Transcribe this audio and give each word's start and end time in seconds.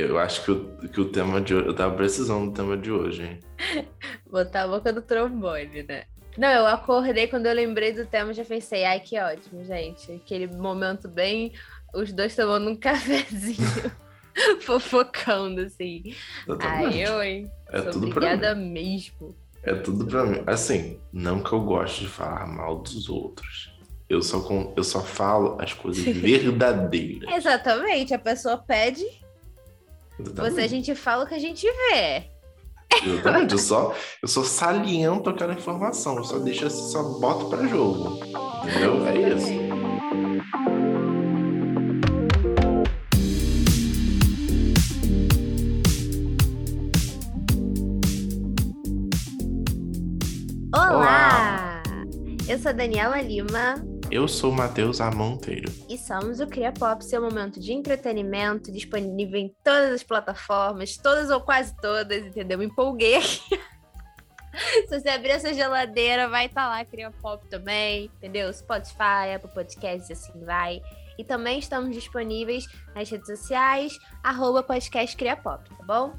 Eu 0.00 0.18
acho 0.18 0.44
que 0.44 0.50
o, 0.50 0.88
que 0.88 1.00
o 1.00 1.10
tema 1.10 1.40
de 1.40 1.54
hoje. 1.54 1.66
Eu 1.66 1.74
tava 1.74 1.94
precisando 1.94 2.46
do 2.50 2.52
tema 2.52 2.76
de 2.76 2.90
hoje, 2.90 3.22
hein? 3.22 3.38
Botar 4.30 4.62
a 4.62 4.68
boca 4.68 4.92
do 4.92 5.02
trombone, 5.02 5.82
né? 5.82 6.04
Não, 6.38 6.48
eu 6.48 6.66
acordei 6.66 7.26
quando 7.26 7.46
eu 7.46 7.54
lembrei 7.54 7.92
do 7.92 8.06
tema, 8.06 8.32
já 8.32 8.44
pensei, 8.44 8.84
ai 8.84 9.00
que 9.00 9.18
ótimo, 9.18 9.64
gente. 9.64 10.12
Aquele 10.12 10.46
momento 10.46 11.08
bem, 11.08 11.52
os 11.92 12.12
dois 12.12 12.34
tomando 12.34 12.70
um 12.70 12.76
cafezinho, 12.78 13.92
fofocando, 14.62 15.62
assim. 15.62 16.14
Ai, 16.60 17.06
eu, 17.06 17.22
hein? 17.22 17.50
É 17.68 17.82
Sou 17.82 17.92
tudo 17.92 18.06
obrigada 18.06 18.54
mesmo. 18.54 19.36
É 19.62 19.74
tudo 19.74 20.06
pra 20.06 20.24
mim. 20.24 20.42
Assim, 20.46 20.98
não 21.12 21.42
que 21.42 21.52
eu 21.52 21.60
goste 21.60 22.02
de 22.02 22.08
falar 22.08 22.46
mal 22.46 22.78
dos 22.78 23.08
outros. 23.08 23.70
Eu 24.08 24.22
só, 24.22 24.40
com, 24.40 24.72
eu 24.76 24.82
só 24.82 25.02
falo 25.02 25.56
as 25.60 25.72
coisas 25.72 26.02
verdadeiras. 26.02 27.32
Exatamente. 27.32 28.14
A 28.14 28.18
pessoa 28.18 28.56
pede. 28.56 29.04
Você 30.34 30.62
a 30.62 30.68
gente 30.68 30.94
fala 30.94 31.24
o 31.24 31.26
que 31.26 31.34
a 31.34 31.38
gente 31.38 31.66
vê. 31.66 32.30
Eu, 33.50 33.58
só, 33.58 33.94
eu 34.22 34.28
só 34.28 34.42
saliento 34.42 35.30
aquela 35.30 35.54
informação. 35.54 36.16
Eu 36.16 36.24
só 36.24 36.38
deixo 36.38 36.66
assim, 36.66 36.90
só 36.90 37.02
boto 37.18 37.46
pra 37.48 37.66
jogo. 37.66 38.18
Entendeu? 38.64 39.06
É 39.06 39.34
isso. 39.34 39.50
Olá! 50.74 50.90
Olá. 50.90 51.82
Eu 52.48 52.58
sou 52.58 52.74
Daniela 52.74 53.22
Lima. 53.22 53.89
Eu 54.10 54.26
sou 54.26 54.50
Matheus 54.50 55.00
A. 55.00 55.08
Monteiro. 55.08 55.72
E 55.88 55.96
somos 55.96 56.40
o 56.40 56.46
Cria 56.46 56.72
Pop, 56.72 57.04
seu 57.04 57.22
momento 57.22 57.60
de 57.60 57.72
entretenimento, 57.72 58.72
disponível 58.72 59.38
em 59.38 59.54
todas 59.62 59.92
as 59.92 60.02
plataformas, 60.02 60.96
todas 60.96 61.30
ou 61.30 61.40
quase 61.40 61.76
todas, 61.76 62.26
entendeu? 62.26 62.58
Me 62.58 62.64
empolguei 62.64 63.18
aqui. 63.18 63.40
Se 64.88 65.00
você 65.00 65.08
abrir 65.10 65.30
essa 65.30 65.54
geladeira, 65.54 66.28
vai 66.28 66.46
estar 66.46 66.62
tá 66.62 66.68
lá 66.68 66.84
Cria 66.84 67.12
Pop 67.22 67.46
também, 67.48 68.10
entendeu? 68.16 68.52
Spotify, 68.52 69.32
Apple 69.36 69.54
Podcasts, 69.54 70.10
assim 70.10 70.44
vai. 70.44 70.82
E 71.16 71.22
também 71.22 71.60
estamos 71.60 71.94
disponíveis 71.94 72.66
nas 72.96 73.08
redes 73.08 73.28
sociais, 73.28 73.96
arroba 74.24 74.60
podcast 74.60 75.16
Cria 75.16 75.36
Pop, 75.36 75.62
tá 75.70 75.84
bom? 75.84 76.14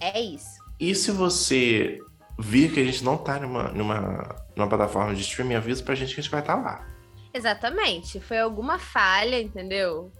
É 0.00 0.20
isso. 0.20 0.58
E 0.80 0.92
se 0.96 1.12
você 1.12 2.00
vir 2.40 2.72
que 2.72 2.80
a 2.80 2.84
gente 2.84 3.04
não 3.04 3.16
tá 3.16 3.38
numa, 3.38 3.68
numa, 3.68 4.34
numa 4.56 4.68
plataforma 4.68 5.14
de 5.14 5.20
streaming, 5.20 5.54
avisa 5.54 5.84
pra 5.84 5.94
gente 5.94 6.12
que 6.12 6.20
a 6.20 6.22
gente 6.24 6.32
vai 6.32 6.40
estar 6.40 6.56
tá 6.56 6.60
lá. 6.60 6.95
Exatamente. 7.36 8.18
Foi 8.18 8.38
alguma 8.38 8.78
falha, 8.78 9.40
entendeu? 9.40 10.10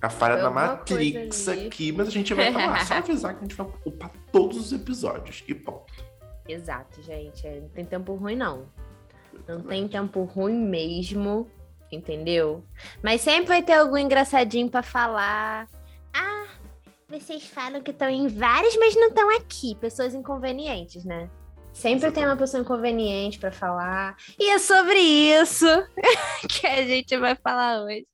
A 0.00 0.10
falha 0.10 0.34
Foi 0.34 0.42
da 0.42 0.50
Matrix 0.50 1.48
aqui, 1.48 1.90
mas 1.90 2.08
a 2.08 2.10
gente 2.10 2.34
vai 2.34 2.52
falar. 2.52 2.84
Só 2.84 2.94
avisar 3.00 3.32
que 3.32 3.38
a 3.38 3.42
gente 3.42 3.56
vai 3.56 3.66
ocupar 3.66 4.10
todos 4.30 4.58
os 4.58 4.72
episódios 4.72 5.42
e 5.48 5.54
ponto. 5.54 5.92
Exato, 6.46 7.02
gente. 7.02 7.46
É, 7.46 7.60
não 7.60 7.68
tem 7.70 7.84
tempo 7.84 8.14
ruim, 8.14 8.36
não. 8.36 8.66
Não 9.48 9.62
tem 9.62 9.88
tempo 9.88 10.22
ruim 10.24 10.54
mesmo, 10.54 11.50
entendeu? 11.90 12.62
Mas 13.02 13.22
sempre 13.22 13.48
vai 13.48 13.62
ter 13.62 13.72
algum 13.72 13.96
engraçadinho 13.96 14.68
para 14.68 14.82
falar. 14.82 15.66
Ah, 16.12 16.46
vocês 17.08 17.46
falam 17.46 17.80
que 17.80 17.90
estão 17.90 18.08
em 18.08 18.28
vários, 18.28 18.76
mas 18.76 18.94
não 18.94 19.08
estão 19.08 19.34
aqui. 19.34 19.74
Pessoas 19.76 20.14
inconvenientes, 20.14 21.04
né? 21.06 21.30
Sempre 21.76 22.10
tem 22.10 22.24
uma 22.24 22.38
pessoa 22.38 22.62
inconveniente 22.62 23.38
para 23.38 23.52
falar. 23.52 24.16
E 24.40 24.48
é 24.48 24.58
sobre 24.58 24.98
isso 24.98 25.66
que 26.48 26.66
a 26.66 26.82
gente 26.82 27.14
vai 27.18 27.36
falar 27.36 27.82
hoje. 27.82 28.06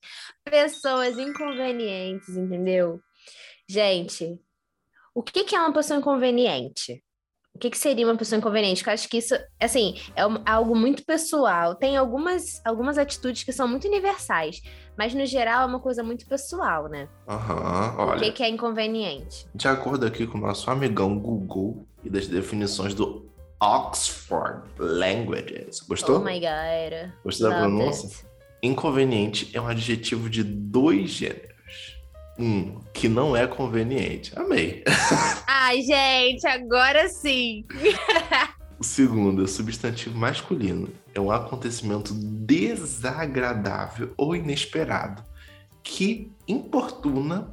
Pessoas 0.44 1.16
inconvenientes, 1.16 2.30
entendeu? 2.30 3.00
Gente, 3.68 4.36
o 5.14 5.22
que, 5.22 5.44
que 5.44 5.54
é 5.54 5.60
uma 5.60 5.72
pessoa 5.72 6.00
inconveniente? 6.00 7.04
O 7.54 7.58
que, 7.60 7.70
que 7.70 7.78
seria 7.78 8.04
uma 8.04 8.16
pessoa 8.16 8.36
inconveniente? 8.36 8.80
Porque 8.80 8.90
eu 8.90 8.94
acho 8.94 9.08
que 9.08 9.18
isso, 9.18 9.36
assim, 9.60 9.94
é 10.16 10.22
algo 10.44 10.74
muito 10.74 11.04
pessoal. 11.04 11.76
Tem 11.76 11.96
algumas, 11.96 12.60
algumas 12.64 12.98
atitudes 12.98 13.44
que 13.44 13.52
são 13.52 13.68
muito 13.68 13.86
universais, 13.86 14.60
mas 14.98 15.14
no 15.14 15.24
geral 15.24 15.62
é 15.62 15.66
uma 15.66 15.78
coisa 15.78 16.02
muito 16.02 16.26
pessoal, 16.26 16.88
né? 16.88 17.08
Aham, 17.28 17.94
olha. 17.96 18.16
O 18.16 18.22
que, 18.24 18.32
que 18.32 18.42
é 18.42 18.48
inconveniente? 18.48 19.46
De 19.54 19.68
acordo 19.68 20.04
aqui 20.04 20.26
com 20.26 20.38
o 20.38 20.40
nosso 20.40 20.68
amigão 20.68 21.16
Google 21.16 21.86
e 22.02 22.10
das 22.10 22.26
definições 22.26 22.92
do 22.92 23.30
Oxford 23.62 24.64
Languages. 24.76 25.78
Gostou? 25.88 26.16
Oh 26.16 26.24
my 26.24 26.40
god. 26.40 27.12
Gostou 27.22 27.48
da 27.48 27.60
pronúncia? 27.60 28.08
It. 28.08 28.26
Inconveniente 28.60 29.50
é 29.54 29.60
um 29.60 29.68
adjetivo 29.68 30.28
de 30.28 30.42
dois 30.42 31.10
gêneros. 31.10 31.96
Um, 32.36 32.80
que 32.92 33.08
não 33.08 33.36
é 33.36 33.46
conveniente. 33.46 34.32
Amei. 34.36 34.82
Ai, 35.46 35.80
gente, 35.82 36.44
agora 36.48 37.08
sim. 37.08 37.64
o 38.80 38.82
segundo 38.82 39.44
é 39.44 39.46
substantivo 39.46 40.18
masculino. 40.18 40.88
É 41.14 41.20
um 41.20 41.30
acontecimento 41.30 42.12
desagradável 42.12 44.12
ou 44.16 44.34
inesperado 44.34 45.22
que 45.84 46.32
importuna. 46.48 47.52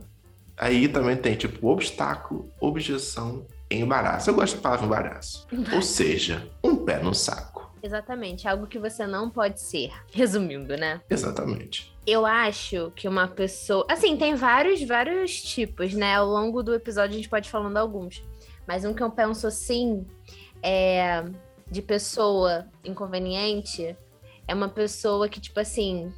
Aí 0.58 0.88
também 0.88 1.16
tem 1.16 1.36
tipo 1.36 1.68
obstáculo, 1.68 2.50
objeção, 2.60 3.46
embaraço. 3.70 4.30
Eu 4.30 4.36
gosto 4.36 4.56
da 4.56 4.62
palavra 4.62 4.86
embaraço. 4.86 5.48
Ou 5.74 5.82
seja, 5.82 6.50
um 6.64 6.76
pé 6.76 7.02
no 7.02 7.14
saco. 7.14 7.70
Exatamente, 7.82 8.48
algo 8.48 8.68
que 8.68 8.78
você 8.78 9.08
não 9.08 9.30
pode 9.30 9.62
ser. 9.62 9.92
Resumindo, 10.12 10.76
né? 10.76 11.02
Exatamente. 11.10 11.96
Eu 12.06 12.26
acho 12.26 12.92
que 12.96 13.08
uma 13.08 13.28
pessoa. 13.28 13.86
Assim, 13.90 14.18
tem 14.18 14.36
vários, 14.36 14.82
vários 14.84 15.42
tipos, 15.42 15.94
né? 15.94 16.16
Ao 16.16 16.28
longo 16.28 16.62
do 16.62 16.74
episódio 16.74 17.14
a 17.14 17.18
gente 17.18 17.30
pode 17.30 17.48
ir 17.48 17.52
falando 17.52 17.78
alguns. 17.78 18.24
Mas 18.68 18.84
um 18.84 18.94
que 18.94 19.02
eu 19.02 19.10
penso 19.10 19.48
assim 19.48 20.06
é 20.62 21.24
de 21.72 21.82
pessoa 21.82 22.68
inconveniente 22.84 23.96
é 24.48 24.54
uma 24.54 24.68
pessoa 24.68 25.30
que, 25.30 25.40
tipo 25.40 25.60
assim, 25.60 26.12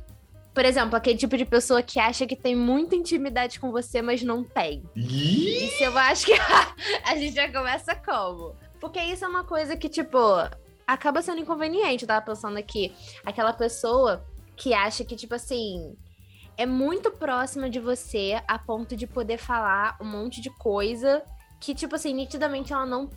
por 0.53 0.65
exemplo, 0.65 0.95
aquele 0.95 1.17
tipo 1.17 1.37
de 1.37 1.45
pessoa 1.45 1.81
que 1.81 1.99
acha 1.99 2.27
que 2.27 2.35
tem 2.35 2.55
muita 2.55 2.95
intimidade 2.95 3.59
com 3.59 3.71
você, 3.71 4.01
mas 4.01 4.21
não 4.21 4.43
tem. 4.43 4.83
Isso 4.95 5.83
eu 5.83 5.97
acho 5.97 6.25
que 6.25 6.33
a 7.05 7.15
gente 7.15 7.35
já 7.35 7.51
começa 7.51 7.95
como? 7.95 8.55
Porque 8.79 8.99
isso 8.99 9.23
é 9.23 9.27
uma 9.27 9.45
coisa 9.45 9.77
que, 9.77 9.87
tipo, 9.87 10.17
acaba 10.85 11.21
sendo 11.21 11.39
inconveniente. 11.39 12.03
Eu 12.03 12.07
tava 12.07 12.25
pensando 12.25 12.57
aqui. 12.57 12.93
Aquela 13.25 13.53
pessoa 13.53 14.25
que 14.57 14.73
acha 14.73 15.05
que, 15.05 15.15
tipo 15.15 15.35
assim, 15.35 15.95
é 16.57 16.65
muito 16.65 17.11
próxima 17.11 17.69
de 17.69 17.79
você 17.79 18.41
a 18.45 18.59
ponto 18.59 18.95
de 18.95 19.07
poder 19.07 19.37
falar 19.37 19.97
um 20.01 20.05
monte 20.05 20.41
de 20.41 20.49
coisa 20.49 21.23
que, 21.61 21.73
tipo 21.73 21.95
assim, 21.95 22.13
nitidamente 22.13 22.73
ela 22.73 22.85
não, 22.85 23.09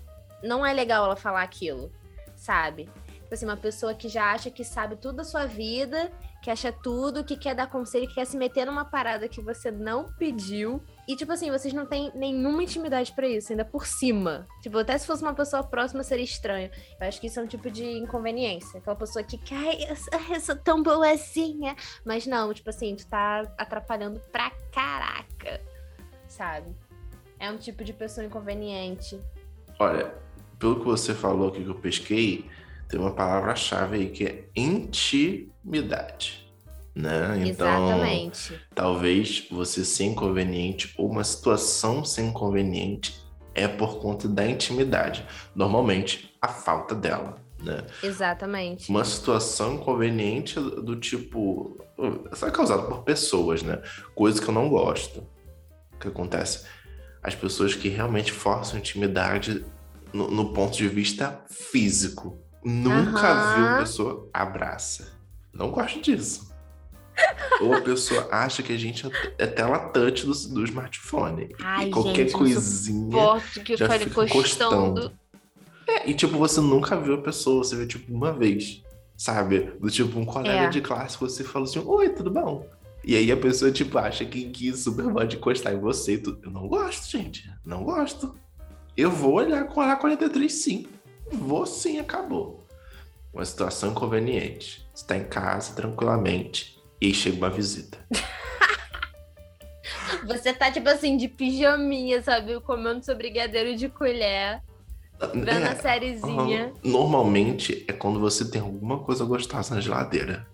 não 0.43 0.65
é 0.65 0.73
legal 0.73 1.05
ela 1.05 1.17
falar 1.17 1.43
aquilo, 1.43 1.91
sabe? 2.37 2.89
Tipo 3.07 3.35
assim, 3.35 3.45
uma 3.47 3.57
pessoa 3.57 3.95
que 3.95 4.09
já 4.09 4.33
acha 4.33 4.51
que 4.51 4.63
sabe 4.63 4.97
tudo 4.97 5.17
da 5.17 5.25
sua 5.25 5.47
vida 5.47 6.13
que 6.45 6.51
acha 6.51 6.71
tudo, 6.71 7.25
que 7.25 7.39
quer 7.39 7.55
dar 7.55 7.71
conselho, 7.71 8.07
que 8.07 8.17
quer 8.17 8.27
se 8.27 8.37
meter 8.37 8.67
numa 8.67 8.85
parada 8.85 9.27
que 9.27 9.41
você 9.41 9.71
não 9.71 10.13
pediu. 10.19 10.79
E, 11.09 11.17
tipo 11.17 11.33
assim, 11.33 11.51
vocês 11.51 11.73
não 11.73 11.87
têm 11.87 12.13
nenhuma 12.15 12.63
intimidade 12.63 13.13
para 13.13 13.27
isso, 13.27 13.51
ainda 13.51 13.65
por 13.65 13.87
cima. 13.87 14.47
Tipo, 14.61 14.77
até 14.77 14.99
se 14.99 15.07
fosse 15.07 15.23
uma 15.23 15.33
pessoa 15.33 15.63
próxima 15.63 16.03
seria 16.03 16.23
estranho. 16.23 16.71
Eu 17.01 17.09
acho 17.09 17.19
que 17.19 17.29
isso 17.29 17.41
é 17.41 17.43
um 17.43 17.47
tipo 17.47 17.71
de 17.71 17.83
inconveniência. 17.97 18.79
Aquela 18.79 18.95
pessoa 18.95 19.25
que, 19.25 19.41
ai, 19.55 19.87
eu 19.89 20.35
eu 20.35 20.41
sou 20.41 20.55
tão 20.55 20.83
boazinha. 20.83 21.75
Mas 22.05 22.27
não, 22.27 22.53
tipo 22.53 22.69
assim, 22.69 22.95
tu 22.95 23.07
tá 23.07 23.51
atrapalhando 23.57 24.21
pra 24.31 24.53
caraca, 24.71 25.63
sabe? 26.29 26.77
É 27.39 27.51
um 27.51 27.57
tipo 27.57 27.83
de 27.83 27.95
pessoa 27.95 28.27
inconveniente. 28.27 29.19
Olha, 29.79 30.15
pelo 30.59 30.81
que 30.81 30.85
você 30.85 31.15
falou 31.15 31.49
aqui 31.49 31.65
que 31.65 31.71
eu 31.71 31.75
pesquei, 31.75 32.51
tem 32.89 32.99
uma 33.01 33.13
palavra-chave 33.13 33.97
aí 33.97 34.11
que 34.11 34.25
é 34.25 34.45
intimidade. 34.55 36.45
Né? 36.95 37.43
Então, 37.47 37.89
Exatamente. 37.89 38.61
talvez 38.73 39.49
você 39.51 39.85
ser 39.85 40.05
inconveniente 40.05 40.95
ou 40.97 41.11
uma 41.11 41.25
situação 41.25 42.05
ser 42.05 42.23
inconveniente 42.23 43.21
é 43.53 43.67
por 43.67 43.99
conta 44.01 44.29
da 44.29 44.47
intimidade. 44.47 45.27
Normalmente, 45.55 46.33
a 46.41 46.49
falta 46.49 46.95
dela. 46.95 47.37
Né? 47.61 47.83
Exatamente. 48.03 48.91
Uma 48.91 49.05
situação 49.05 49.75
inconveniente 49.75 50.61
do 50.61 50.97
tipo. 50.97 51.83
Isso 52.33 52.45
é 52.45 52.51
causado 52.51 52.87
por 52.87 53.03
pessoas, 53.03 53.63
né? 53.63 53.81
Coisa 54.15 54.41
que 54.41 54.49
eu 54.49 54.55
não 54.55 54.69
gosto. 54.69 55.27
O 55.95 55.99
que 55.99 56.09
acontece? 56.09 56.67
As 57.23 57.35
pessoas 57.35 57.75
que 57.75 57.89
realmente 57.89 58.31
forçam 58.33 58.79
intimidade 58.79 59.65
no, 60.13 60.31
no 60.31 60.53
ponto 60.53 60.77
de 60.77 60.89
vista 60.89 61.43
físico. 61.49 62.44
Nunca 62.65 63.35
uhum. 63.35 63.67
viu 63.67 63.79
pessoa 63.79 64.29
abraça. 64.33 65.13
Não 65.53 65.71
gosto 65.71 66.01
disso. 66.01 66.53
Ou 67.61 67.75
a 67.75 67.81
pessoa 67.81 68.29
acha 68.33 68.63
que 68.63 68.73
a 68.73 68.79
gente 68.79 69.09
é 69.39 69.47
tela 69.47 69.79
touch 69.79 70.27
do, 70.27 70.33
do 70.33 70.65
smartphone. 70.65 71.55
Ai, 71.63 71.87
e 71.87 71.91
qualquer 71.91 72.25
gente, 72.25 72.33
coisinha 72.33 73.11
que 73.65 73.77
já 73.77 73.89
fica. 73.89 74.27
É, 75.87 76.11
e 76.11 76.15
tipo, 76.15 76.37
você 76.37 76.61
nunca 76.61 76.99
viu 76.99 77.15
a 77.15 77.19
pessoa, 77.19 77.63
você 77.63 77.77
vê 77.77 77.87
tipo 77.87 78.13
uma 78.13 78.33
vez, 78.33 78.83
sabe? 79.17 79.73
Do 79.79 79.91
tipo, 79.91 80.19
um 80.19 80.25
colega 80.25 80.65
é. 80.65 80.69
de 80.69 80.81
classe, 80.81 81.19
você 81.19 81.45
fala 81.45 81.67
assim, 81.67 81.81
oi, 81.85 82.09
tudo 82.09 82.31
bom? 82.31 82.67
E 83.05 83.15
aí 83.15 83.31
a 83.31 83.37
pessoa, 83.37 83.71
tipo, 83.71 83.99
acha 83.99 84.25
que, 84.25 84.49
que 84.49 84.75
super 84.75 85.05
pode 85.13 85.37
encostar 85.37 85.75
em 85.75 85.79
você 85.79 86.17
tudo. 86.17 86.41
Eu 86.43 86.51
não 86.51 86.67
gosto, 86.67 87.11
gente. 87.11 87.49
Não 87.65 87.85
gosto. 87.85 88.35
Eu 88.97 89.11
vou 89.11 89.35
olhar 89.35 89.65
com 89.67 89.81
a 89.81 89.95
43 89.95 90.53
sim. 90.53 90.87
Vou 91.33 91.67
sim, 91.67 91.99
acabou. 91.99 92.67
Uma 93.33 93.45
situação 93.45 93.91
inconveniente. 93.91 94.87
Você 94.95 95.07
tá 95.07 95.17
em 95.17 95.25
casa 95.25 95.75
tranquilamente 95.75 96.79
e 97.01 97.07
aí 97.07 97.15
chega 97.15 97.37
uma 97.37 97.51
visita. 97.51 97.99
Você 100.27 100.55
tá, 100.55 100.71
tipo 100.71 100.89
assim, 100.89 101.17
de 101.17 101.29
pijaminha, 101.29 102.23
sabe? 102.23 102.59
Comendo 102.61 103.05
seu 103.05 103.17
brigadeiro 103.17 103.77
de 103.77 103.89
colher. 103.89 104.63
Vendo 105.33 105.49
É, 105.51 105.69
a 105.69 105.77
sériezinha. 105.77 106.73
Normalmente 106.83 107.85
é 107.89 107.93
quando 107.93 108.19
você 108.19 108.51
tem 108.51 108.61
alguma 108.61 108.99
coisa 109.01 109.25
gostosa 109.25 109.75
na 109.75 109.81
geladeira. 109.81 110.47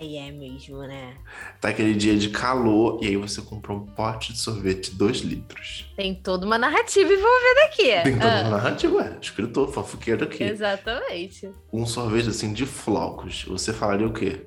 Ai, 0.00 0.16
é 0.16 0.30
mesmo, 0.32 0.78
né? 0.78 1.16
Tá 1.60 1.68
aquele 1.68 1.94
dia 1.94 2.16
de 2.16 2.30
calor 2.30 2.98
e 3.02 3.06
aí 3.08 3.16
você 3.16 3.40
comprou 3.40 3.78
um 3.78 3.86
pote 3.86 4.32
de 4.32 4.38
sorvete 4.38 4.90
de 4.90 4.96
2 4.96 5.18
litros. 5.18 5.90
Tem 5.96 6.14
toda 6.14 6.44
uma 6.44 6.58
narrativa 6.58 7.12
envolvida 7.12 7.64
aqui. 7.66 8.02
Tem 8.02 8.12
toda 8.18 8.38
Ah, 8.38 8.40
uma 8.42 8.50
narrativa, 8.56 8.96
ué. 8.96 9.18
Escritor, 9.20 9.72
fofoqueiro 9.72 10.24
aqui. 10.24 10.42
Exatamente. 10.42 11.50
Um 11.72 11.86
sorvete 11.86 12.28
assim 12.28 12.52
de 12.52 12.66
flocos. 12.66 13.44
Você 13.44 13.72
falaria 13.72 14.06
o 14.06 14.12
quê? 14.12 14.46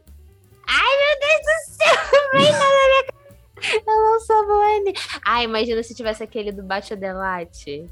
Meu 0.67 1.19
Deus 1.19 1.41
do 1.41 1.73
céu, 1.73 2.31
vem 2.33 2.51
na 2.51 2.57
minha 2.59 3.03
cara. 3.03 3.83
Eu 3.87 3.95
não 3.95 4.19
sou 4.19 4.45
boa. 4.45 4.93
Ai, 5.25 5.45
imagina 5.45 5.81
se 5.81 5.95
tivesse 5.95 6.21
aquele 6.21 6.51
do 6.51 6.61
Bacio 6.63 6.97
Delate. 6.97 7.85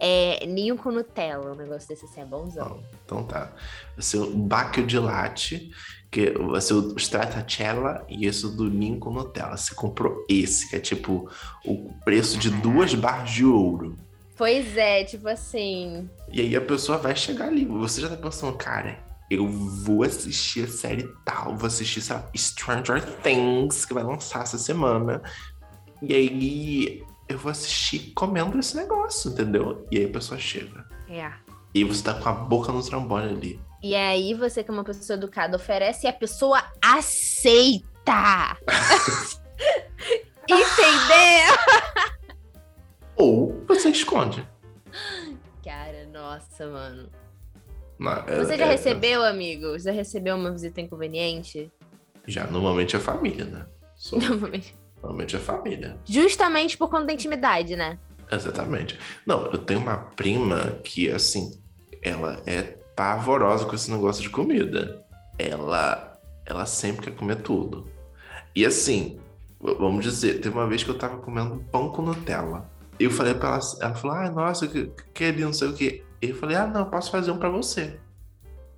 É, 0.00 0.44
ninho 0.46 0.76
com 0.76 0.90
Nutella, 0.90 1.52
um 1.52 1.54
negócio 1.54 1.88
desse 1.88 2.04
assim, 2.04 2.20
é 2.20 2.24
bonzão. 2.24 2.68
Não. 2.68 2.84
Então 3.04 3.22
tá. 3.24 3.52
O 4.14 4.36
Bacchio 4.36 4.84
de 4.86 4.98
latte, 4.98 5.70
que 6.14 6.30
vai 6.30 6.60
ser 6.60 6.74
o 6.74 6.94
Stracciatella 6.96 8.06
e 8.08 8.24
esse 8.24 8.46
do 8.46 8.70
com 9.00 9.10
Nutella. 9.10 9.56
Você 9.56 9.74
comprou 9.74 10.24
esse, 10.28 10.70
que 10.70 10.76
é 10.76 10.78
tipo 10.78 11.28
o 11.66 11.92
preço 12.04 12.38
de 12.38 12.50
duas 12.50 12.94
barras 12.94 13.30
de 13.30 13.44
ouro. 13.44 13.96
Pois 14.36 14.76
é, 14.76 15.02
tipo 15.02 15.26
assim. 15.26 16.08
E 16.30 16.40
aí 16.40 16.54
a 16.54 16.60
pessoa 16.60 16.98
vai 16.98 17.16
chegar 17.16 17.48
ali. 17.48 17.64
Você 17.64 18.00
já 18.00 18.08
tá 18.08 18.16
pensando, 18.16 18.56
cara, 18.56 18.96
eu 19.28 19.48
vou 19.48 20.04
assistir 20.04 20.66
a 20.66 20.68
série 20.68 21.08
tal, 21.24 21.56
vou 21.56 21.66
assistir, 21.66 22.00
lá, 22.08 22.24
Stranger 22.36 23.02
Things, 23.20 23.84
que 23.84 23.92
vai 23.92 24.04
lançar 24.04 24.44
essa 24.44 24.56
semana. 24.56 25.20
E 26.00 26.14
aí 26.14 27.02
eu 27.28 27.38
vou 27.38 27.50
assistir 27.50 28.12
comendo 28.14 28.56
esse 28.60 28.76
negócio, 28.76 29.32
entendeu? 29.32 29.84
E 29.90 29.98
aí 29.98 30.04
a 30.04 30.10
pessoa 30.10 30.38
chega. 30.38 30.86
É. 31.08 31.32
E 31.74 31.82
você 31.82 32.04
tá 32.04 32.14
com 32.14 32.28
a 32.28 32.32
boca 32.32 32.70
no 32.70 32.80
trombone 32.84 33.30
ali. 33.32 33.60
E 33.84 33.94
aí 33.94 34.32
você, 34.32 34.64
que 34.64 34.70
é 34.70 34.72
uma 34.72 34.82
pessoa 34.82 35.14
educada, 35.14 35.56
oferece 35.58 36.06
e 36.06 36.08
a 36.08 36.12
pessoa 36.14 36.64
aceita. 36.82 38.56
Entendeu? 40.48 41.54
Ou 43.14 43.62
você 43.68 43.90
esconde. 43.90 44.48
Cara, 45.62 46.06
nossa, 46.10 46.66
mano. 46.66 47.10
Na- 47.98 48.24
é- 48.26 48.36
Você 48.38 48.56
já 48.56 48.64
é- 48.64 48.70
recebeu, 48.70 49.22
amigo? 49.22 49.78
Já 49.78 49.92
recebeu 49.92 50.34
uma 50.34 50.50
visita 50.50 50.80
inconveniente? 50.80 51.70
Já, 52.26 52.46
normalmente 52.46 52.96
é 52.96 52.98
família, 52.98 53.44
né? 53.44 53.66
Sou- 53.96 54.18
normalmente 54.18 55.36
é 55.36 55.38
família. 55.38 55.98
Justamente 56.06 56.78
por 56.78 56.88
conta 56.88 57.04
da 57.04 57.12
intimidade, 57.12 57.76
né? 57.76 57.98
Exatamente. 58.32 58.98
Não, 59.26 59.44
eu 59.48 59.58
tenho 59.58 59.80
uma 59.80 59.98
prima 59.98 60.80
que, 60.82 61.10
assim, 61.10 61.60
ela 62.02 62.42
é 62.46 62.78
pavorosa 62.94 63.64
com 63.64 63.74
esse 63.74 63.90
negócio 63.90 64.22
de 64.22 64.30
comida. 64.30 65.04
Ela, 65.38 66.18
ela 66.46 66.66
sempre 66.66 67.06
quer 67.06 67.16
comer 67.16 67.36
tudo. 67.42 67.88
E 68.54 68.64
assim, 68.64 69.18
vamos 69.60 70.04
dizer, 70.04 70.40
teve 70.40 70.54
uma 70.54 70.66
vez 70.66 70.82
que 70.82 70.90
eu 70.90 70.98
tava 70.98 71.16
comendo 71.18 71.64
pão 71.70 71.90
com 71.90 72.02
Nutella. 72.02 72.70
Eu 72.98 73.10
falei 73.10 73.34
pra 73.34 73.48
ela, 73.50 73.60
ela 73.80 73.94
falou, 73.94 74.16
ah, 74.16 74.30
nossa, 74.30 74.68
que, 74.68 74.90
que 75.12 75.32
não 75.32 75.52
sei 75.52 75.68
o 75.68 75.74
quê. 75.74 76.04
Eu 76.22 76.36
falei, 76.36 76.56
ah, 76.56 76.66
não, 76.66 76.80
eu 76.82 76.86
posso 76.86 77.10
fazer 77.10 77.30
um 77.30 77.38
pra 77.38 77.48
você. 77.48 77.98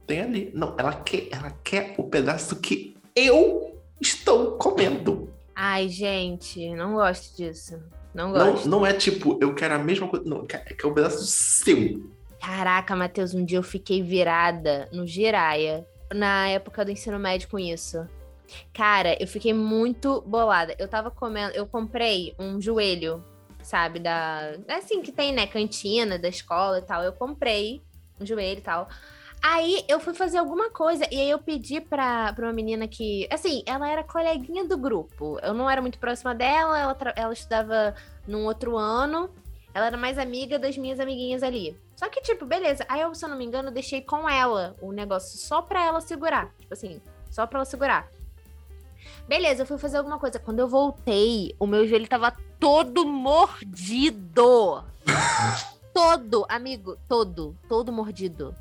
Tem 0.06 0.22
ali. 0.22 0.50
Não, 0.54 0.74
ela 0.78 0.92
quer, 0.94 1.28
ela 1.30 1.50
quer 1.62 1.94
o 1.98 2.04
pedaço 2.04 2.56
que 2.56 2.96
eu 3.14 3.78
estou 4.00 4.52
comendo. 4.52 5.28
Ai, 5.54 5.88
gente, 5.88 6.74
não 6.74 6.94
gosto 6.94 7.36
disso. 7.36 7.78
Não 8.14 8.32
Não, 8.32 8.52
gosto. 8.52 8.68
não 8.68 8.86
é 8.86 8.94
tipo, 8.94 9.38
eu 9.42 9.54
quero 9.54 9.74
a 9.74 9.78
mesma 9.78 10.08
coisa. 10.08 10.24
Não, 10.26 10.46
é 10.48 10.74
que 10.74 10.84
é 10.84 10.88
o 10.88 10.94
pedaço 10.94 11.26
seu. 11.26 12.10
Caraca, 12.46 12.94
Matheus, 12.94 13.34
um 13.34 13.44
dia 13.44 13.58
eu 13.58 13.62
fiquei 13.62 14.04
virada 14.04 14.88
no 14.92 15.04
Jiraya, 15.04 15.84
na 16.14 16.46
época 16.46 16.84
do 16.84 16.92
ensino 16.92 17.18
médio 17.18 17.48
com 17.48 17.58
isso. 17.58 18.06
Cara, 18.72 19.20
eu 19.20 19.26
fiquei 19.26 19.52
muito 19.52 20.20
bolada. 20.20 20.72
Eu 20.78 20.86
tava 20.86 21.10
comendo, 21.10 21.56
eu 21.56 21.66
comprei 21.66 22.36
um 22.38 22.60
joelho, 22.60 23.20
sabe, 23.60 23.98
da. 23.98 24.52
Assim, 24.68 25.02
que 25.02 25.10
tem, 25.10 25.32
né, 25.32 25.48
cantina 25.48 26.20
da 26.20 26.28
escola 26.28 26.78
e 26.78 26.82
tal. 26.82 27.02
Eu 27.02 27.12
comprei 27.12 27.82
um 28.20 28.24
joelho 28.24 28.58
e 28.58 28.62
tal. 28.62 28.88
Aí 29.42 29.84
eu 29.88 29.98
fui 29.98 30.14
fazer 30.14 30.38
alguma 30.38 30.70
coisa 30.70 31.04
e 31.10 31.20
aí 31.20 31.28
eu 31.28 31.40
pedi 31.40 31.80
pra, 31.80 32.32
pra 32.32 32.46
uma 32.46 32.52
menina 32.52 32.86
que. 32.86 33.26
Assim, 33.28 33.64
ela 33.66 33.90
era 33.90 34.04
coleguinha 34.04 34.64
do 34.64 34.78
grupo. 34.78 35.36
Eu 35.42 35.52
não 35.52 35.68
era 35.68 35.82
muito 35.82 35.98
próxima 35.98 36.32
dela, 36.32 36.78
ela, 36.78 36.96
ela 37.16 37.32
estudava 37.32 37.92
num 38.24 38.44
outro 38.44 38.76
ano. 38.76 39.34
Ela 39.76 39.88
era 39.88 39.96
mais 39.98 40.16
amiga 40.16 40.58
das 40.58 40.74
minhas 40.78 40.98
amiguinhas 40.98 41.42
ali. 41.42 41.76
Só 41.96 42.08
que, 42.08 42.22
tipo, 42.22 42.46
beleza. 42.46 42.82
Aí 42.88 43.02
eu, 43.02 43.14
se 43.14 43.22
eu 43.22 43.28
não 43.28 43.36
me 43.36 43.44
engano, 43.44 43.70
deixei 43.70 44.00
com 44.00 44.26
ela 44.26 44.74
o 44.80 44.90
negócio 44.90 45.38
só 45.38 45.60
pra 45.60 45.84
ela 45.84 46.00
segurar. 46.00 46.48
Tipo 46.58 46.72
assim, 46.72 46.98
só 47.30 47.46
pra 47.46 47.58
ela 47.58 47.66
segurar. 47.66 48.08
Beleza, 49.28 49.64
eu 49.64 49.66
fui 49.66 49.76
fazer 49.76 49.98
alguma 49.98 50.18
coisa. 50.18 50.38
Quando 50.38 50.60
eu 50.60 50.66
voltei, 50.66 51.54
o 51.60 51.66
meu 51.66 51.86
joelho 51.86 52.08
tava 52.08 52.34
todo 52.58 53.04
mordido. 53.04 54.82
todo, 55.92 56.46
amigo, 56.48 56.96
todo. 57.06 57.54
Todo 57.68 57.92
mordido. 57.92 58.56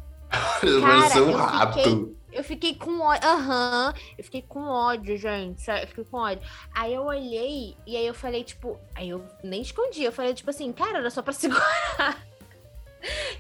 Vai 0.81 1.09
ser 1.11 1.21
um 1.21 1.31
eu 1.31 1.38
rato. 1.38 1.77
fiquei- 1.77 2.15
Eu 2.35 2.43
fiquei 2.43 2.75
com 2.75 2.99
ódio. 2.99 3.27
Aham. 3.27 3.93
Eu 4.17 4.23
fiquei 4.23 4.41
com 4.41 4.67
ódio, 4.67 5.17
gente. 5.17 5.65
Eu 5.69 5.87
fiquei 5.87 6.03
com 6.03 6.17
ódio. 6.17 6.45
Aí 6.73 6.93
eu 6.93 7.03
olhei 7.03 7.77
e 7.87 7.95
aí 7.95 8.05
eu 8.05 8.13
falei, 8.13 8.43
tipo. 8.43 8.77
Aí 8.93 9.09
eu 9.09 9.25
nem 9.41 9.61
escondi. 9.61 10.03
Eu 10.03 10.11
falei, 10.11 10.33
tipo 10.33 10.49
assim, 10.49 10.71
cara, 10.73 10.97
era 10.97 11.09
só 11.09 11.21
pra 11.21 11.31
segurar. 11.33 12.27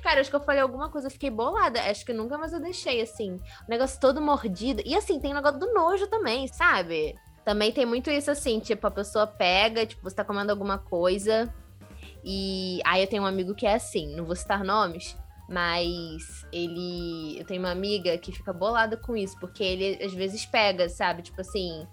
Cara, 0.01 0.21
acho 0.21 0.29
que 0.29 0.35
eu 0.35 0.43
falei 0.43 0.61
alguma 0.61 0.89
coisa, 0.89 1.07
eu 1.07 1.11
fiquei 1.11 1.29
bolada. 1.29 1.81
Acho 1.81 2.05
que 2.05 2.13
nunca 2.13 2.37
mais 2.37 2.53
eu 2.53 2.61
deixei, 2.61 3.01
assim. 3.01 3.33
O 3.67 3.69
negócio 3.69 3.99
todo 3.99 4.21
mordido. 4.21 4.81
E 4.85 4.95
assim, 4.95 5.19
tem 5.19 5.31
o 5.31 5.35
negócio 5.35 5.59
do 5.59 5.73
nojo 5.73 6.07
também, 6.07 6.47
sabe? 6.47 7.15
Também 7.43 7.71
tem 7.71 7.85
muito 7.85 8.09
isso 8.09 8.31
assim, 8.31 8.59
tipo, 8.59 8.87
a 8.87 8.91
pessoa 8.91 9.27
pega, 9.27 9.85
tipo, 9.85 10.01
você 10.01 10.15
tá 10.15 10.23
comendo 10.23 10.51
alguma 10.51 10.77
coisa. 10.77 11.53
E 12.23 12.79
aí 12.85 13.03
eu 13.03 13.07
tenho 13.07 13.23
um 13.23 13.27
amigo 13.27 13.53
que 13.53 13.67
é 13.67 13.75
assim, 13.75 14.15
não 14.15 14.25
vou 14.25 14.35
citar 14.35 14.63
nomes, 14.63 15.15
mas 15.47 16.45
ele. 16.51 17.39
Eu 17.39 17.45
tenho 17.45 17.61
uma 17.61 17.71
amiga 17.71 18.17
que 18.17 18.31
fica 18.31 18.51
bolada 18.51 18.97
com 18.97 19.15
isso, 19.15 19.39
porque 19.39 19.63
ele 19.63 20.03
às 20.03 20.13
vezes 20.13 20.45
pega, 20.45 20.89
sabe? 20.89 21.21
Tipo 21.21 21.41
assim, 21.41 21.85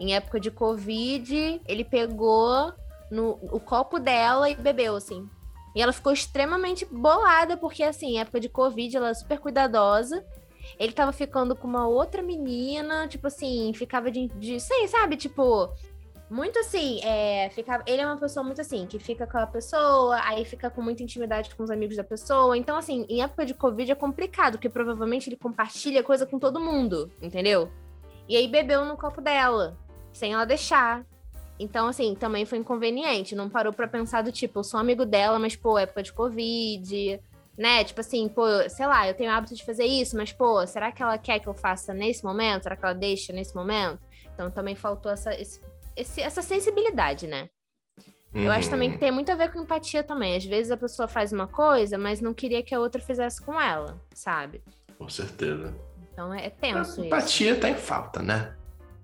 em 0.00 0.14
época 0.14 0.40
de 0.40 0.50
Covid, 0.50 1.60
ele 1.66 1.84
pegou 1.84 2.72
no, 3.10 3.38
o 3.52 3.60
copo 3.60 3.98
dela 3.98 4.50
e 4.50 4.54
bebeu, 4.54 4.96
assim. 4.96 5.28
E 5.76 5.82
ela 5.82 5.92
ficou 5.92 6.12
extremamente 6.12 6.84
bolada, 6.84 7.56
porque 7.56 7.82
assim, 7.82 8.14
em 8.14 8.20
época 8.20 8.40
de 8.40 8.48
Covid, 8.48 8.96
ela 8.96 9.10
é 9.10 9.14
super 9.14 9.38
cuidadosa. 9.38 10.24
Ele 10.78 10.92
tava 10.92 11.12
ficando 11.12 11.56
com 11.56 11.66
uma 11.66 11.86
outra 11.86 12.22
menina, 12.22 13.06
tipo 13.06 13.26
assim, 13.28 13.72
ficava 13.74 14.10
de. 14.10 14.28
de 14.28 14.60
sei, 14.60 14.88
sabe? 14.88 15.16
Tipo, 15.16 15.70
muito 16.30 16.58
assim, 16.58 17.00
é, 17.02 17.48
ficava, 17.50 17.82
ele 17.86 18.02
é 18.02 18.06
uma 18.06 18.16
pessoa 18.18 18.44
muito 18.44 18.60
assim, 18.60 18.86
que 18.86 18.98
fica 18.98 19.26
com 19.26 19.38
a 19.38 19.46
pessoa, 19.46 20.20
aí 20.24 20.44
fica 20.44 20.68
com 20.70 20.82
muita 20.82 21.02
intimidade 21.02 21.54
com 21.54 21.62
os 21.62 21.70
amigos 21.70 21.96
da 21.96 22.04
pessoa. 22.04 22.56
Então, 22.56 22.76
assim, 22.76 23.06
em 23.08 23.22
época 23.22 23.46
de 23.46 23.54
Covid 23.54 23.90
é 23.90 23.94
complicado, 23.94 24.52
porque 24.52 24.68
provavelmente 24.68 25.28
ele 25.28 25.36
compartilha 25.36 26.02
coisa 26.02 26.26
com 26.26 26.38
todo 26.38 26.60
mundo, 26.60 27.10
entendeu? 27.22 27.70
E 28.28 28.36
aí 28.36 28.46
bebeu 28.46 28.84
no 28.84 28.96
copo 28.96 29.20
dela, 29.22 29.76
sem 30.12 30.34
ela 30.34 30.44
deixar. 30.44 31.04
Então, 31.58 31.88
assim, 31.88 32.14
também 32.14 32.44
foi 32.44 32.58
inconveniente. 32.58 33.34
Não 33.34 33.48
parou 33.48 33.72
pra 33.72 33.88
pensar 33.88 34.22
do 34.22 34.30
tipo, 34.30 34.60
eu 34.60 34.64
sou 34.64 34.78
amigo 34.78 35.04
dela, 35.06 35.38
mas, 35.38 35.56
pô, 35.56 35.78
época 35.78 36.02
de 36.02 36.12
Covid, 36.12 37.20
né? 37.56 37.82
Tipo 37.84 38.00
assim, 38.00 38.28
pô, 38.28 38.44
sei 38.68 38.86
lá, 38.86 39.08
eu 39.08 39.14
tenho 39.14 39.30
hábito 39.30 39.54
de 39.54 39.64
fazer 39.64 39.84
isso, 39.84 40.16
mas, 40.16 40.30
pô, 40.32 40.64
será 40.66 40.92
que 40.92 41.02
ela 41.02 41.18
quer 41.18 41.40
que 41.40 41.48
eu 41.48 41.54
faça 41.54 41.92
nesse 41.94 42.22
momento? 42.22 42.64
Será 42.64 42.76
que 42.76 42.84
ela 42.84 42.94
deixa 42.94 43.32
nesse 43.32 43.56
momento? 43.56 43.98
Então 44.34 44.50
também 44.50 44.76
faltou 44.76 45.10
essa, 45.10 45.34
esse- 45.34 45.60
esse- 46.00 46.20
essa 46.20 46.42
sensibilidade, 46.42 47.26
né? 47.26 47.48
Eu 48.34 48.52
acho 48.52 48.68
também 48.70 48.90
que 48.90 48.94
Uhum. 48.96 49.00
tem 49.00 49.10
muito 49.10 49.32
a 49.32 49.34
ver 49.34 49.50
com 49.50 49.60
empatia 49.60 50.04
também. 50.04 50.36
Às 50.36 50.44
vezes 50.44 50.70
a 50.70 50.76
pessoa 50.76 51.08
faz 51.08 51.32
uma 51.32 51.48
coisa, 51.48 51.96
mas 51.96 52.20
não 52.20 52.34
queria 52.34 52.62
que 52.62 52.74
a 52.74 52.78
outra 52.78 53.00
fizesse 53.00 53.40
com 53.42 53.58
ela, 53.60 53.98
sabe? 54.14 54.62
Com 54.98 55.08
certeza. 55.08 55.74
Então 56.12 56.32
é, 56.32 56.44
é 56.44 56.46
A 56.48 56.50
tenso 56.50 56.90
isso. 56.92 57.04
empatia 57.04 57.58
tá 57.58 57.68
em 57.70 57.74
falta, 57.74 58.22
né? 58.22 58.54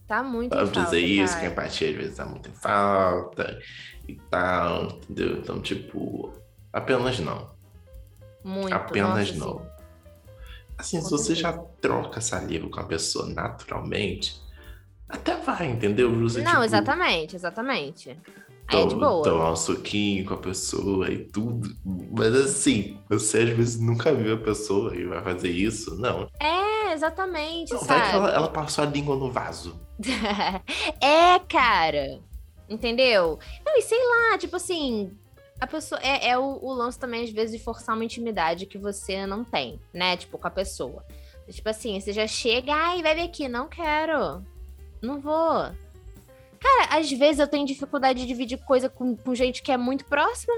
Tá 0.06 0.22
muito 0.22 0.52
em 0.54 0.56
Vamos 0.58 0.74
falta, 0.74 0.90
dizer 0.90 1.00
isso, 1.00 1.32
que 1.34 1.46
a 1.46 1.50
cara. 1.50 1.52
empatia 1.52 1.88
às 1.90 1.96
vezes 1.96 2.16
tá 2.16 2.26
muito 2.26 2.48
em 2.50 2.52
falta 2.52 3.58
e 4.06 4.14
tal, 4.30 4.82
entendeu? 4.84 5.38
Então, 5.38 5.60
tipo, 5.62 6.32
apenas 6.72 7.18
não. 7.18 7.50
Muito. 8.44 8.74
apenas 8.74 9.34
nossa, 9.34 9.38
não. 9.52 9.58
assim. 9.58 9.74
Assim, 10.76 11.00
se 11.00 11.10
você 11.10 11.34
já 11.34 11.52
troca 11.80 12.20
saliva 12.20 12.68
com 12.68 12.80
a 12.80 12.84
pessoa 12.84 13.26
naturalmente, 13.26 14.38
até 15.08 15.36
vai, 15.36 15.66
entendeu? 15.66 16.10
Você, 16.20 16.42
Não, 16.42 16.52
tipo, 16.52 16.64
exatamente, 16.64 17.36
exatamente. 17.36 18.18
Aí 18.66 18.82
é 18.82 18.86
de 18.86 18.94
boa. 18.94 19.22
Tomar 19.22 19.52
um 19.52 19.56
suquinho 19.56 20.24
com 20.24 20.34
a 20.34 20.38
pessoa 20.38 21.10
e 21.10 21.18
tudo. 21.18 21.68
Mas 21.84 22.34
assim, 22.34 22.98
você 23.08 23.40
às 23.40 23.50
vezes 23.50 23.80
nunca 23.80 24.14
viu 24.14 24.34
a 24.34 24.38
pessoa 24.38 24.96
e 24.96 25.04
vai 25.04 25.22
fazer 25.22 25.50
isso. 25.50 25.94
Não. 25.96 26.28
É, 26.40 26.92
exatamente, 26.92 27.70
Vai 27.70 27.78
que 27.80 27.86
sabe? 27.86 28.14
ela, 28.14 28.30
ela 28.30 28.48
passou 28.48 28.84
a 28.84 28.86
língua 28.86 29.16
no 29.16 29.30
vaso. 29.30 29.78
é, 31.00 31.38
cara. 31.48 32.20
Entendeu? 32.68 33.38
Não, 33.64 33.76
e 33.76 33.82
sei 33.82 33.98
lá, 33.98 34.38
tipo 34.38 34.56
assim, 34.56 35.12
a 35.60 35.66
pessoa. 35.66 36.00
É, 36.02 36.30
é 36.30 36.38
o, 36.38 36.58
o 36.62 36.72
lance 36.72 36.98
também, 36.98 37.24
às 37.24 37.30
vezes, 37.30 37.58
de 37.58 37.62
forçar 37.62 37.94
uma 37.94 38.04
intimidade 38.04 38.64
que 38.64 38.78
você 38.78 39.26
não 39.26 39.44
tem, 39.44 39.78
né? 39.92 40.16
Tipo, 40.16 40.38
com 40.38 40.48
a 40.48 40.50
pessoa. 40.50 41.04
Tipo 41.50 41.68
assim, 41.68 42.00
você 42.00 42.12
já 42.12 42.26
chega, 42.26 42.72
ai, 42.72 43.02
vai 43.02 43.14
vir 43.14 43.22
aqui, 43.22 43.48
não 43.48 43.68
quero. 43.68 44.42
Não 45.04 45.20
vou. 45.20 45.70
Cara, 46.60 46.98
às 46.98 47.10
vezes 47.10 47.38
eu 47.38 47.46
tenho 47.46 47.66
dificuldade 47.66 48.20
de 48.20 48.26
dividir 48.26 48.58
coisa 48.58 48.88
com, 48.88 49.14
com 49.14 49.34
gente 49.34 49.62
que 49.62 49.70
é 49.70 49.76
muito 49.76 50.04
próxima. 50.06 50.54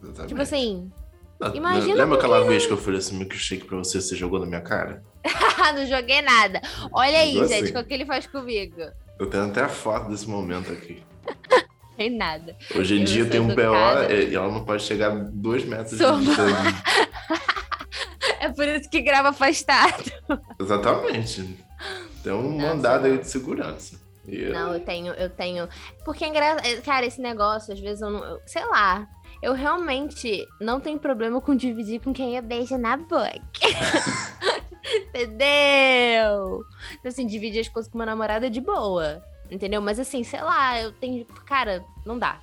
Exatamente. 0.00 0.28
Tipo 0.28 0.42
assim, 0.42 0.92
Não, 1.40 1.54
imagina 1.54 1.94
Lembra 1.94 2.18
aquela 2.18 2.44
vez 2.44 2.64
que 2.66 2.72
eu 2.72 2.76
ofereci 2.76 3.14
milkshake 3.14 3.64
pra 3.64 3.78
você, 3.78 4.00
você 4.00 4.14
jogou 4.14 4.38
na 4.38 4.46
minha 4.46 4.60
cara? 4.60 5.02
não 5.74 5.86
joguei 5.86 6.22
nada. 6.22 6.60
Olha 6.92 7.18
aí, 7.18 7.32
Jogou 7.32 7.48
gente, 7.48 7.64
assim. 7.64 7.78
o 7.78 7.84
que 7.84 7.94
ele 7.94 8.06
faz 8.06 8.26
comigo. 8.26 8.80
Eu 9.18 9.26
tenho 9.26 9.44
até 9.44 9.62
a 9.62 9.68
foto 9.68 10.08
desse 10.08 10.28
momento 10.28 10.72
aqui. 10.72 11.02
Tem 11.96 12.08
nada. 12.10 12.56
Hoje 12.74 12.96
em 12.96 13.00
Eu 13.00 13.04
dia 13.04 13.26
tem 13.26 13.38
um 13.38 13.50
educada. 13.50 14.06
PO 14.06 14.12
e 14.12 14.34
ela 14.34 14.50
não 14.50 14.64
pode 14.64 14.82
chegar 14.82 15.12
a 15.12 15.14
dois 15.14 15.62
metros 15.64 15.98
Sou 15.98 16.18
de 16.18 16.24
distância. 16.26 16.82
É 18.40 18.48
por 18.48 18.66
isso 18.66 18.90
que 18.90 19.00
grava 19.00 19.28
afastado. 19.28 20.10
Exatamente. 20.58 21.56
Tem 22.22 22.32
um 22.32 22.56
Nossa. 22.56 22.74
mandado 22.74 23.06
aí 23.06 23.18
de 23.18 23.26
segurança. 23.28 24.00
E 24.26 24.40
eu- 24.40 24.52
Não, 24.52 24.72
eu 24.74 24.80
tenho, 24.80 25.12
eu 25.14 25.28
tenho. 25.30 25.68
Porque 26.04 26.24
é 26.24 26.28
engraçado. 26.28 26.82
Cara, 26.84 27.04
esse 27.06 27.20
negócio, 27.20 27.72
às 27.72 27.80
vezes 27.80 28.00
eu 28.02 28.10
não. 28.10 28.24
eu- 28.24 28.40
sei 28.46 28.64
lá. 28.66 29.06
Eu 29.42 29.54
realmente 29.54 30.46
não 30.60 30.78
tenho 30.78 30.98
problema 31.00 31.40
com 31.40 31.56
dividir 31.56 32.00
com 32.00 32.12
quem 32.12 32.36
eu 32.36 32.42
beijo 32.42 32.78
na 32.78 32.96
boca. 32.96 33.32
Entendeu? 35.08 36.64
Então, 36.94 37.08
assim, 37.08 37.26
dividir 37.26 37.60
as 37.60 37.68
coisas 37.68 37.90
com 37.90 37.98
meu 37.98 38.06
namorado 38.06 38.46
é 38.46 38.50
de 38.50 38.60
boa. 38.60 39.22
Entendeu? 39.50 39.80
Mas 39.82 39.98
assim, 39.98 40.22
sei 40.24 40.40
lá, 40.40 40.80
eu 40.80 40.92
tenho. 40.92 41.24
Cara, 41.46 41.84
não 42.06 42.18
dá. 42.18 42.40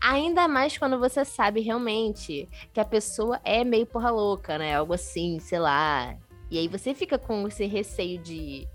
Ainda 0.00 0.48
mais 0.48 0.78
quando 0.78 0.98
você 0.98 1.24
sabe 1.24 1.60
realmente 1.60 2.48
que 2.72 2.80
a 2.80 2.84
pessoa 2.84 3.38
é 3.44 3.62
meio 3.64 3.84
porra 3.86 4.10
louca, 4.10 4.56
né? 4.56 4.74
Algo 4.76 4.94
assim, 4.94 5.38
sei 5.40 5.58
lá. 5.58 6.16
E 6.50 6.58
aí 6.58 6.68
você 6.68 6.94
fica 6.94 7.18
com 7.18 7.46
esse 7.48 7.66
receio 7.66 8.18
de, 8.18 8.66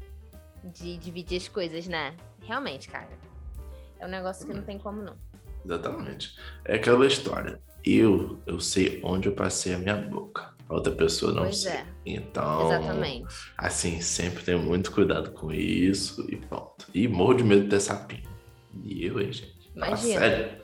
de 0.63 0.98
dividir 0.98 1.38
as 1.38 1.48
coisas, 1.48 1.88
né? 1.88 2.16
Realmente, 2.42 2.88
cara. 2.89 3.10
É 4.00 4.06
um 4.06 4.10
negócio 4.10 4.48
que 4.48 4.54
não 4.54 4.63
tem 4.63 4.78
como 4.78 5.01
não. 5.01 5.16
Exatamente. 5.66 6.36
É 6.66 6.75
aquela 6.75 7.06
história. 7.06 7.60
Eu, 7.86 8.39
eu 8.46 8.60
sei 8.60 9.00
onde 9.04 9.28
eu 9.28 9.34
passei 9.36 9.74
a 9.74 9.78
minha 9.78 9.96
boca. 9.96 10.54
A 10.70 10.75
outra 10.75 10.94
pessoa 10.94 11.32
não 11.34 11.44
Pois 11.44 11.62
sei. 11.62 11.72
é. 11.72 11.86
Então, 12.06 12.68
Exatamente. 12.68 13.25
assim, 13.58 14.00
sempre 14.01 14.44
tenho 14.44 14.60
muito 14.60 14.92
cuidado 14.92 15.32
com 15.32 15.51
isso 15.51 16.25
e 16.32 16.36
pronto. 16.38 16.86
E 16.94 17.08
morro 17.08 17.34
de 17.36 17.44
medo 17.44 17.63
de 17.63 17.70
ter 17.70 17.80
sapinho. 17.80 18.30
E 18.84 19.06
eu, 19.06 19.20
hein, 19.20 19.32
gente? 19.34 19.72
Fala 19.74 19.88
Imagina. 19.88 20.20
sério. 20.20 20.62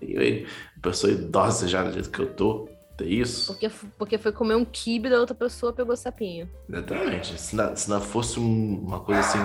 Eu, 0.00 0.22
hein? 0.22 0.46
Pessoa 0.80 1.12
idosa 1.12 1.66
já 1.66 1.82
do 1.82 1.92
jeito 1.92 2.10
que 2.10 2.20
eu 2.20 2.32
tô. 2.34 2.68
Ter 2.98 3.06
isso? 3.06 3.52
Porque, 3.52 3.70
porque 3.96 4.18
foi 4.18 4.32
comer 4.32 4.56
um 4.56 4.64
kibe 4.64 5.08
da 5.08 5.20
outra 5.20 5.34
pessoa, 5.34 5.72
pegou 5.72 5.96
sapinho. 5.96 6.50
Exatamente. 6.68 7.40
Se 7.40 7.54
não, 7.54 7.76
se 7.76 7.88
não 7.88 8.00
fosse 8.00 8.40
um- 8.40 8.80
uma 8.80 8.98
coisa 9.00 9.20
assim. 9.20 9.38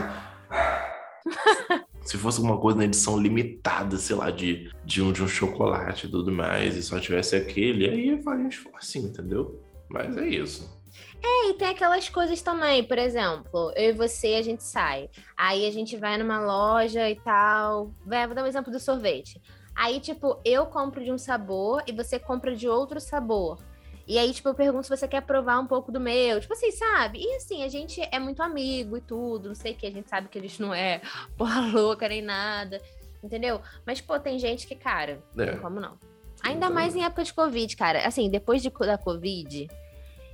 se 2.01 2.17
fosse 2.17 2.41
uma 2.41 2.59
coisa 2.59 2.79
na 2.79 2.85
edição 2.85 3.17
limitada, 3.17 3.95
sei 3.97 4.15
lá, 4.15 4.31
de, 4.31 4.71
de, 4.83 5.01
um, 5.03 5.11
de 5.11 5.21
um 5.21 5.27
chocolate 5.27 6.07
e 6.07 6.09
tudo 6.09 6.31
mais, 6.31 6.75
e 6.75 6.81
só 6.81 6.99
tivesse 6.99 7.35
aquele, 7.35 7.87
aí 7.87 8.21
faria 8.23 8.45
um 8.45 8.49
esforcinho, 8.49 9.07
entendeu? 9.09 9.61
Mas 9.87 10.17
é 10.17 10.27
isso. 10.27 10.81
É, 11.23 11.49
e 11.49 11.53
tem 11.53 11.69
aquelas 11.69 12.09
coisas 12.09 12.41
também, 12.41 12.83
por 12.83 12.97
exemplo, 12.97 13.71
eu 13.75 13.91
e 13.91 13.93
você, 13.93 14.35
a 14.35 14.41
gente 14.41 14.63
sai. 14.63 15.09
Aí 15.37 15.65
a 15.67 15.71
gente 15.71 15.95
vai 15.95 16.17
numa 16.17 16.39
loja 16.41 17.09
e 17.09 17.15
tal. 17.15 17.91
Vai, 18.05 18.25
vou 18.25 18.35
dar 18.35 18.43
um 18.43 18.47
exemplo 18.47 18.71
do 18.73 18.79
sorvete. 18.79 19.39
Aí, 19.75 19.99
tipo, 19.99 20.39
eu 20.45 20.65
compro 20.65 21.03
de 21.03 21.11
um 21.11 21.17
sabor 21.17 21.83
e 21.87 21.91
você 21.91 22.19
compra 22.19 22.55
de 22.55 22.67
outro 22.67 22.99
sabor. 22.99 23.57
E 24.05 24.17
aí, 24.17 24.33
tipo, 24.33 24.49
eu 24.49 24.53
pergunto 24.53 24.83
se 24.83 24.89
você 24.89 25.07
quer 25.07 25.21
provar 25.21 25.59
um 25.59 25.65
pouco 25.65 25.91
do 25.91 25.99
meu. 25.99 26.39
Tipo 26.39 26.53
assim, 26.53 26.71
sabe? 26.71 27.19
E 27.19 27.35
assim, 27.35 27.63
a 27.63 27.69
gente 27.69 28.01
é 28.11 28.19
muito 28.19 28.43
amigo 28.43 28.97
e 28.97 29.01
tudo, 29.01 29.47
não 29.49 29.55
sei 29.55 29.71
o 29.71 29.75
que. 29.75 29.87
A 29.87 29.91
gente 29.91 30.09
sabe 30.09 30.27
que 30.27 30.37
a 30.37 30.41
gente 30.41 30.61
não 30.61 30.73
é 30.73 31.01
porra 31.37 31.61
louca 31.71 32.07
nem 32.07 32.21
nada. 32.21 32.81
Entendeu? 33.23 33.61
Mas, 33.85 34.01
pô, 34.01 34.19
tem 34.19 34.37
gente 34.37 34.67
que, 34.67 34.75
cara, 34.75 35.23
não 35.33 35.45
É. 35.45 35.55
como 35.55 35.79
não. 35.79 35.97
Ainda 36.43 36.69
mais 36.69 36.93
em 36.93 37.05
época 37.05 37.23
de 37.23 37.33
Covid, 37.33 37.77
cara. 37.77 38.05
Assim, 38.05 38.29
depois 38.29 38.61
de, 38.61 38.69
da 38.69 38.97
Covid, 38.97 39.69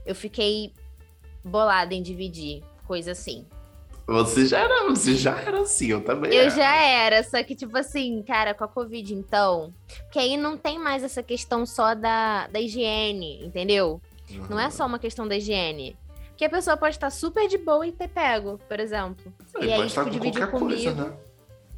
eu 0.03 0.15
fiquei 0.15 0.73
bolada 1.43 1.93
em 1.93 2.01
dividir 2.01 2.63
coisa 2.87 3.11
assim. 3.11 3.45
Você 4.09 4.45
já 4.45 4.59
era, 4.59 4.89
você 4.89 5.15
já 5.15 5.39
era 5.39 5.61
assim, 5.61 5.87
eu 5.87 6.01
também. 6.01 6.33
Eu 6.33 6.41
era. 6.41 6.49
já 6.49 6.75
era, 6.75 7.23
só 7.23 7.43
que, 7.43 7.55
tipo 7.55 7.77
assim, 7.77 8.23
cara, 8.23 8.53
com 8.53 8.63
a 8.63 8.67
Covid, 8.67 9.13
então. 9.13 9.73
Porque 10.03 10.17
aí 10.19 10.35
não 10.35 10.57
tem 10.57 10.79
mais 10.79 11.03
essa 11.03 11.21
questão 11.21 11.65
só 11.65 11.93
da, 11.93 12.47
da 12.47 12.59
higiene, 12.59 13.45
entendeu? 13.45 14.01
Não 14.49 14.59
é 14.59 14.69
só 14.69 14.85
uma 14.85 14.99
questão 14.99 15.27
da 15.27 15.37
higiene. 15.37 15.95
Que 16.35 16.45
a 16.45 16.49
pessoa 16.49 16.77
pode 16.77 16.95
estar 16.95 17.09
super 17.09 17.47
de 17.47 17.57
boa 17.57 17.85
e 17.85 17.91
ter 17.91 18.07
pego, 18.07 18.59
por 18.67 18.79
exemplo. 18.79 19.33
Ele 19.55 19.67
e 19.67 19.71
aí, 19.73 19.77
pode 19.77 19.87
estar 19.87 20.05
tipo, 20.05 20.15
com 20.15 20.19
dividiu 20.19 20.47
qualquer 20.47 20.59
coisa, 20.59 20.91
comigo. 20.91 21.09
né? 21.09 21.17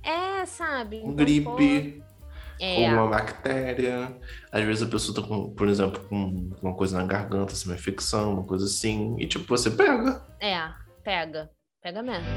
É, 0.03 0.45
sabe? 0.45 0.99
Com 0.99 1.11
Então, 1.11 1.15
gripe, 1.15 1.45
pô, 1.45 1.55
com 1.55 2.03
É, 2.63 2.93
uma 2.93 3.07
bactéria. 3.07 4.15
Às 4.51 4.63
vezes 4.63 4.83
a 4.83 4.85
pessoa 4.85 5.19
tá 5.19 5.27
com, 5.27 5.49
por 5.49 5.67
exemplo, 5.67 5.99
com 6.07 6.51
uma 6.61 6.75
coisa 6.75 6.97
na 6.97 7.05
garganta, 7.05 7.53
assim, 7.53 7.69
uma 7.69 7.75
infecção, 7.75 8.33
uma 8.33 8.43
coisa 8.43 8.65
assim. 8.65 9.15
E 9.17 9.27
tipo, 9.27 9.45
você 9.47 9.71
pega. 9.71 10.21
é, 10.39 10.69
pega. 11.03 11.49
Pega 11.81 12.03
mesmo. 12.03 12.27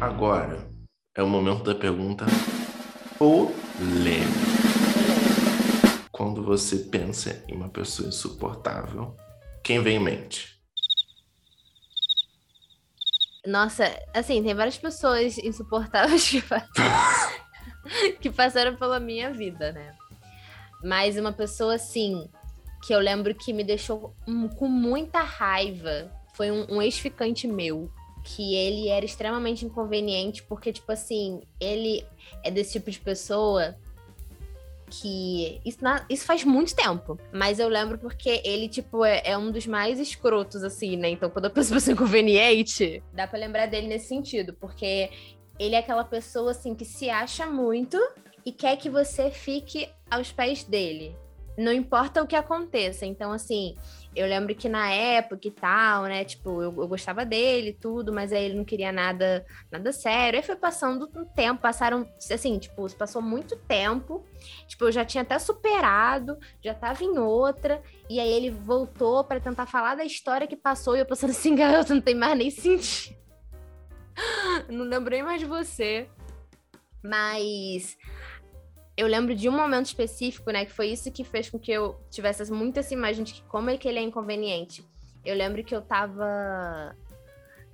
Agora 0.00 0.68
é 1.16 1.22
o 1.22 1.28
momento 1.28 1.62
da 1.62 1.76
pergunta 1.76 2.26
polêmica. 3.16 4.26
Quando 6.10 6.42
você 6.42 6.78
pensa 6.78 7.44
em 7.46 7.54
uma 7.54 7.68
pessoa 7.68 8.08
insuportável, 8.08 9.16
quem 9.62 9.80
vem 9.80 9.98
em 9.98 10.02
mente? 10.02 10.60
Nossa, 13.46 13.84
assim, 14.12 14.42
tem 14.42 14.56
várias 14.56 14.76
pessoas 14.78 15.38
insuportáveis 15.38 16.28
que, 16.28 16.42
que 18.20 18.28
passaram 18.28 18.74
pela 18.74 18.98
minha 18.98 19.32
vida, 19.32 19.70
né? 19.70 19.96
Mas 20.82 21.16
uma 21.16 21.32
pessoa, 21.32 21.76
assim, 21.76 22.28
que 22.82 22.92
eu 22.94 22.98
lembro 23.00 23.34
que 23.34 23.52
me 23.52 23.64
deixou 23.64 24.14
hum, 24.26 24.48
com 24.48 24.68
muita 24.68 25.20
raiva 25.20 26.10
foi 26.34 26.50
um, 26.50 26.66
um 26.76 26.82
ex-ficante 26.82 27.46
meu. 27.46 27.90
Que 28.28 28.56
ele 28.56 28.88
era 28.88 29.04
extremamente 29.04 29.64
inconveniente, 29.64 30.42
porque, 30.42 30.72
tipo 30.72 30.90
assim, 30.90 31.42
ele 31.60 32.04
é 32.42 32.50
desse 32.50 32.72
tipo 32.72 32.90
de 32.90 32.98
pessoa 32.98 33.76
que. 34.90 35.60
Isso, 35.64 35.78
na- 35.82 36.04
isso 36.08 36.24
faz 36.24 36.44
muito 36.44 36.74
tempo. 36.74 37.18
Mas 37.32 37.58
eu 37.58 37.68
lembro 37.68 37.98
porque 37.98 38.40
ele, 38.44 38.68
tipo, 38.68 39.04
é, 39.04 39.22
é 39.24 39.38
um 39.38 39.50
dos 39.50 39.66
mais 39.66 39.98
escrotos, 39.98 40.62
assim, 40.64 40.96
né? 40.96 41.08
Então, 41.10 41.30
quando 41.30 41.46
em 41.46 41.50
pessoa 41.50 41.80
inconveniente, 41.92 43.02
dá 43.12 43.26
pra 43.26 43.38
lembrar 43.38 43.66
dele 43.66 43.86
nesse 43.88 44.08
sentido. 44.08 44.54
Porque 44.54 45.10
ele 45.58 45.74
é 45.74 45.78
aquela 45.78 46.04
pessoa, 46.04 46.50
assim, 46.50 46.74
que 46.74 46.84
se 46.84 47.08
acha 47.08 47.46
muito 47.46 47.96
e 48.44 48.52
quer 48.52 48.76
que 48.76 48.90
você 48.90 49.30
fique 49.30 49.88
aos 50.10 50.30
pés 50.32 50.64
dele. 50.64 51.16
Não 51.56 51.72
importa 51.72 52.22
o 52.22 52.26
que 52.26 52.36
aconteça. 52.36 53.06
Então, 53.06 53.32
assim, 53.32 53.74
eu 54.14 54.26
lembro 54.26 54.54
que 54.54 54.68
na 54.68 54.90
época 54.90 55.48
e 55.48 55.50
tal, 55.50 56.04
né? 56.04 56.24
Tipo, 56.24 56.62
eu, 56.62 56.74
eu 56.76 56.88
gostava 56.88 57.24
dele 57.24 57.72
tudo, 57.72 58.12
mas 58.12 58.32
aí 58.32 58.44
ele 58.44 58.54
não 58.54 58.64
queria 58.64 58.92
nada, 58.92 59.44
nada 59.70 59.92
sério. 59.92 60.38
Aí 60.38 60.44
foi 60.44 60.56
passando 60.56 61.08
um 61.16 61.24
tempo, 61.24 61.60
passaram, 61.60 62.08
assim, 62.30 62.58
tipo, 62.58 62.90
passou 62.96 63.22
muito 63.22 63.56
tempo. 63.56 64.24
Tipo, 64.66 64.86
eu 64.86 64.92
já 64.92 65.04
tinha 65.04 65.22
até 65.22 65.38
superado, 65.38 66.38
já 66.62 66.74
tava 66.74 67.04
em 67.04 67.18
outra. 67.18 67.82
E 68.08 68.20
aí 68.20 68.32
ele 68.32 68.50
voltou 68.50 69.24
pra 69.24 69.40
tentar 69.40 69.66
falar 69.66 69.94
da 69.94 70.04
história 70.04 70.46
que 70.46 70.56
passou. 70.56 70.96
E 70.96 71.00
eu 71.00 71.06
pensando 71.06 71.30
assim, 71.30 71.54
garota, 71.56 71.94
não 71.94 72.00
tem 72.02 72.14
mais 72.14 72.36
nem 72.36 72.50
sentido. 72.50 73.16
Não 74.68 74.86
lembrei 74.86 75.22
mais 75.22 75.40
de 75.40 75.46
você. 75.46 76.08
Mas 77.02 77.96
eu 78.96 79.06
lembro 79.06 79.34
de 79.34 79.48
um 79.48 79.52
momento 79.52 79.86
específico, 79.86 80.50
né? 80.50 80.64
Que 80.64 80.72
foi 80.72 80.88
isso 80.88 81.10
que 81.12 81.22
fez 81.24 81.50
com 81.50 81.58
que 81.58 81.70
eu 81.70 82.00
tivesse 82.10 82.50
muito 82.50 82.78
essa 82.78 82.94
imagem 82.94 83.24
de 83.24 83.34
que 83.34 83.42
como 83.42 83.68
é 83.70 83.76
que 83.76 83.86
ele 83.86 83.98
é 83.98 84.02
inconveniente. 84.02 84.84
Eu 85.24 85.34
lembro 85.36 85.62
que 85.64 85.74
eu 85.74 85.82
tava, 85.82 86.96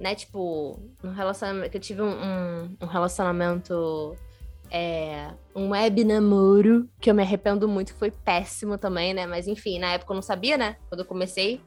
né, 0.01 0.15
tipo, 0.15 0.81
num 1.03 1.13
relacionamento. 1.13 1.71
Que 1.71 1.77
eu 1.77 1.81
tive 1.81 2.03
um, 2.03 2.11
um- 2.11 2.77
um 2.81 2.87
relacionamento. 2.87 4.17
É, 4.75 5.31
um 5.55 5.69
web 5.73 6.03
namoro, 6.03 6.89
que 6.99 7.11
eu 7.11 7.15
me 7.15 7.23
arrependo 7.23 7.69
muito, 7.69 7.93
que 7.93 7.99
foi 7.99 8.11
péssimo 8.11 8.79
também, 8.79 9.13
né? 9.13 9.27
Mas 9.27 9.47
enfim, 9.47 9.79
na 9.79 9.93
época 9.93 10.13
eu 10.13 10.15
não 10.15 10.23
sabia, 10.23 10.57
né? 10.57 10.77
Quando 10.89 11.01
eu 11.01 11.07
comecei. 11.07 11.61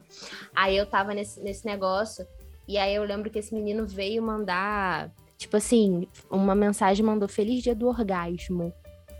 Aí 0.55 0.75
eu 0.75 0.87
tava 0.87 1.13
nesse, 1.13 1.39
nesse 1.39 1.65
negócio. 1.67 2.25
E 2.67 2.79
aí 2.79 2.95
eu 2.95 3.03
lembro 3.03 3.29
que 3.29 3.37
esse 3.37 3.53
menino 3.53 3.85
veio 3.85 4.23
mandar, 4.23 5.11
tipo 5.37 5.55
assim, 5.55 6.07
uma 6.31 6.55
mensagem 6.55 7.05
mandou 7.05 7.29
Feliz 7.29 7.61
Dia 7.61 7.75
do 7.75 7.87
Orgasmo 7.87 8.73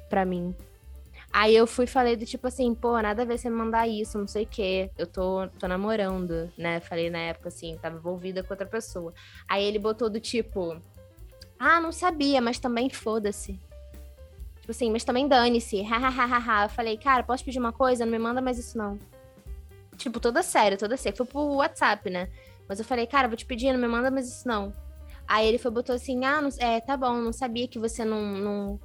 pra 0.09 0.25
mim. 0.25 0.55
Aí 1.31 1.55
eu 1.55 1.67
fui 1.67 1.85
falei 1.85 2.15
do 2.15 2.25
tipo 2.25 2.47
assim, 2.47 2.73
pô, 2.73 2.99
nada 3.01 3.23
a 3.23 3.25
ver 3.25 3.37
você 3.37 3.49
me 3.49 3.55
mandar 3.57 3.87
isso, 3.87 4.17
não 4.17 4.27
sei 4.27 4.43
o 4.43 4.47
quê. 4.47 4.89
Eu 4.97 5.05
tô, 5.05 5.47
tô 5.59 5.67
namorando, 5.67 6.49
né? 6.57 6.79
Falei 6.79 7.09
na 7.09 7.19
época 7.19 7.49
assim, 7.49 7.77
tava 7.81 7.97
envolvida 7.97 8.41
com 8.41 8.53
outra 8.53 8.65
pessoa. 8.65 9.13
Aí 9.47 9.63
ele 9.63 9.77
botou 9.77 10.09
do 10.09 10.19
tipo, 10.19 10.81
ah, 11.59 11.79
não 11.81 11.91
sabia, 11.91 12.39
mas 12.39 12.57
também 12.57 12.89
foda-se. 12.89 13.59
Tipo 14.61 14.71
assim, 14.71 14.89
mas 14.91 15.03
também 15.03 15.27
dane-se. 15.27 15.81
Hahaha. 15.81 16.63
eu 16.65 16.69
falei, 16.69 16.97
cara, 16.97 17.21
posso 17.21 17.43
pedir 17.43 17.59
uma 17.59 17.73
coisa? 17.73 18.05
Não 18.05 18.11
me 18.11 18.19
manda 18.19 18.41
mais 18.41 18.57
isso, 18.57 18.77
não. 18.77 18.97
Tipo, 19.97 20.19
toda 20.19 20.41
séria, 20.41 20.77
toda 20.77 20.97
séria. 20.97 21.15
Foi 21.15 21.25
pro 21.25 21.55
WhatsApp, 21.55 22.09
né? 22.09 22.29
Mas 22.67 22.79
eu 22.79 22.85
falei, 22.85 23.05
cara, 23.05 23.27
vou 23.27 23.37
te 23.37 23.45
pedir, 23.45 23.71
não 23.71 23.79
me 23.79 23.87
manda 23.87 24.09
mais 24.09 24.27
isso, 24.27 24.47
não. 24.47 24.73
Aí 25.27 25.47
ele 25.47 25.57
foi, 25.57 25.71
botou 25.71 25.95
assim, 25.95 26.23
ah, 26.25 26.41
não, 26.41 26.49
é, 26.59 26.79
tá 26.79 26.95
bom, 26.95 27.15
não 27.15 27.33
sabia 27.33 27.67
que 27.67 27.79
você 27.79 28.05
não, 28.05 28.21
não, 28.21 28.79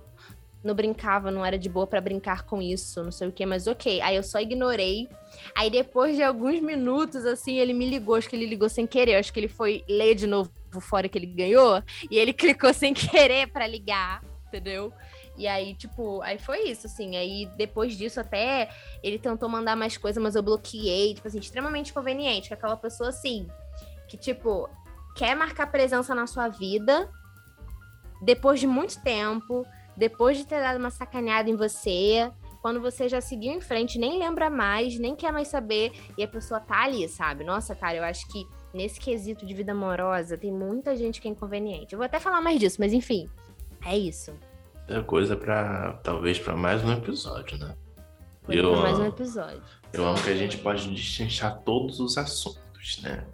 não 0.63 0.75
brincava, 0.75 1.31
não 1.31 1.45
era 1.45 1.59
de 1.59 1.69
boa 1.69 1.87
para 1.87 2.01
brincar 2.01 2.45
com 2.45 2.61
isso, 2.61 3.03
não 3.03 3.11
sei 3.11 3.29
o 3.29 3.33
que, 3.33 3.45
mas 3.47 3.67
ok. 3.67 4.01
Aí 4.03 4.17
eu 4.17 4.23
só 4.23 4.39
ignorei. 4.41 5.09
Aí 5.55 5.71
depois 5.71 6.17
de 6.17 6.23
alguns 6.23 6.61
minutos, 6.61 7.25
assim, 7.25 7.59
ele 7.59 7.73
me 7.73 7.89
ligou, 7.89 8.15
acho 8.15 8.29
que 8.29 8.37
ele 8.37 8.47
ligou 8.47 8.69
sem 8.69 8.87
querer, 8.87 9.17
acho 9.17 9.33
que 9.33 9.41
ele 9.41 9.49
foi 9.49 9.85
ler 9.89 10.15
de 10.15 10.27
novo 10.27 10.51
fora 10.81 11.09
que 11.09 11.19
ele 11.19 11.27
ganhou, 11.27 11.83
e 12.11 12.19
ele 12.19 12.33
clicou 12.35 12.73
sem 12.75 12.93
querer 12.93 13.49
para 13.49 13.67
ligar, 13.67 14.23
entendeu? 14.47 14.93
E 15.37 15.47
aí, 15.47 15.75
tipo, 15.75 16.21
aí 16.21 16.39
foi 16.39 16.65
isso, 16.65 16.87
assim. 16.87 17.17
Aí 17.17 17.49
depois 17.57 17.97
disso, 17.97 18.21
até 18.21 18.69
ele 19.03 19.19
tentou 19.19 19.49
mandar 19.49 19.75
mais 19.75 19.97
coisa, 19.97 20.21
mas 20.21 20.35
eu 20.35 20.43
bloqueei, 20.43 21.15
tipo 21.15 21.27
assim, 21.27 21.39
extremamente 21.39 21.93
conveniente, 21.93 22.49
que 22.49 22.55
aquela 22.55 22.77
pessoa 22.77 23.09
assim, 23.09 23.49
que, 24.07 24.19
tipo, 24.19 24.69
quer 25.17 25.35
marcar 25.35 25.71
presença 25.71 26.15
na 26.15 26.27
sua 26.27 26.49
vida 26.49 27.11
depois 28.23 28.61
de 28.61 28.67
muito 28.67 29.01
tempo 29.03 29.67
depois 30.01 30.39
de 30.39 30.47
ter 30.47 30.61
dado 30.61 30.79
uma 30.79 30.91
sacaneada 30.91 31.51
em 31.51 31.55
você, 31.55 32.33
quando 32.63 32.81
você 32.81 33.07
já 33.07 33.21
seguiu 33.21 33.53
em 33.53 33.61
frente, 33.61 33.99
nem 33.99 34.19
lembra 34.19 34.49
mais, 34.49 34.99
nem 34.99 35.15
quer 35.15 35.31
mais 35.31 35.49
saber, 35.49 35.93
e 36.17 36.25
a 36.25 36.27
pessoa 36.27 36.59
tá 36.59 36.85
ali, 36.85 37.07
sabe? 37.07 37.45
Nossa, 37.45 37.75
cara, 37.75 37.99
eu 37.99 38.05
acho 38.05 38.27
que 38.29 38.49
nesse 38.73 38.99
quesito 38.99 39.45
de 39.45 39.53
vida 39.53 39.73
amorosa 39.73 40.39
tem 40.39 40.51
muita 40.51 40.97
gente 40.97 41.21
que 41.21 41.29
é 41.29 41.31
inconveniente. 41.31 41.93
Eu 41.93 41.99
vou 41.99 42.07
até 42.07 42.19
falar 42.19 42.41
mais 42.41 42.59
disso, 42.59 42.79
mas 42.81 42.95
enfim, 42.95 43.29
é 43.85 43.99
isso. 43.99 44.33
É 44.89 45.03
coisa 45.03 45.37
para 45.37 45.93
talvez 46.03 46.39
para 46.39 46.57
mais 46.57 46.83
um 46.83 46.93
episódio, 46.93 47.59
né? 47.59 47.77
Coisa 48.43 48.63
eu, 48.63 48.77
mais 48.77 48.99
um 48.99 49.05
episódio. 49.07 49.63
Eu 49.93 50.07
amo 50.07 50.23
que 50.23 50.31
a 50.31 50.37
gente 50.37 50.57
pode 50.57 50.89
destrinchar 50.89 51.61
todos 51.61 52.01
os 52.01 52.17
assuntos, 52.17 53.03
né? 53.03 53.27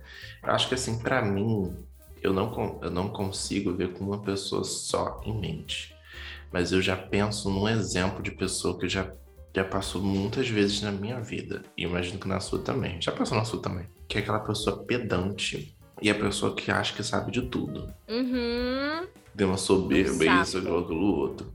Eu 0.43 0.51
acho 0.51 0.67
que 0.69 0.75
assim, 0.75 0.99
para 0.99 1.23
mim, 1.23 1.77
eu 2.21 2.33
não, 2.33 2.81
eu 2.83 2.91
não 2.91 3.09
consigo 3.09 3.73
ver 3.73 3.93
com 3.93 4.05
uma 4.05 4.19
pessoa 4.19 4.65
só 4.65 5.21
em 5.25 5.33
mente 5.33 5.96
mas 6.53 6.73
eu 6.73 6.81
já 6.81 6.97
penso 6.97 7.51
num 7.51 7.69
exemplo 7.69 8.23
de 8.23 8.31
pessoa 8.31 8.79
que 8.79 8.89
já, 8.89 9.11
já 9.55 9.65
passou 9.65 10.03
muitas 10.03 10.49
vezes 10.49 10.83
na 10.83 10.91
minha 10.93 11.21
vida. 11.21 11.63
E 11.77 11.85
imagino 11.85 12.19
que 12.19 12.29
na 12.29 12.41
sua 12.41 12.59
também. 12.59 13.01
Já 13.01 13.13
passou 13.13 13.37
na 13.37 13.45
sua 13.45 13.61
também. 13.61 13.87
Que 14.09 14.19
é 14.19 14.21
aquela 14.21 14.41
pessoa 14.41 14.85
pedante 14.85 15.77
e 16.01 16.11
a 16.11 16.15
pessoa 16.15 16.55
que 16.55 16.71
acha 16.71 16.95
que 16.95 17.03
sabe 17.03 17.31
de 17.31 17.43
tudo. 17.43 17.93
Uhum. 18.09 19.07
Tem 19.37 19.47
uma 19.47 19.57
soberba, 19.57 20.25
isso, 20.43 20.59
aquilo, 20.59 20.79
aquilo, 20.79 21.17
outro. 21.17 21.53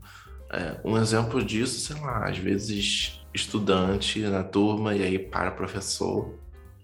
É, 0.50 0.80
um 0.84 0.96
exemplo 0.98 1.42
disso, 1.42 1.80
sei 1.80 2.00
lá, 2.00 2.28
às 2.28 2.38
vezes 2.38 3.20
estudante 3.34 4.20
na 4.20 4.44
turma 4.44 4.94
e 4.94 5.02
aí 5.02 5.18
para 5.18 5.50
o 5.50 5.56
professor 5.56 6.34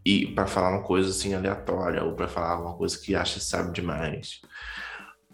e 0.05 0.27
para 0.29 0.47
falar 0.47 0.71
uma 0.71 0.83
coisa 0.83 1.11
assim 1.11 1.35
aleatória 1.35 2.03
ou 2.03 2.15
para 2.15 2.27
falar 2.27 2.61
uma 2.61 2.75
coisa 2.75 2.99
que 2.99 3.15
acha 3.15 3.39
que 3.39 3.45
sabe 3.45 3.73
demais. 3.73 4.41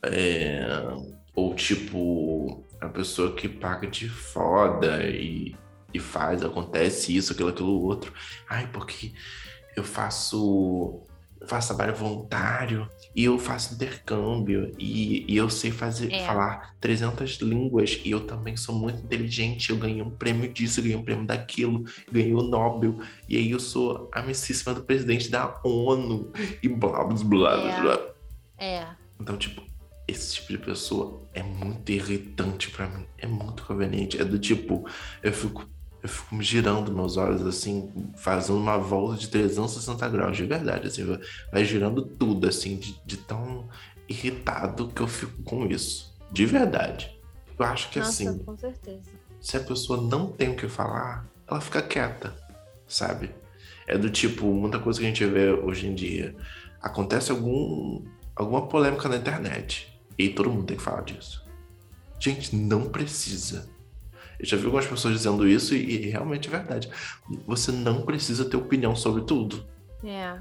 É, 0.02 0.66
ou 1.34 1.54
tipo, 1.54 2.63
a 2.84 2.88
pessoa 2.88 3.34
que 3.34 3.48
paga 3.48 3.86
de 3.86 4.08
foda 4.08 5.02
e, 5.04 5.54
e 5.92 5.98
faz, 5.98 6.42
acontece 6.42 7.16
isso, 7.16 7.32
aquilo, 7.32 7.48
aquilo 7.48 7.82
outro. 7.82 8.12
Ai, 8.48 8.68
porque 8.72 9.12
eu 9.76 9.84
faço 9.84 11.02
faço 11.46 11.68
trabalho 11.68 11.94
voluntário 11.94 12.88
e 13.14 13.24
eu 13.24 13.38
faço 13.38 13.74
intercâmbio 13.74 14.72
e, 14.78 15.30
e 15.30 15.36
eu 15.36 15.50
sei 15.50 15.70
fazer 15.70 16.10
é. 16.10 16.24
falar 16.24 16.74
300 16.80 17.32
línguas 17.42 18.00
e 18.02 18.10
eu 18.10 18.20
também 18.20 18.56
sou 18.56 18.74
muito 18.74 19.04
inteligente 19.04 19.68
eu 19.68 19.76
ganhei 19.76 20.00
um 20.00 20.08
prêmio 20.08 20.50
disso 20.50 20.80
ganhei 20.80 20.96
um 20.96 21.02
prêmio 21.02 21.26
daquilo 21.26 21.84
ganhei 22.10 22.32
o 22.32 22.40
Nobel 22.42 22.98
e 23.28 23.36
aí 23.36 23.50
eu 23.50 23.60
sou 23.60 24.08
amicíssima 24.10 24.72
do 24.72 24.84
presidente 24.84 25.30
da 25.30 25.60
ONU 25.62 26.32
e 26.62 26.68
blá 26.68 27.04
blá 27.04 27.24
blá 27.24 27.52
é. 27.52 27.80
blá 27.82 28.00
é 28.58 28.86
então 29.20 29.36
tipo 29.36 29.62
esse 30.06 30.34
tipo 30.34 30.52
de 30.52 30.58
pessoa 30.58 31.22
é 31.32 31.42
muito 31.42 31.90
irritante 31.90 32.70
para 32.70 32.88
mim. 32.88 33.06
É 33.18 33.26
muito 33.26 33.64
conveniente. 33.64 34.20
É 34.20 34.24
do 34.24 34.38
tipo, 34.38 34.86
eu 35.22 35.32
fico, 35.32 35.66
eu 36.02 36.08
fico 36.08 36.34
me 36.34 36.44
girando 36.44 36.92
meus 36.92 37.16
olhos 37.16 37.46
assim, 37.46 37.90
fazendo 38.16 38.58
uma 38.58 38.76
volta 38.76 39.18
de 39.18 39.28
360 39.28 40.08
graus, 40.10 40.36
de 40.36 40.44
verdade. 40.44 40.88
Assim, 40.88 41.18
vai 41.50 41.64
girando 41.64 42.02
tudo, 42.02 42.46
assim, 42.46 42.76
de, 42.76 43.00
de 43.04 43.16
tão 43.16 43.68
irritado 44.08 44.88
que 44.88 45.00
eu 45.00 45.08
fico 45.08 45.42
com 45.42 45.66
isso. 45.66 46.14
De 46.30 46.44
verdade. 46.44 47.18
Eu 47.58 47.64
acho 47.64 47.88
que 47.90 47.98
Nossa, 47.98 48.10
assim. 48.10 48.38
Com 48.38 48.56
certeza. 48.56 49.10
Se 49.40 49.56
a 49.56 49.60
pessoa 49.60 50.00
não 50.00 50.26
tem 50.26 50.50
o 50.50 50.56
que 50.56 50.68
falar, 50.68 51.26
ela 51.48 51.60
fica 51.60 51.80
quieta, 51.80 52.34
sabe? 52.86 53.30
É 53.86 53.96
do 53.96 54.10
tipo, 54.10 54.46
muita 54.46 54.78
coisa 54.78 54.98
que 54.98 55.04
a 55.04 55.08
gente 55.08 55.24
vê 55.24 55.50
hoje 55.50 55.86
em 55.86 55.94
dia. 55.94 56.34
Acontece 56.80 57.30
algum, 57.30 58.02
alguma 58.34 58.66
polêmica 58.66 59.08
na 59.08 59.16
internet 59.16 59.93
e 60.18 60.28
todo 60.28 60.50
mundo 60.50 60.66
tem 60.66 60.76
que 60.76 60.82
falar 60.82 61.02
disso. 61.02 61.44
Gente, 62.18 62.54
não 62.54 62.88
precisa. 62.88 63.68
Eu 64.38 64.46
já 64.46 64.56
vi 64.56 64.64
algumas 64.64 64.86
pessoas 64.86 65.14
dizendo 65.14 65.46
isso 65.46 65.74
e, 65.74 66.06
e 66.06 66.10
realmente 66.10 66.48
é 66.48 66.50
verdade. 66.50 66.90
Você 67.46 67.70
não 67.72 68.02
precisa 68.02 68.44
ter 68.44 68.56
opinião 68.56 68.94
sobre 68.96 69.22
tudo. 69.22 69.66
É. 70.02 70.38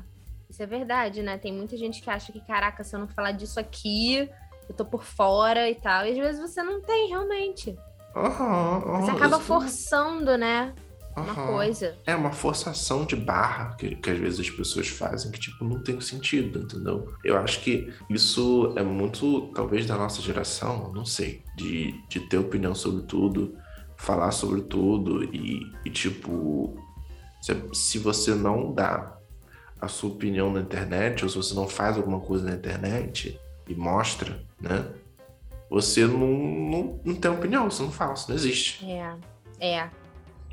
Isso 0.50 0.62
é 0.62 0.66
verdade, 0.66 1.22
né? 1.24 1.38
Tem 1.38 1.52
muita 1.52 1.76
gente 1.78 2.02
que 2.02 2.10
acha 2.10 2.32
que, 2.32 2.40
caraca, 2.42 2.84
se 2.84 2.96
eu 2.96 3.00
não 3.00 3.08
falar 3.08 3.32
disso 3.32 3.60
aqui, 3.60 4.30
eu 4.70 4.76
tô 4.76 4.86
por 4.86 5.04
fora 5.04 5.70
e 5.70 5.76
tal. 5.76 6.06
E 6.06 6.12
às 6.12 6.18
vezes 6.18 6.42
você 6.42 6.62
não 6.62 6.82
tem, 6.82 7.10
realmente. 7.10 7.76
Uhum, 8.16 8.78
uhum, 8.78 9.02
você 9.02 9.12
acaba 9.12 9.40
forçando, 9.40 10.38
né? 10.38 10.74
Uma 11.22 11.36
coisa. 11.36 11.96
É 12.06 12.16
uma 12.16 12.32
forçação 12.32 13.06
de 13.06 13.16
barra 13.16 13.76
que, 13.76 13.96
que 13.96 14.10
às 14.10 14.18
vezes 14.18 14.40
as 14.40 14.50
pessoas 14.50 14.88
fazem 14.88 15.32
que, 15.32 15.40
tipo, 15.40 15.64
não 15.64 15.80
tem 15.82 16.00
sentido, 16.02 16.60
entendeu? 16.60 17.14
Eu 17.24 17.38
acho 17.38 17.62
que 17.62 17.94
isso 18.10 18.74
é 18.76 18.84
muito, 18.84 19.52
talvez, 19.54 19.86
da 19.86 19.96
nossa 19.96 20.22
geração, 20.22 20.92
não 20.94 21.06
sei, 21.06 21.44
de, 21.56 21.94
de 22.10 22.20
ter 22.22 22.38
opinião 22.38 22.74
sobre 22.74 23.04
tudo, 23.04 23.56
falar 23.96 24.32
sobre 24.32 24.62
tudo 24.62 25.24
e, 25.24 25.72
e 25.86 25.90
tipo, 25.90 26.78
se, 27.42 27.54
se 27.74 28.00
você 28.00 28.34
não 28.34 28.74
dá 28.74 29.18
a 29.80 29.88
sua 29.88 30.12
opinião 30.12 30.52
na 30.52 30.62
internet, 30.62 31.24
ou 31.24 31.30
se 31.30 31.36
você 31.36 31.54
não 31.54 31.68
faz 31.68 31.98
alguma 31.98 32.20
coisa 32.20 32.46
na 32.46 32.56
internet 32.56 33.40
e 33.68 33.76
mostra, 33.76 34.42
né? 34.60 34.88
Você 35.70 36.06
não, 36.06 36.28
não, 36.28 37.02
não 37.04 37.16
tem 37.16 37.32
opinião, 37.32 37.70
você 37.70 37.84
não 37.84 37.92
fala, 37.92 38.16
você 38.16 38.32
não 38.32 38.38
existe. 38.38 38.86
É, 38.86 39.16
é. 39.60 39.90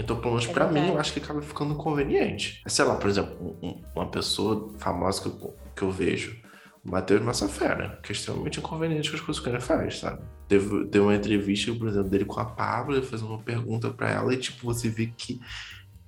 Então, 0.00 0.16
pelo 0.16 0.30
menos 0.30 0.48
é 0.48 0.52
pra 0.52 0.66
mim, 0.66 0.88
eu 0.88 0.98
acho 0.98 1.12
que 1.12 1.18
acaba 1.18 1.42
ficando 1.42 1.74
conveniente. 1.74 2.62
Sei 2.66 2.84
lá, 2.84 2.94
por 2.94 3.10
exemplo, 3.10 3.58
um, 3.62 3.82
uma 3.94 4.06
pessoa 4.06 4.72
famosa 4.78 5.20
que 5.20 5.28
eu, 5.28 5.54
que 5.76 5.82
eu 5.82 5.90
vejo, 5.90 6.40
o 6.82 6.90
Matheus 6.90 7.20
Massafera, 7.20 8.00
que 8.02 8.10
é 8.10 8.14
extremamente 8.14 8.58
inconveniente 8.58 9.10
com 9.10 9.16
as 9.16 9.22
coisas 9.22 9.42
que 9.42 9.48
ele 9.50 9.60
faz, 9.60 9.98
sabe? 9.98 10.22
Teve, 10.48 10.86
teve 10.86 11.04
uma 11.04 11.14
entrevista, 11.14 11.74
por 11.74 11.86
exemplo, 11.86 12.08
dele 12.08 12.24
com 12.24 12.40
a 12.40 12.46
Pablo, 12.46 12.96
ele 12.96 13.04
fez 13.04 13.20
uma 13.20 13.38
pergunta 13.38 13.90
para 13.90 14.08
ela 14.08 14.32
e, 14.32 14.38
tipo, 14.38 14.64
você 14.64 14.88
vê 14.88 15.06
que 15.06 15.38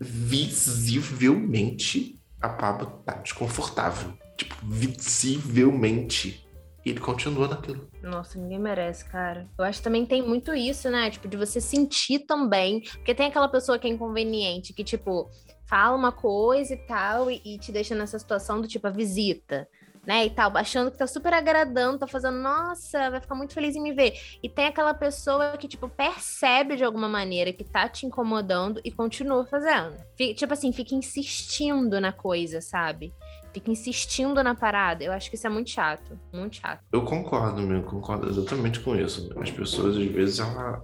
visivelmente 0.01 2.19
a 2.41 2.49
Pablo 2.49 2.87
tá 3.05 3.17
desconfortável. 3.17 4.15
Tipo, 4.39 4.57
visivelmente 4.63 6.42
e 6.85 6.91
ele 6.91 7.01
continua 7.01 7.49
naquilo. 7.49 7.89
Nossa, 8.03 8.39
ninguém 8.39 8.59
merece, 8.59 9.05
cara. 9.05 9.49
Eu 9.59 9.65
acho 9.65 9.79
que 9.79 9.85
também 9.85 10.05
tem 10.05 10.23
muito 10.23 10.55
isso, 10.55 10.91
né? 10.91 11.11
Tipo, 11.11 11.29
de 11.29 11.37
você 11.37 11.61
sentir 11.61 12.21
também. 12.21 12.81
Porque 12.81 13.15
tem 13.15 13.27
aquela 13.27 13.49
pessoa 13.49 13.79
que 13.79 13.87
é 13.87 13.91
inconveniente, 13.91 14.73
que, 14.73 14.83
tipo, 14.83 15.31
fala 15.67 15.97
uma 15.97 16.13
coisa 16.13 16.75
e 16.75 16.77
tal, 16.77 17.31
e, 17.31 17.41
e 17.45 17.59
te 17.59 17.71
deixa 17.71 17.95
nessa 17.95 18.19
situação 18.19 18.61
do 18.61 18.69
tipo, 18.69 18.87
a 18.87 18.91
visita 18.91 19.69
né, 20.07 20.27
e 20.27 20.31
tal, 20.31 20.57
achando 20.57 20.91
que 20.91 20.99
tá 20.99 21.07
super 21.07 21.33
agradando, 21.33 21.99
tá 21.99 22.07
fazendo, 22.07 22.39
nossa, 22.39 23.11
vai 23.11 23.21
ficar 23.21 23.35
muito 23.35 23.55
feliz 23.55 23.77
em 23.77 23.83
me 23.83 23.93
ver. 23.93 24.15
E 24.43 24.49
tem 24.49 24.67
aquela 24.67 24.93
pessoa 24.93 25.57
que, 25.57 25.69
tipo, 25.69 25.89
percebe 25.89 26.77
de 26.77 26.85
alguma 26.85 27.09
maneira 27.09 27.53
que 27.53 27.63
tá 27.63 27.89
te 27.89 28.05
incomodando 28.05 28.81
e 28.85 28.91
continua 28.91 29.47
fazendo. 29.47 29.97
Fica, 30.17 30.35
tipo 30.35 30.53
assim, 30.53 30.73
fica 30.73 30.95
insistindo 30.95 32.01
na 32.01 32.13
coisa, 32.13 32.61
sabe? 32.61 33.15
Fica 33.53 33.71
insistindo 33.71 34.43
na 34.43 34.55
parada. 34.55 35.05
Eu 35.05 35.13
acho 35.13 35.29
que 35.29 35.37
isso 35.37 35.47
é 35.47 35.51
muito 35.51 35.71
chato, 35.71 36.19
muito 36.33 36.57
chato. 36.57 36.83
Eu 36.93 37.03
concordo, 37.03 37.63
meu, 37.63 37.83
concordo 37.83 38.29
exatamente 38.29 38.81
com 38.81 38.97
isso. 38.97 39.31
As 39.39 39.51
pessoas, 39.51 39.97
às 39.97 40.05
vezes, 40.05 40.39
ela, 40.39 40.83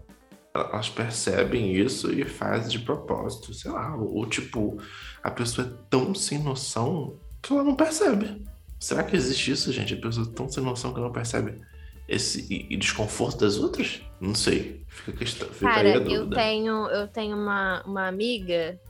elas 0.54 0.88
percebem 0.88 1.74
isso 1.74 2.12
e 2.12 2.24
fazem 2.24 2.70
de 2.70 2.78
propósito, 2.80 3.54
sei 3.54 3.70
lá, 3.70 3.96
ou, 3.96 4.26
tipo, 4.26 4.76
a 5.22 5.30
pessoa 5.30 5.66
é 5.66 5.70
tão 5.88 6.14
sem 6.14 6.38
noção 6.38 7.18
que 7.42 7.52
ela 7.52 7.64
não 7.64 7.74
percebe. 7.74 8.44
Será 8.78 9.02
que 9.02 9.16
existe 9.16 9.50
isso, 9.50 9.72
gente? 9.72 9.94
A 9.94 10.00
pessoa 10.00 10.26
tão 10.26 10.48
sem 10.48 10.62
noção 10.62 10.92
que 10.92 11.00
não 11.00 11.10
percebe 11.10 11.60
esse 12.08 12.46
e, 12.52 12.74
e 12.74 12.76
desconforto 12.76 13.40
das 13.40 13.58
outras? 13.58 14.02
Não 14.20 14.34
sei. 14.34 14.84
Fica, 14.88 15.12
questão, 15.12 15.48
fica 15.48 15.72
Cara, 15.72 15.88
aí 15.88 15.94
a 15.94 15.98
eu 15.98 16.30
tenho, 16.30 16.86
eu 16.88 17.08
tenho 17.08 17.36
uma, 17.36 17.82
uma 17.84 18.08
amiga 18.08 18.80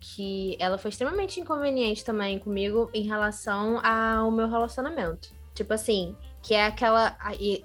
que 0.00 0.56
ela 0.60 0.78
foi 0.78 0.90
extremamente 0.90 1.40
inconveniente 1.40 2.04
também 2.04 2.38
comigo 2.38 2.90
em 2.94 3.02
relação 3.02 3.84
ao 3.84 4.30
meu 4.30 4.48
relacionamento. 4.48 5.30
Tipo 5.54 5.74
assim, 5.74 6.16
que 6.42 6.54
é 6.54 6.66
aquela. 6.66 7.16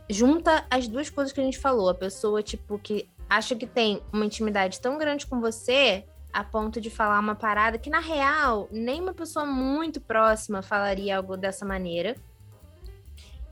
junta 0.09 0.65
as 0.69 0.87
duas 0.87 1.09
coisas 1.09 1.31
que 1.31 1.39
a 1.39 1.43
gente 1.43 1.59
falou. 1.59 1.89
A 1.89 1.93
pessoa, 1.93 2.41
tipo, 2.41 2.79
que 2.79 3.07
acha 3.29 3.55
que 3.55 3.67
tem 3.67 4.01
uma 4.11 4.25
intimidade 4.25 4.79
tão 4.79 4.97
grande 4.97 5.27
com 5.27 5.39
você 5.39 6.05
a 6.31 6.43
ponto 6.43 6.81
de 6.81 6.89
falar 6.89 7.19
uma 7.19 7.35
parada 7.35 7.77
que, 7.77 7.91
na 7.91 7.99
real, 7.99 8.67
nem 8.71 8.99
uma 8.99 9.13
pessoa 9.13 9.45
muito 9.45 10.01
próxima 10.01 10.63
falaria 10.63 11.17
algo 11.17 11.37
dessa 11.37 11.63
maneira. 11.63 12.15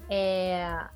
É. 0.09 0.89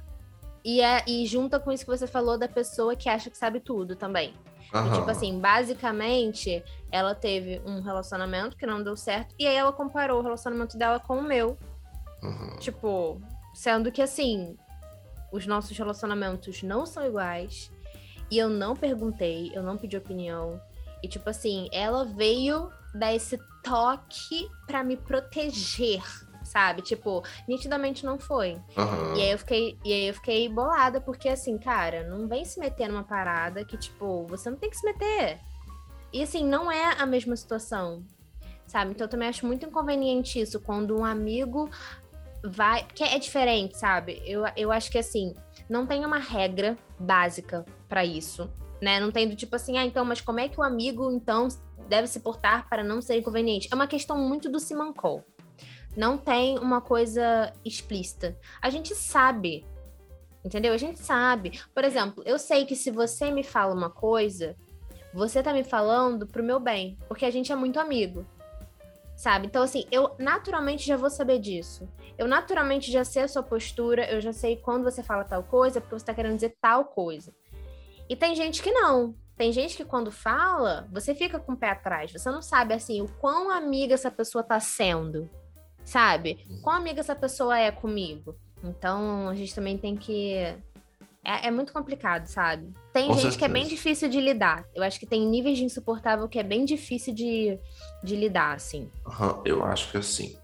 E, 0.64 0.82
é, 0.82 1.04
e 1.08 1.28
junta 1.28 1.60
com 1.60 1.72
isso 1.72 1.86
que 1.86 1.92
você 1.96 2.08
falou 2.08 2.40
da 2.40 2.48
pessoa 2.48 2.96
que 2.96 3.08
acha 3.08 3.30
que 3.30 3.38
sabe 3.38 3.60
tudo 3.60 3.96
também. 3.96 4.34
E, 4.76 4.78
Aham. 4.78 4.92
tipo 4.92 5.10
assim, 5.10 5.40
basicamente, 5.40 6.62
ela 6.92 7.16
teve 7.16 7.62
um 7.66 7.82
relacionamento 7.82 8.58
que 8.58 8.66
não 8.66 8.84
deu 8.84 8.98
certo, 8.98 9.34
e 9.40 9.48
aí 9.48 9.56
ela 9.56 9.72
comparou 9.72 10.20
o 10.20 10.24
relacionamento 10.24 10.78
dela 10.78 11.00
com 11.00 11.20
o 11.20 11.24
meu. 11.24 11.58
Aham. 12.22 12.58
Tipo, 12.60 13.22
sendo 13.54 13.90
que 13.92 14.02
assim, 14.02 14.58
os 15.32 15.48
nossos 15.48 15.78
relacionamentos 15.78 16.62
não 16.62 16.86
são 16.86 17.06
iguais. 17.06 17.72
E 18.30 18.38
eu 18.38 18.50
não 18.50 18.76
perguntei, 18.76 19.52
eu 19.54 19.62
não 19.62 19.78
pedi 19.78 19.96
opinião. 19.96 20.60
E 21.02 21.08
tipo 21.08 21.30
assim, 21.30 21.70
ela 21.72 22.04
veio 22.04 22.70
dar 22.94 23.14
esse 23.14 23.40
toque 23.64 24.50
pra 24.66 24.84
me 24.84 24.98
proteger, 24.98 26.04
sabe? 26.56 26.82
Tipo, 26.82 27.22
nitidamente 27.50 28.06
não 28.06 28.18
foi. 28.18 28.58
Aham. 28.78 29.18
E 29.18 29.22
aí 29.22 29.32
eu 29.32 29.38
fiquei, 29.38 29.78
e 29.84 29.92
aí 29.92 30.08
eu 30.08 30.14
fiquei 30.14 30.48
bolada, 30.48 31.02
porque 31.02 31.28
assim, 31.28 31.58
cara, 31.58 32.08
não 32.08 32.30
vem 32.30 32.46
se 32.46 32.58
meter 32.62 32.88
numa 32.88 33.04
parada 33.04 33.66
que, 33.66 33.76
tipo, 33.76 34.26
você 34.26 34.50
não 34.50 34.58
tem 34.58 34.70
que 34.70 34.78
se 34.78 34.86
meter. 34.86 35.38
E 36.14 36.24
assim, 36.24 36.46
não 36.46 36.72
é 36.72 36.96
a 36.98 37.06
mesma 37.06 37.36
situação. 37.36 38.06
Sabe? 38.66 38.92
Então 38.92 39.04
eu 39.04 39.10
também 39.10 39.28
acho 39.28 39.46
muito 39.46 39.66
inconveniente 39.66 40.40
isso, 40.40 40.62
quando 40.62 40.98
um 40.98 41.04
amigo 41.04 41.70
vai. 42.42 42.86
Porque 42.86 43.04
é 43.04 43.20
diferente, 43.20 43.78
sabe? 43.78 44.24
Eu, 44.26 44.44
eu 44.56 44.72
acho 44.72 44.90
que 44.90 44.98
assim, 44.98 45.34
não 45.70 45.86
tem 45.86 46.06
uma 46.06 46.20
regra 46.20 46.78
básica 46.98 47.66
pra 47.90 48.06
isso. 48.06 48.50
Né? 48.82 48.98
Não 49.02 49.12
tem 49.12 49.28
do 49.28 49.36
tipo 49.36 49.58
assim, 49.58 49.78
ah, 49.78 49.86
então, 49.86 50.06
mas 50.06 50.22
como 50.22 50.40
é 50.40 50.48
que 50.48 50.58
o 50.58 50.64
amigo, 50.64 51.12
então, 51.12 51.50
deve 51.90 52.08
se 52.08 52.22
portar 52.22 52.70
para 52.70 52.82
não 52.82 53.02
ser 53.02 53.18
inconveniente? 53.18 53.68
É 53.70 53.76
uma 53.76 53.88
questão 53.88 54.18
muito 54.18 54.50
do 54.50 54.60
Simancol. 54.60 55.22
Não 55.96 56.18
tem 56.18 56.58
uma 56.60 56.82
coisa 56.82 57.54
explícita. 57.64 58.38
A 58.62 58.70
gente 58.70 58.94
sabe, 58.94 59.66
entendeu? 60.44 60.74
A 60.74 60.78
gente 60.78 61.00
sabe. 61.00 61.62
Por 61.74 61.84
exemplo, 61.84 62.24
eu 62.26 62.38
sei 62.38 62.66
que 62.66 62.76
se 62.76 62.92
você 62.92 63.32
me 63.32 63.44
fala 63.44 63.74
uma 63.74 63.90
coisa, 63.90 64.56
você 65.14 65.42
tá 65.42 65.54
me 65.54 65.64
falando 65.64 66.28
pro 66.28 66.44
meu 66.44 66.60
bem, 66.60 66.98
porque 67.08 67.26
a 67.26 67.32
gente 67.32 67.52
é 67.52 67.56
muito 67.56 67.80
amigo. 67.80 68.26
Sabe? 69.16 69.48
Então, 69.48 69.64
assim, 69.64 69.86
eu 69.90 70.14
naturalmente 70.20 70.86
já 70.86 70.98
vou 70.98 71.10
saber 71.10 71.40
disso. 71.40 71.88
Eu 72.18 72.28
naturalmente 72.28 72.92
já 72.92 73.06
sei 73.06 73.24
a 73.24 73.28
sua 73.28 73.42
postura, 73.42 74.12
eu 74.12 74.20
já 74.20 74.34
sei 74.34 74.58
quando 74.58 74.84
você 74.84 75.02
fala 75.02 75.24
tal 75.24 75.44
coisa, 75.44 75.80
porque 75.80 75.98
você 75.98 76.06
tá 76.06 76.14
querendo 76.14 76.36
dizer 76.36 76.58
tal 76.60 76.84
coisa. 76.84 77.34
E 78.10 78.16
tem 78.16 78.36
gente 78.36 78.62
que 78.62 78.72
não. 78.72 79.16
Tem 79.38 79.52
gente 79.52 79.76
que 79.76 79.86
quando 79.86 80.12
fala, 80.12 80.88
você 80.92 81.16
fica 81.16 81.40
com 81.40 81.54
o 81.54 81.58
pé 81.58 81.70
atrás. 81.70 82.12
Você 82.12 82.30
não 82.30 82.42
sabe, 82.42 82.74
assim, 82.74 83.02
o 83.02 83.08
quão 83.20 83.50
amiga 83.50 83.94
essa 83.94 84.12
pessoa 84.12 84.44
tá 84.44 84.60
sendo. 84.60 85.30
Sabe? 85.86 86.40
Quão 86.64 86.76
amiga 86.76 87.00
essa 87.00 87.16
pessoa 87.16 87.58
é 87.58 87.72
comigo. 87.72 88.36
Então, 88.64 89.30
a 89.30 89.36
gente 89.36 89.54
também 89.54 89.78
tem 89.78 89.96
que. 89.96 90.34
É, 91.24 91.48
é 91.48 91.52
muito 91.52 91.72
complicado, 91.72 92.26
sabe? 92.28 92.74
Tem 92.92 93.08
Com 93.08 93.18
gente 93.18 93.38
que 93.38 93.46
é 93.46 93.48
bem 93.48 93.64
certeza. 93.64 93.82
difícil 93.82 94.10
de 94.10 94.20
lidar. 94.20 94.66
Eu 94.76 94.84
acho 94.84 95.00
que 95.00 95.06
tem 95.06 95.26
níveis 95.28 95.58
de 95.58 95.64
insuportável 95.64 96.28
que 96.28 96.38
é 96.40 96.44
bem 96.44 96.66
difícil 96.66 97.14
de, 97.14 97.58
de 98.04 98.16
lidar, 98.16 98.54
assim. 98.56 98.90
Aham, 99.06 99.42
Eu 99.46 99.64
acho 99.64 99.90
que 99.92 99.98
assim, 99.98 100.36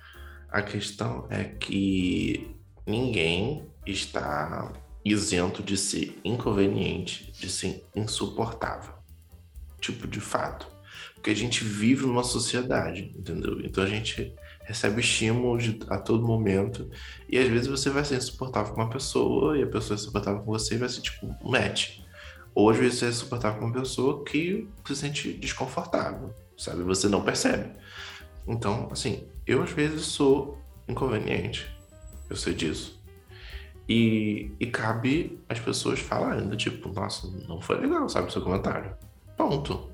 a 0.49 0.61
questão 0.61 1.27
é 1.29 1.43
que 1.43 2.55
ninguém 2.85 3.67
está 3.85 4.71
isento 5.03 5.61
de 5.63 5.77
ser 5.77 6.19
inconveniente, 6.23 7.31
de 7.31 7.49
ser 7.49 7.83
insuportável. 7.95 8.93
Tipo, 9.79 10.07
de 10.07 10.19
fato. 10.19 10.67
Porque 11.15 11.29
a 11.31 11.35
gente 11.35 11.63
vive 11.63 12.05
numa 12.05 12.23
sociedade, 12.23 13.13
entendeu? 13.17 13.59
Então 13.63 13.83
a 13.83 13.87
gente 13.87 14.33
recebe 14.71 15.01
estímulos 15.01 15.75
a 15.89 15.97
todo 15.97 16.25
momento. 16.25 16.89
E 17.29 17.37
às 17.37 17.47
vezes 17.47 17.67
você 17.67 17.89
vai 17.89 18.05
ser 18.05 18.15
insuportável 18.15 18.73
com 18.73 18.81
uma 18.81 18.89
pessoa 18.89 19.57
e 19.57 19.63
a 19.63 19.67
pessoa 19.67 19.97
é 19.97 19.99
insuportável 19.99 20.41
com 20.41 20.51
você 20.51 20.75
e 20.75 20.77
vai 20.77 20.89
ser 20.89 21.01
tipo 21.01 21.25
um 21.25 21.51
match. 21.51 21.99
Ou 22.55 22.69
às 22.69 22.77
vezes 22.77 22.99
você 22.99 23.05
é 23.05 23.09
insuportável 23.09 23.59
com 23.59 23.65
uma 23.65 23.73
pessoa 23.73 24.23
que 24.23 24.67
se 24.85 24.95
sente 24.95 25.33
desconfortável, 25.33 26.33
sabe? 26.57 26.83
Você 26.83 27.09
não 27.09 27.21
percebe. 27.21 27.69
Então, 28.47 28.87
assim, 28.91 29.27
eu 29.45 29.61
às 29.61 29.71
vezes 29.71 30.05
sou 30.05 30.57
inconveniente. 30.87 31.69
Eu 32.29 32.37
sei 32.37 32.53
disso. 32.53 32.99
E, 33.89 34.51
e 34.57 34.67
cabe 34.67 35.37
as 35.49 35.59
pessoas 35.59 35.99
falarem, 35.99 36.49
tipo, 36.55 36.87
nossa, 36.89 37.27
não 37.45 37.59
foi 37.59 37.77
legal, 37.77 38.07
sabe, 38.07 38.29
o 38.29 38.31
seu 38.31 38.41
comentário. 38.41 38.95
Ponto. 39.35 39.89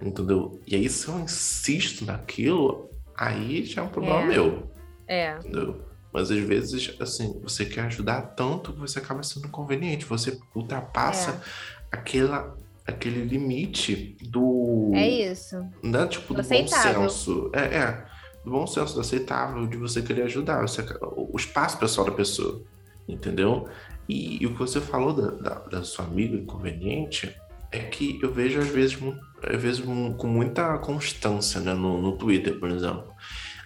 Entendeu? 0.00 0.58
E 0.66 0.74
aí, 0.74 0.88
se 0.88 1.06
eu 1.06 1.18
insisto 1.20 2.06
naquilo, 2.06 2.88
aí 3.20 3.64
já 3.64 3.82
é 3.82 3.84
um 3.84 3.88
problema 3.88 4.22
É. 4.22 4.26
meu, 4.26 4.70
É. 5.06 5.36
entendeu? 5.38 5.84
Mas 6.12 6.28
às 6.30 6.38
vezes, 6.40 6.96
assim, 6.98 7.38
você 7.40 7.64
quer 7.64 7.82
ajudar 7.82 8.22
tanto 8.34 8.72
que 8.72 8.80
você 8.80 8.98
acaba 8.98 9.22
sendo 9.22 9.46
inconveniente. 9.46 10.04
Você 10.06 10.40
ultrapassa 10.52 11.40
aquela, 11.88 12.56
aquele 12.84 13.22
limite 13.24 14.16
do. 14.22 14.90
É 14.92 15.08
isso. 15.08 15.64
Né? 15.80 16.06
Tipo, 16.08 16.34
do 16.34 16.40
Aceitável. 16.40 17.02
bom 17.02 17.08
senso. 17.08 17.50
É, 17.52 17.60
é. 17.76 18.04
Do 18.44 18.50
bom 18.50 18.66
senso, 18.66 18.94
do 18.94 19.00
aceitável, 19.00 19.66
de 19.68 19.76
você 19.76 20.02
querer 20.02 20.22
ajudar. 20.22 20.62
Você, 20.62 20.84
o 21.00 21.36
espaço 21.36 21.78
pessoal 21.78 22.08
da 22.08 22.12
pessoa. 22.12 22.60
Entendeu? 23.08 23.68
E, 24.08 24.42
e 24.42 24.46
o 24.46 24.52
que 24.52 24.58
você 24.58 24.80
falou 24.80 25.12
da, 25.12 25.30
da, 25.30 25.54
da 25.60 25.84
sua 25.84 26.06
amiga 26.06 26.36
inconveniente 26.36 27.36
é 27.72 27.78
que 27.78 28.18
eu 28.22 28.32
vejo, 28.32 28.58
às 28.58 28.68
vezes, 28.68 28.98
às 29.42 29.62
vezes 29.62 29.80
com 29.80 30.26
muita 30.26 30.78
constância, 30.78 31.60
né? 31.60 31.74
No, 31.74 32.00
no 32.00 32.16
Twitter, 32.16 32.58
por 32.58 32.70
exemplo. 32.70 33.12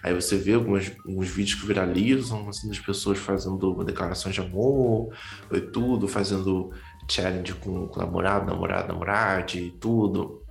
Aí 0.03 0.13
você 0.13 0.37
vê 0.37 0.53
alguns 0.53 0.87
vídeos 1.29 1.59
que 1.59 1.65
viralizam, 1.65 2.47
assim, 2.47 2.67
das 2.67 2.77
pessoas 2.77 3.17
fazendo 3.17 3.83
declarações 3.83 4.35
de 4.35 4.41
amor 4.41 5.11
e 5.51 5.59
tudo, 5.59 6.07
fazendo 6.07 6.71
challenge 7.09 7.53
com, 7.55 7.87
com 7.87 7.99
namorado, 7.99 8.45
namorado, 8.45 8.87
namorade 8.87 9.59
e 9.59 9.71
tudo. 9.71 10.43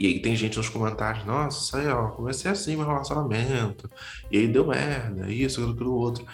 E 0.00 0.06
aí 0.06 0.22
tem 0.22 0.34
gente 0.34 0.56
nos 0.56 0.70
comentários, 0.70 1.24
nossa, 1.26 1.62
isso 1.62 1.76
aí, 1.76 1.86
ó, 1.86 2.08
comecei 2.08 2.50
assim 2.50 2.74
meu 2.74 2.86
relacionamento. 2.86 3.90
E 4.30 4.38
aí 4.38 4.48
deu 4.48 4.66
merda, 4.66 5.30
isso, 5.30 5.60
aquilo, 5.60 5.74
aquilo 5.74 5.94
outro. 5.94 6.24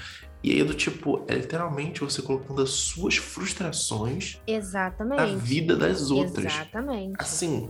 E 0.43 0.53
aí, 0.53 0.63
do 0.63 0.73
tipo, 0.75 1.25
é 1.27 1.35
literalmente 1.35 2.01
você 2.01 2.23
colocando 2.23 2.63
as 2.63 2.71
suas 2.71 3.17
frustrações 3.17 4.41
na 4.47 4.55
Exatamente. 4.55 5.37
vida 5.37 5.77
das 5.77 6.11
outras. 6.11 6.45
Exatamente. 6.53 7.17
Assim, 7.19 7.69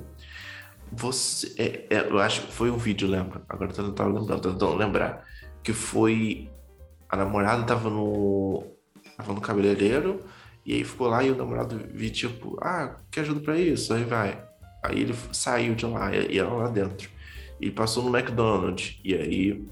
você. 0.93 1.55
é- 1.57 1.87
é, 1.97 2.01
eu 2.11 2.19
acho 2.19 2.43
que 2.43 2.53
foi 2.53 2.71
um 2.71 2.77
vídeo, 2.77 3.09
lembra? 3.09 3.43
Agora 3.49 3.71
eu 3.77 3.93
tava 3.93 4.09
lembrando, 4.11 4.41
tô 4.41 4.51
tentando 4.53 4.75
lembrar. 4.77 5.25
Que 5.63 5.73
foi. 5.73 6.51
A 7.09 7.17
namorada 7.17 7.63
tava 7.65 7.89
no. 7.89 8.65
Tava 9.17 9.33
no 9.33 9.41
cabeleireiro. 9.41 10.21
E 10.65 10.75
aí 10.75 10.85
ficou 10.85 11.09
lá 11.09 11.25
e 11.25 11.31
o 11.31 11.37
namorado 11.37 11.81
viu, 11.95 12.11
tipo, 12.11 12.59
ah, 12.61 12.97
quer 13.11 13.23
ajuda 13.23 13.41
pra 13.41 13.57
isso? 13.59 13.95
Aí 13.95 14.05
vai. 14.05 14.43
Aí 14.85 15.01
ele 15.01 15.15
saiu 15.33 15.75
de 15.75 15.87
lá 15.87 16.15
e 16.15 16.35
e 16.35 16.39
ela 16.39 16.53
lá 16.55 16.69
dentro. 16.69 17.09
E 17.59 17.71
passou 17.71 18.05
no 18.05 18.15
McDonald's. 18.17 19.01
E 19.03 19.15
aí. 19.15 19.67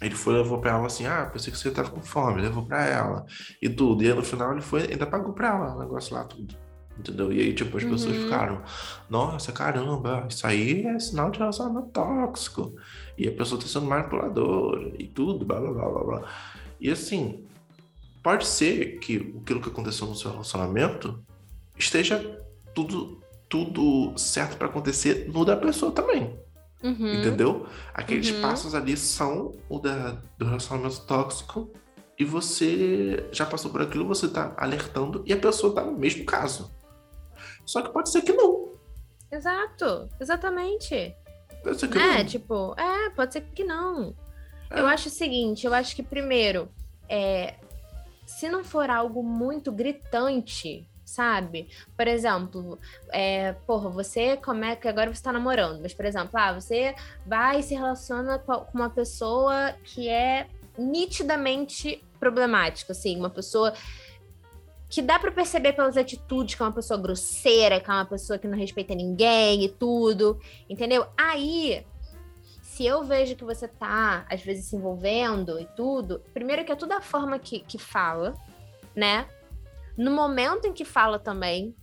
Ele 0.00 0.14
foi 0.14 0.34
levou 0.34 0.58
pra 0.58 0.70
ela 0.72 0.86
assim, 0.86 1.06
ah, 1.06 1.28
pensei 1.30 1.52
que 1.52 1.58
você 1.58 1.70
tava 1.70 1.90
com 1.90 2.00
fome, 2.00 2.40
levou 2.40 2.64
pra 2.64 2.84
ela. 2.86 3.26
E 3.60 3.68
tudo. 3.68 4.02
E 4.02 4.08
aí 4.08 4.14
no 4.14 4.22
final 4.24 4.52
ele 4.52 4.62
foi, 4.62 4.82
ainda 4.90 5.06
pagou 5.06 5.32
pra 5.34 5.48
ela 5.48 5.76
o 5.76 5.78
negócio 5.78 6.14
lá, 6.14 6.24
tudo. 6.24 6.54
Entendeu? 6.98 7.32
E 7.32 7.40
aí, 7.40 7.54
tipo, 7.54 7.76
as 7.78 7.84
pessoas 7.84 8.14
Uhum. 8.16 8.22
ficaram, 8.22 8.62
nossa, 9.08 9.52
caramba, 9.52 10.26
isso 10.28 10.46
aí 10.46 10.84
é 10.86 10.98
sinal 10.98 11.30
de 11.30 11.38
relacionamento 11.38 11.88
tóxico. 11.88 12.74
E 13.16 13.26
a 13.28 13.32
pessoa 13.32 13.60
tá 13.60 13.66
sendo 13.66 13.86
manipuladora 13.86 14.92
e 14.98 15.06
tudo, 15.06 15.44
blá 15.44 15.58
blá 15.60 15.70
blá 15.72 15.88
blá 15.88 16.04
blá. 16.04 16.28
E 16.78 16.90
assim, 16.90 17.46
pode 18.22 18.46
ser 18.46 18.98
que 18.98 19.34
aquilo 19.42 19.60
que 19.62 19.68
aconteceu 19.68 20.06
no 20.06 20.14
seu 20.14 20.30
relacionamento 20.30 21.22
esteja 21.78 22.18
tudo, 22.74 23.20
tudo 23.48 24.12
certo 24.18 24.56
pra 24.58 24.66
acontecer 24.68 25.30
no 25.32 25.44
da 25.44 25.56
pessoa 25.56 25.92
também. 25.92 26.38
Uhum. 26.82 27.14
Entendeu? 27.20 27.66
Aqueles 27.92 28.30
Uhum. 28.30 28.40
passos 28.40 28.74
ali 28.74 28.96
são 28.96 29.54
o 29.68 29.78
da, 29.78 30.16
do 30.38 30.46
relacionamento 30.46 31.00
tóxico 31.06 31.70
e 32.18 32.24
você 32.24 33.28
já 33.32 33.44
passou 33.46 33.70
por 33.70 33.82
aquilo, 33.82 34.06
você 34.06 34.28
tá 34.28 34.54
alertando 34.56 35.22
e 35.26 35.32
a 35.32 35.36
pessoa 35.36 35.74
tá 35.74 35.84
no 35.84 35.92
mesmo 35.92 36.24
caso. 36.24 36.70
Só 37.66 37.82
que 37.82 37.90
pode 37.92 38.10
ser 38.10 38.22
que 38.22 38.32
não. 38.32 38.70
Exato. 39.30 40.08
Exatamente. 40.18 41.14
Pode 41.62 41.78
ser 41.78 41.88
que 41.88 41.98
É, 41.98 42.18
não. 42.18 42.24
tipo, 42.24 42.74
é, 42.78 43.10
pode 43.10 43.32
ser 43.34 43.42
que 43.54 43.62
não. 43.64 44.14
Eu 44.70 44.86
acho 44.86 45.08
o 45.08 45.10
seguinte, 45.12 45.66
eu 45.66 45.74
acho 45.74 45.94
que 45.94 46.02
primeiro, 46.02 46.68
é, 47.08 47.56
se 48.26 48.48
não 48.48 48.62
for 48.64 48.88
algo 48.88 49.22
muito 49.22 49.70
gritante, 49.72 50.88
sabe? 51.10 51.68
Por 51.96 52.06
exemplo, 52.06 52.78
é, 53.10 53.52
porra, 53.66 53.90
você 53.90 54.36
como 54.36 54.64
é 54.64 54.76
que 54.76 54.88
agora 54.88 55.12
você 55.12 55.22
tá 55.22 55.32
namorando, 55.32 55.80
mas 55.82 55.92
por 55.92 56.04
exemplo, 56.04 56.30
ah, 56.34 56.52
você 56.52 56.94
vai 57.26 57.60
e 57.60 57.62
se 57.62 57.74
relaciona 57.74 58.38
com 58.38 58.64
uma 58.72 58.88
pessoa 58.88 59.74
que 59.84 60.08
é 60.08 60.46
nitidamente 60.78 62.02
problemática, 62.18 62.92
assim, 62.92 63.16
uma 63.16 63.30
pessoa 63.30 63.74
que 64.88 65.02
dá 65.02 65.18
para 65.18 65.30
perceber 65.30 65.72
pelas 65.72 65.96
atitudes 65.96 66.54
que 66.54 66.62
é 66.62 66.64
uma 66.64 66.72
pessoa 66.72 67.00
grosseira, 67.00 67.80
que 67.80 67.90
é 67.90 67.94
uma 67.94 68.06
pessoa 68.06 68.38
que 68.38 68.46
não 68.46 68.58
respeita 68.58 68.94
ninguém 68.94 69.64
e 69.64 69.68
tudo, 69.68 70.40
entendeu? 70.68 71.06
Aí 71.16 71.84
se 72.62 72.86
eu 72.86 73.04
vejo 73.04 73.36
que 73.36 73.44
você 73.44 73.68
tá, 73.68 74.24
às 74.30 74.40
vezes, 74.42 74.66
se 74.66 74.76
envolvendo 74.76 75.60
e 75.60 75.66
tudo, 75.76 76.22
primeiro 76.32 76.64
que 76.64 76.72
é 76.72 76.76
toda 76.76 76.96
a 76.96 77.00
forma 77.02 77.38
que, 77.38 77.60
que 77.60 77.78
fala, 77.78 78.34
né? 78.96 79.26
No 80.00 80.10
momento 80.10 80.66
em 80.66 80.72
que 80.72 80.82
fala 80.82 81.18
também. 81.18 81.76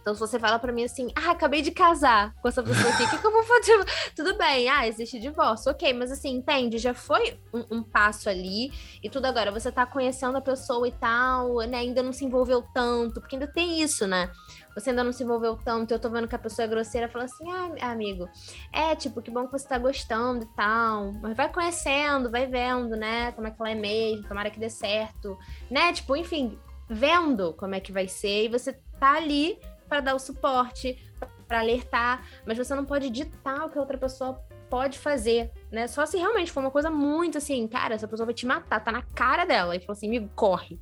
Então, 0.00 0.14
se 0.14 0.20
você 0.20 0.38
fala 0.38 0.58
para 0.58 0.72
mim 0.72 0.84
assim, 0.84 1.10
ah, 1.14 1.30
acabei 1.30 1.60
de 1.60 1.70
casar 1.70 2.34
com 2.40 2.48
essa 2.48 2.62
pessoa 2.62 2.90
aqui, 2.90 3.02
o 3.02 3.10
que, 3.10 3.18
que, 3.18 3.26
eu 3.26 3.30
vou 3.30 3.42
fazer? 3.42 3.84
Tudo 4.16 4.36
bem, 4.36 4.66
ah, 4.68 4.86
existe 4.86 5.18
divórcio, 5.18 5.70
ok, 5.70 5.92
mas 5.92 6.10
assim, 6.10 6.36
entende? 6.36 6.78
Já 6.78 6.94
foi 6.94 7.38
um, 7.52 7.78
um, 7.78 7.82
passo 7.82 8.30
ali 8.30 8.70
e 9.02 9.10
tudo 9.10 9.26
agora. 9.26 9.50
Você 9.50 9.70
tá 9.70 9.84
conhecendo 9.84 10.38
a 10.38 10.40
pessoa 10.40 10.88
e 10.88 10.92
tal, 10.92 11.56
né? 11.68 11.78
Ainda 11.78 12.02
não 12.02 12.12
se 12.14 12.24
envolveu 12.24 12.62
tanto, 12.74 13.20
porque 13.20 13.36
ainda 13.36 13.46
tem 13.46 13.82
isso, 13.82 14.06
né? 14.06 14.30
você 14.74 14.90
ainda 14.90 15.04
não 15.04 15.12
se 15.12 15.22
envolveu 15.22 15.56
tanto, 15.56 15.92
eu 15.92 15.98
tô 15.98 16.10
vendo 16.10 16.26
que 16.26 16.34
a 16.34 16.38
pessoa 16.38 16.64
é 16.64 16.68
grosseira, 16.68 17.08
fala 17.08 17.24
assim, 17.24 17.44
ah, 17.50 17.92
amigo, 17.92 18.28
é, 18.72 18.94
tipo, 18.96 19.22
que 19.22 19.30
bom 19.30 19.46
que 19.46 19.52
você 19.52 19.68
tá 19.68 19.78
gostando 19.78 20.44
e 20.44 20.56
tal, 20.56 21.12
mas 21.22 21.36
vai 21.36 21.50
conhecendo, 21.50 22.30
vai 22.30 22.46
vendo, 22.46 22.96
né, 22.96 23.30
como 23.32 23.46
é 23.46 23.50
que 23.50 23.56
ela 23.60 23.70
é 23.70 23.74
mesmo, 23.74 24.26
tomara 24.26 24.50
que 24.50 24.58
dê 24.58 24.68
certo, 24.68 25.38
né, 25.70 25.92
tipo, 25.92 26.16
enfim, 26.16 26.58
vendo 26.88 27.52
como 27.54 27.74
é 27.74 27.80
que 27.80 27.92
vai 27.92 28.08
ser, 28.08 28.44
e 28.44 28.48
você 28.48 28.72
tá 28.98 29.16
ali 29.16 29.58
para 29.88 30.00
dar 30.00 30.14
o 30.14 30.18
suporte, 30.18 30.98
para 31.46 31.60
alertar, 31.60 32.26
mas 32.46 32.58
você 32.58 32.74
não 32.74 32.84
pode 32.84 33.10
ditar 33.10 33.66
o 33.66 33.70
que 33.70 33.78
a 33.78 33.80
outra 33.80 33.98
pessoa 33.98 34.42
pode 34.70 34.98
fazer, 34.98 35.52
né, 35.70 35.86
só 35.86 36.04
se 36.04 36.16
realmente 36.16 36.50
for 36.50 36.60
uma 36.60 36.70
coisa 36.70 36.90
muito 36.90 37.38
assim, 37.38 37.68
cara, 37.68 37.94
essa 37.94 38.08
pessoa 38.08 38.26
vai 38.26 38.34
te 38.34 38.46
matar, 38.46 38.82
tá 38.82 38.90
na 38.90 39.02
cara 39.02 39.44
dela, 39.44 39.76
e 39.76 39.80
falou 39.80 39.92
assim, 39.92 40.08
amigo, 40.08 40.28
corre, 40.34 40.80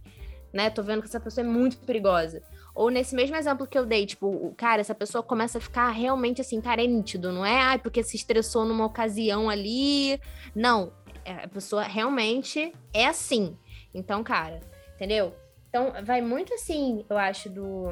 né, 0.52 0.70
tô 0.70 0.82
vendo 0.82 1.02
que 1.02 1.08
essa 1.08 1.20
pessoa 1.20 1.44
é 1.44 1.48
muito 1.48 1.78
perigosa. 1.78 2.42
Ou 2.74 2.88
nesse 2.88 3.14
mesmo 3.14 3.36
exemplo 3.36 3.66
que 3.66 3.78
eu 3.78 3.84
dei, 3.84 4.06
tipo, 4.06 4.54
cara, 4.56 4.80
essa 4.80 4.94
pessoa 4.94 5.22
começa 5.22 5.58
a 5.58 5.60
ficar 5.60 5.90
realmente 5.90 6.40
assim, 6.40 6.60
cara, 6.60 6.82
é 6.82 6.86
nítido, 6.86 7.30
não 7.30 7.44
é? 7.44 7.60
Ai, 7.60 7.78
porque 7.78 8.02
se 8.02 8.16
estressou 8.16 8.64
numa 8.64 8.86
ocasião 8.86 9.50
ali. 9.50 10.18
Não, 10.54 10.90
é, 11.22 11.44
a 11.44 11.48
pessoa 11.48 11.82
realmente 11.82 12.72
é 12.94 13.06
assim. 13.06 13.56
Então, 13.92 14.24
cara, 14.24 14.60
entendeu? 14.94 15.34
Então, 15.72 15.90
vai 16.04 16.20
muito 16.20 16.52
assim, 16.52 17.02
eu 17.08 17.16
acho, 17.16 17.48
do. 17.48 17.90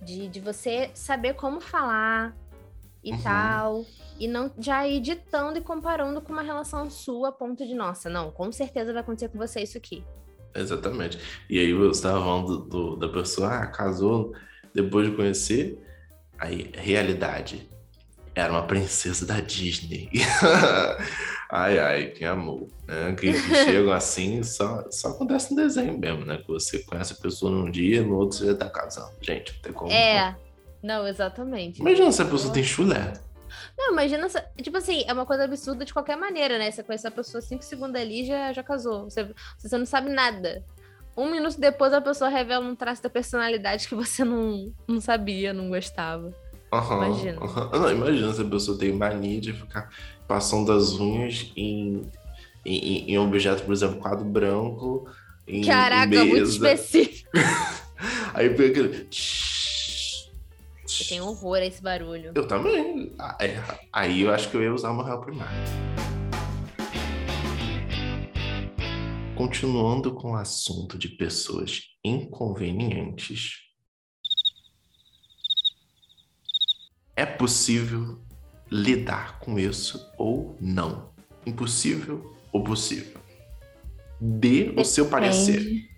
De, 0.00 0.26
de 0.26 0.40
você 0.40 0.90
saber 0.94 1.34
como 1.34 1.60
falar 1.60 2.34
e 3.04 3.12
uhum. 3.12 3.22
tal. 3.22 3.84
E 4.18 4.26
não 4.26 4.50
já 4.58 4.88
ir 4.88 5.00
ditando 5.00 5.58
e 5.58 5.60
comparando 5.60 6.22
com 6.22 6.32
uma 6.32 6.40
relação 6.40 6.88
sua 6.88 7.28
a 7.28 7.32
ponto 7.32 7.66
de, 7.66 7.74
nossa, 7.74 8.08
não, 8.08 8.30
com 8.30 8.50
certeza 8.50 8.90
vai 8.90 9.02
acontecer 9.02 9.28
com 9.28 9.36
você 9.36 9.60
isso 9.60 9.76
aqui. 9.76 10.02
Exatamente. 10.54 11.18
E 11.50 11.58
aí 11.58 11.74
você 11.74 11.90
estava 11.90 12.20
falando 12.20 12.46
do, 12.46 12.64
do, 12.64 12.96
da 12.96 13.08
pessoa, 13.10 13.48
ah, 13.48 13.66
casou 13.66 14.32
depois 14.72 15.10
de 15.10 15.14
conhecer. 15.14 15.78
Aí, 16.38 16.72
realidade. 16.74 17.68
Era 18.36 18.52
uma 18.52 18.66
princesa 18.66 19.24
da 19.24 19.40
Disney. 19.40 20.10
ai, 21.48 21.78
ai, 21.78 22.06
que 22.08 22.22
amor. 22.22 22.68
Né? 22.86 23.14
Que, 23.18 23.32
que 23.32 23.54
chegam 23.64 23.90
assim, 23.94 24.42
só, 24.42 24.84
só 24.90 25.08
acontece 25.08 25.54
no 25.54 25.62
desenho 25.62 25.98
mesmo, 25.98 26.26
né? 26.26 26.36
Que 26.36 26.48
você 26.48 26.80
conhece 26.80 27.14
a 27.14 27.16
pessoa 27.16 27.50
num 27.50 27.70
dia, 27.70 28.02
no 28.02 28.14
outro 28.14 28.36
você 28.36 28.46
já 28.48 28.54
tá 28.54 28.68
casando. 28.68 29.10
Gente, 29.22 29.54
não 29.54 29.62
tem 29.62 29.72
como. 29.72 29.90
É, 29.90 30.36
não, 30.82 31.08
exatamente. 31.08 31.80
Imagina 31.80 32.12
se 32.12 32.20
a 32.20 32.26
pessoa 32.26 32.52
tem 32.52 32.62
chulé. 32.62 33.14
Não, 33.78 33.92
imagina, 33.92 34.28
tipo 34.60 34.76
assim, 34.76 35.02
é 35.06 35.12
uma 35.14 35.24
coisa 35.24 35.44
absurda 35.44 35.86
de 35.86 35.94
qualquer 35.94 36.18
maneira, 36.18 36.58
né? 36.58 36.70
Você 36.70 36.82
conhece 36.82 37.06
a 37.06 37.10
pessoa 37.10 37.40
cinco 37.40 37.64
segundos 37.64 37.98
ali 37.98 38.26
já 38.26 38.52
já 38.52 38.62
casou. 38.62 39.04
Você, 39.04 39.26
você 39.58 39.78
não 39.78 39.86
sabe 39.86 40.10
nada. 40.10 40.62
Um 41.16 41.30
minuto 41.30 41.58
depois 41.58 41.94
a 41.94 42.02
pessoa 42.02 42.28
revela 42.28 42.66
um 42.66 42.76
traço 42.76 43.02
da 43.02 43.08
personalidade 43.08 43.88
que 43.88 43.94
você 43.94 44.22
não, 44.22 44.70
não 44.86 45.00
sabia, 45.00 45.54
não 45.54 45.70
gostava. 45.70 46.34
Uhum, 46.72 47.04
imagina. 47.04 47.40
Uhum. 47.40 47.70
Não, 47.70 47.92
imagina 47.92 48.32
se 48.32 48.42
a 48.42 48.44
pessoa 48.44 48.78
tem 48.78 48.92
mania 48.92 49.40
de 49.40 49.52
ficar 49.52 49.88
passando 50.26 50.72
as 50.72 50.92
unhas 50.92 51.52
em, 51.56 52.02
em, 52.64 53.12
em 53.12 53.18
objeto, 53.18 53.62
por 53.62 53.72
exemplo, 53.72 54.00
quadro 54.00 54.24
branco. 54.24 55.08
Em 55.46 55.62
Caraca, 55.64 56.08
mesa. 56.08 56.24
muito 56.24 56.48
específico. 56.48 57.30
Aí 58.34 58.50
pega 58.50 58.84
aquele. 58.84 59.08
Eu 61.00 61.06
tenho 61.08 61.26
horror 61.26 61.56
a 61.56 61.66
esse 61.66 61.82
barulho. 61.82 62.32
Eu 62.34 62.46
também. 62.46 63.12
Ah, 63.18 63.36
é, 63.40 63.62
aí 63.92 64.22
eu 64.22 64.30
acho 64.30 64.50
que 64.50 64.56
eu 64.56 64.62
ia 64.62 64.72
usar 64.72 64.90
uma 64.90 65.04
réu 65.04 65.20
primário. 65.20 65.56
Continuando 69.34 70.12
com 70.12 70.32
o 70.32 70.36
assunto 70.36 70.98
de 70.98 71.08
pessoas 71.08 71.82
inconvenientes, 72.04 73.65
é 77.16 77.24
possível 77.24 78.18
lidar 78.70 79.38
com 79.38 79.58
isso 79.58 80.06
ou 80.18 80.54
não? 80.60 81.08
Impossível 81.46 82.36
ou 82.52 82.62
possível? 82.62 83.18
Dê 84.20 84.64
Depende. 84.64 84.80
o 84.80 84.84
seu 84.84 85.08
parecer. 85.08 85.88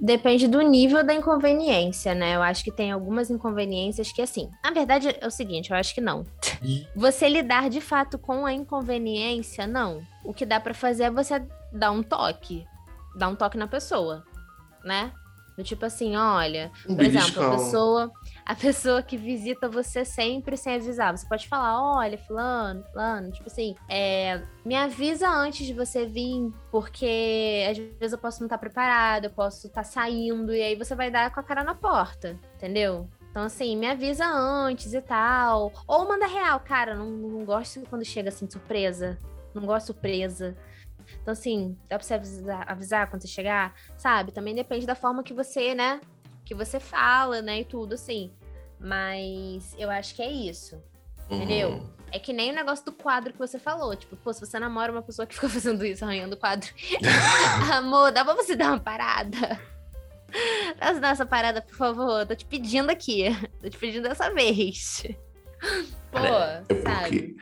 Depende 0.00 0.46
do 0.46 0.60
nível 0.60 1.04
da 1.04 1.12
inconveniência, 1.12 2.14
né? 2.14 2.36
Eu 2.36 2.42
acho 2.42 2.62
que 2.62 2.70
tem 2.70 2.92
algumas 2.92 3.30
inconveniências 3.30 4.12
que, 4.12 4.22
assim, 4.22 4.48
na 4.62 4.70
verdade 4.70 5.08
é 5.20 5.26
o 5.26 5.30
seguinte, 5.30 5.72
eu 5.72 5.76
acho 5.76 5.92
que 5.92 6.00
não. 6.00 6.24
Você 6.94 7.28
lidar 7.28 7.68
de 7.68 7.80
fato 7.80 8.16
com 8.16 8.46
a 8.46 8.52
inconveniência, 8.52 9.66
não. 9.66 10.02
O 10.24 10.32
que 10.32 10.46
dá 10.46 10.60
para 10.60 10.72
fazer 10.72 11.04
é 11.04 11.10
você 11.10 11.42
dar 11.72 11.90
um 11.90 12.02
toque. 12.02 12.64
Dar 13.16 13.28
um 13.28 13.34
toque 13.34 13.58
na 13.58 13.66
pessoa, 13.66 14.24
né? 14.84 15.12
Do 15.56 15.64
tipo 15.64 15.84
assim, 15.84 16.14
olha, 16.14 16.70
um 16.88 16.94
por 16.94 17.04
exemplo, 17.04 17.42
a 17.42 17.50
pessoa, 17.56 18.12
a 18.48 18.54
pessoa 18.54 19.02
que 19.02 19.18
visita 19.18 19.68
você 19.68 20.06
sempre 20.06 20.56
sem 20.56 20.76
avisar. 20.76 21.14
Você 21.14 21.28
pode 21.28 21.46
falar, 21.46 21.98
olha, 21.98 22.16
fulano, 22.16 22.82
fulano, 22.84 23.30
tipo 23.30 23.46
assim, 23.46 23.76
é, 23.86 24.42
me 24.64 24.74
avisa 24.74 25.28
antes 25.28 25.66
de 25.66 25.74
você 25.74 26.06
vir, 26.06 26.50
porque 26.70 27.66
às 27.70 27.76
vezes 27.76 28.12
eu 28.12 28.18
posso 28.18 28.40
não 28.40 28.46
estar 28.46 28.56
preparada, 28.56 29.26
eu 29.26 29.30
posso 29.30 29.66
estar 29.66 29.84
saindo, 29.84 30.54
e 30.54 30.62
aí 30.62 30.74
você 30.74 30.94
vai 30.94 31.10
dar 31.10 31.30
com 31.30 31.40
a 31.40 31.42
cara 31.42 31.62
na 31.62 31.74
porta, 31.74 32.40
entendeu? 32.56 33.06
Então, 33.30 33.42
assim, 33.42 33.76
me 33.76 33.86
avisa 33.86 34.24
antes 34.26 34.94
e 34.94 35.02
tal. 35.02 35.70
Ou 35.86 36.08
manda 36.08 36.26
real, 36.26 36.58
cara, 36.58 36.94
não, 36.94 37.10
não 37.10 37.44
gosto 37.44 37.82
quando 37.90 38.02
chega 38.02 38.30
assim, 38.30 38.48
surpresa. 38.48 39.18
Não 39.54 39.66
gosto 39.66 39.88
surpresa. 39.88 40.56
Então, 41.22 41.32
assim, 41.32 41.76
dá 41.88 41.98
pra 41.98 42.06
você 42.06 42.14
avisar, 42.14 42.64
avisar 42.66 43.10
quando 43.10 43.22
você 43.22 43.28
chegar, 43.28 43.74
sabe? 43.96 44.32
Também 44.32 44.54
depende 44.54 44.86
da 44.86 44.94
forma 44.94 45.22
que 45.22 45.34
você, 45.34 45.74
né? 45.74 46.00
Que 46.48 46.54
você 46.54 46.80
fala, 46.80 47.42
né? 47.42 47.60
E 47.60 47.64
tudo, 47.64 47.92
assim. 47.92 48.32
Mas 48.80 49.74
eu 49.78 49.90
acho 49.90 50.14
que 50.14 50.22
é 50.22 50.32
isso. 50.32 50.82
Uhum. 51.28 51.36
Entendeu? 51.36 51.86
É 52.10 52.18
que 52.18 52.32
nem 52.32 52.50
o 52.50 52.54
negócio 52.54 52.86
do 52.86 52.92
quadro 52.92 53.34
que 53.34 53.38
você 53.38 53.58
falou. 53.58 53.94
Tipo, 53.94 54.16
pô, 54.16 54.32
se 54.32 54.40
você 54.40 54.58
namora 54.58 54.90
uma 54.90 55.02
pessoa 55.02 55.26
que 55.26 55.34
fica 55.34 55.46
fazendo 55.50 55.84
isso, 55.84 56.06
arranhando 56.06 56.36
o 56.36 56.38
quadro. 56.38 56.70
Amor, 57.70 58.12
dá 58.12 58.24
pra 58.24 58.32
você 58.32 58.56
dar 58.56 58.68
uma 58.68 58.80
parada? 58.80 59.60
Dá 60.78 60.86
pra 60.86 60.92
dar 60.94 61.10
essa 61.10 61.26
parada, 61.26 61.60
por 61.60 61.76
favor. 61.76 62.24
Tô 62.24 62.34
te 62.34 62.46
pedindo 62.46 62.88
aqui. 62.88 63.24
Tô 63.60 63.68
te 63.68 63.76
pedindo 63.76 64.08
dessa 64.08 64.32
vez. 64.32 65.04
Pô, 66.10 66.18
é, 66.18 66.64
é 66.70 66.74
porque, 66.74 67.36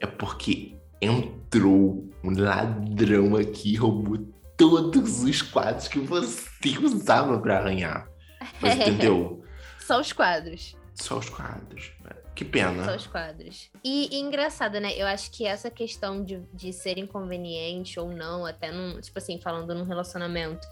é 0.00 0.06
porque 0.06 0.76
entrou 1.00 2.10
um 2.24 2.40
ladrão 2.40 3.36
aqui 3.36 3.74
e 3.74 3.76
roubou 3.76 4.18
todos 4.56 5.22
os 5.22 5.42
quadros 5.42 5.86
que 5.86 6.00
você 6.00 6.76
usava 6.82 7.38
para 7.38 7.58
arranhar. 7.58 8.07
Mas 8.60 8.76
entendeu? 8.76 9.42
Só 9.80 10.00
os 10.00 10.12
quadros. 10.12 10.76
Só 10.94 11.18
os 11.18 11.28
quadros. 11.28 11.92
Que 12.34 12.44
pena. 12.44 12.84
Só 12.84 12.94
os 12.94 13.06
quadros. 13.06 13.70
E, 13.82 14.16
e, 14.16 14.20
engraçado, 14.20 14.78
né? 14.78 14.92
Eu 14.96 15.06
acho 15.06 15.30
que 15.30 15.44
essa 15.44 15.70
questão 15.70 16.24
de, 16.24 16.40
de 16.54 16.72
ser 16.72 16.96
inconveniente 16.96 17.98
ou 17.98 18.12
não, 18.12 18.46
até 18.46 18.70
num, 18.70 19.00
tipo 19.00 19.18
assim, 19.18 19.40
falando 19.40 19.74
num 19.74 19.84
relacionamento, 19.84 20.66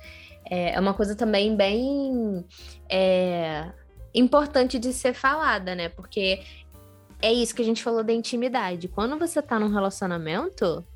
é, 0.48 0.74
é 0.74 0.80
uma 0.80 0.94
coisa 0.94 1.16
também 1.16 1.56
bem 1.56 2.44
é, 2.88 3.72
importante 4.14 4.78
de 4.78 4.92
ser 4.92 5.12
falada, 5.12 5.74
né? 5.74 5.88
Porque 5.88 6.40
é 7.20 7.32
isso 7.32 7.54
que 7.54 7.62
a 7.62 7.64
gente 7.64 7.82
falou 7.82 8.04
da 8.04 8.12
intimidade. 8.12 8.86
Quando 8.86 9.18
você 9.18 9.42
tá 9.42 9.58
num 9.58 9.72
relacionamento, 9.72 10.86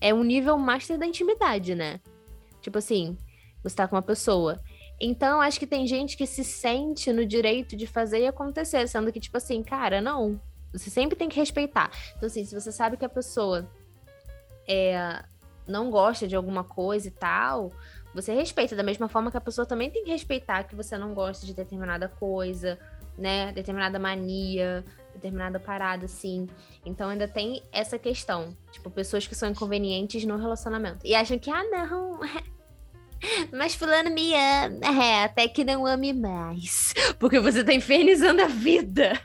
é 0.00 0.12
um 0.12 0.24
nível 0.24 0.58
master 0.58 0.98
da 0.98 1.06
intimidade, 1.06 1.74
né? 1.74 2.00
Tipo 2.60 2.78
assim, 2.78 3.16
você 3.62 3.76
tá 3.76 3.86
com 3.86 3.94
uma 3.94 4.02
pessoa. 4.02 4.60
Então, 5.00 5.40
acho 5.40 5.58
que 5.58 5.66
tem 5.66 5.86
gente 5.86 6.16
que 6.16 6.26
se 6.26 6.44
sente 6.44 7.10
no 7.12 7.24
direito 7.24 7.74
de 7.74 7.86
fazer 7.86 8.20
e 8.20 8.26
acontecer, 8.26 8.86
sendo 8.86 9.10
que, 9.10 9.18
tipo 9.18 9.36
assim, 9.36 9.62
cara, 9.62 10.00
não. 10.00 10.38
Você 10.72 10.90
sempre 10.90 11.16
tem 11.16 11.28
que 11.28 11.36
respeitar. 11.36 11.90
Então, 12.16 12.26
assim, 12.26 12.44
se 12.44 12.54
você 12.54 12.70
sabe 12.70 12.96
que 12.96 13.04
a 13.04 13.08
pessoa 13.08 13.68
é, 14.68 15.24
não 15.66 15.90
gosta 15.90 16.28
de 16.28 16.36
alguma 16.36 16.62
coisa 16.62 17.08
e 17.08 17.10
tal, 17.10 17.72
você 18.14 18.34
respeita. 18.34 18.76
Da 18.76 18.82
mesma 18.82 19.08
forma 19.08 19.30
que 19.30 19.36
a 19.36 19.40
pessoa 19.40 19.66
também 19.66 19.90
tem 19.90 20.04
que 20.04 20.10
respeitar 20.10 20.64
que 20.64 20.76
você 20.76 20.98
não 20.98 21.14
gosta 21.14 21.46
de 21.46 21.54
determinada 21.54 22.08
coisa, 22.08 22.78
né? 23.16 23.52
Determinada 23.52 23.98
mania, 23.98 24.84
determinada 25.14 25.58
parada, 25.58 26.04
assim. 26.04 26.46
Então 26.84 27.08
ainda 27.08 27.26
tem 27.26 27.62
essa 27.72 27.98
questão. 27.98 28.56
Tipo, 28.70 28.90
pessoas 28.90 29.26
que 29.26 29.34
são 29.34 29.48
inconvenientes 29.48 30.24
no 30.24 30.36
relacionamento. 30.36 31.06
E 31.06 31.14
acham 31.14 31.38
que, 31.38 31.50
ah, 31.50 31.64
não. 31.64 32.20
Mas 33.52 33.74
fulano 33.74 34.10
me 34.10 34.34
ama. 34.34 35.02
É, 35.02 35.24
até 35.24 35.48
que 35.48 35.64
não 35.64 35.86
ame 35.86 36.12
mais. 36.12 36.94
Porque 37.18 37.38
você 37.38 37.62
tá 37.62 37.72
infernizando 37.72 38.42
a 38.42 38.46
vida 38.46 39.20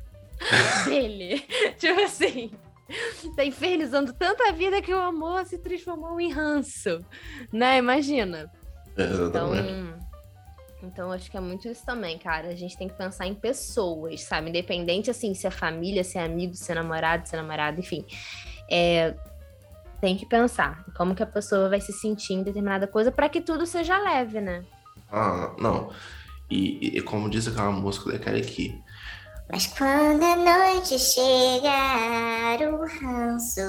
dele. 0.86 1.40
tipo 1.80 2.02
assim. 2.02 2.52
Tá 3.36 3.44
infernizando 3.44 4.14
tanto 4.14 4.44
a 4.44 4.52
vida 4.52 4.82
que 4.82 4.94
o 4.94 5.00
amor 5.00 5.46
se 5.46 5.58
transformou 5.58 6.20
em 6.20 6.32
ranço. 6.32 7.00
Né? 7.52 7.78
Imagina. 7.78 8.52
Exatamente. 8.98 9.70
Então, 9.70 10.06
então, 10.86 11.12
acho 11.12 11.32
que 11.32 11.38
é 11.38 11.40
muito 11.40 11.68
isso 11.68 11.84
também, 11.86 12.18
cara. 12.18 12.50
A 12.50 12.56
gente 12.56 12.78
tem 12.78 12.88
que 12.88 12.96
pensar 12.96 13.26
em 13.26 13.34
pessoas, 13.34 14.22
sabe? 14.22 14.50
Independente, 14.50 15.10
assim, 15.10 15.34
se 15.34 15.48
é 15.48 15.52
família, 15.52 16.04
se 16.04 16.18
é 16.18 16.24
amigo, 16.24 16.54
se 16.54 16.72
é 16.72 16.76
namorado, 16.76 17.28
se 17.28 17.36
é 17.36 17.42
namorado, 17.42 17.80
enfim. 17.80 18.06
É, 18.70 19.16
tem 20.06 20.16
que 20.16 20.26
pensar 20.28 20.86
como 20.96 21.16
que 21.16 21.24
a 21.24 21.26
pessoa 21.26 21.68
vai 21.68 21.82
se 21.82 21.92
sentir 21.92 22.34
em 22.34 22.44
determinada 22.44 22.86
coisa 22.86 23.12
para 23.12 23.28
que 23.28 23.42
tudo 23.42 23.66
seja 23.66 23.98
leve, 23.98 24.40
né? 24.40 24.64
Ah, 25.12 25.56
não. 25.58 25.90
E, 26.48 26.96
e 26.96 27.02
como 27.02 27.28
diz 27.28 27.48
aquela 27.48 27.72
música 27.72 28.12
daquela 28.12 28.38
aqui. 28.38 28.80
Mas 29.52 29.66
quando 29.66 30.22
a 30.24 30.36
noite 30.36 31.00
chegar, 31.00 32.60
o 32.72 32.86
ranço 32.86 33.62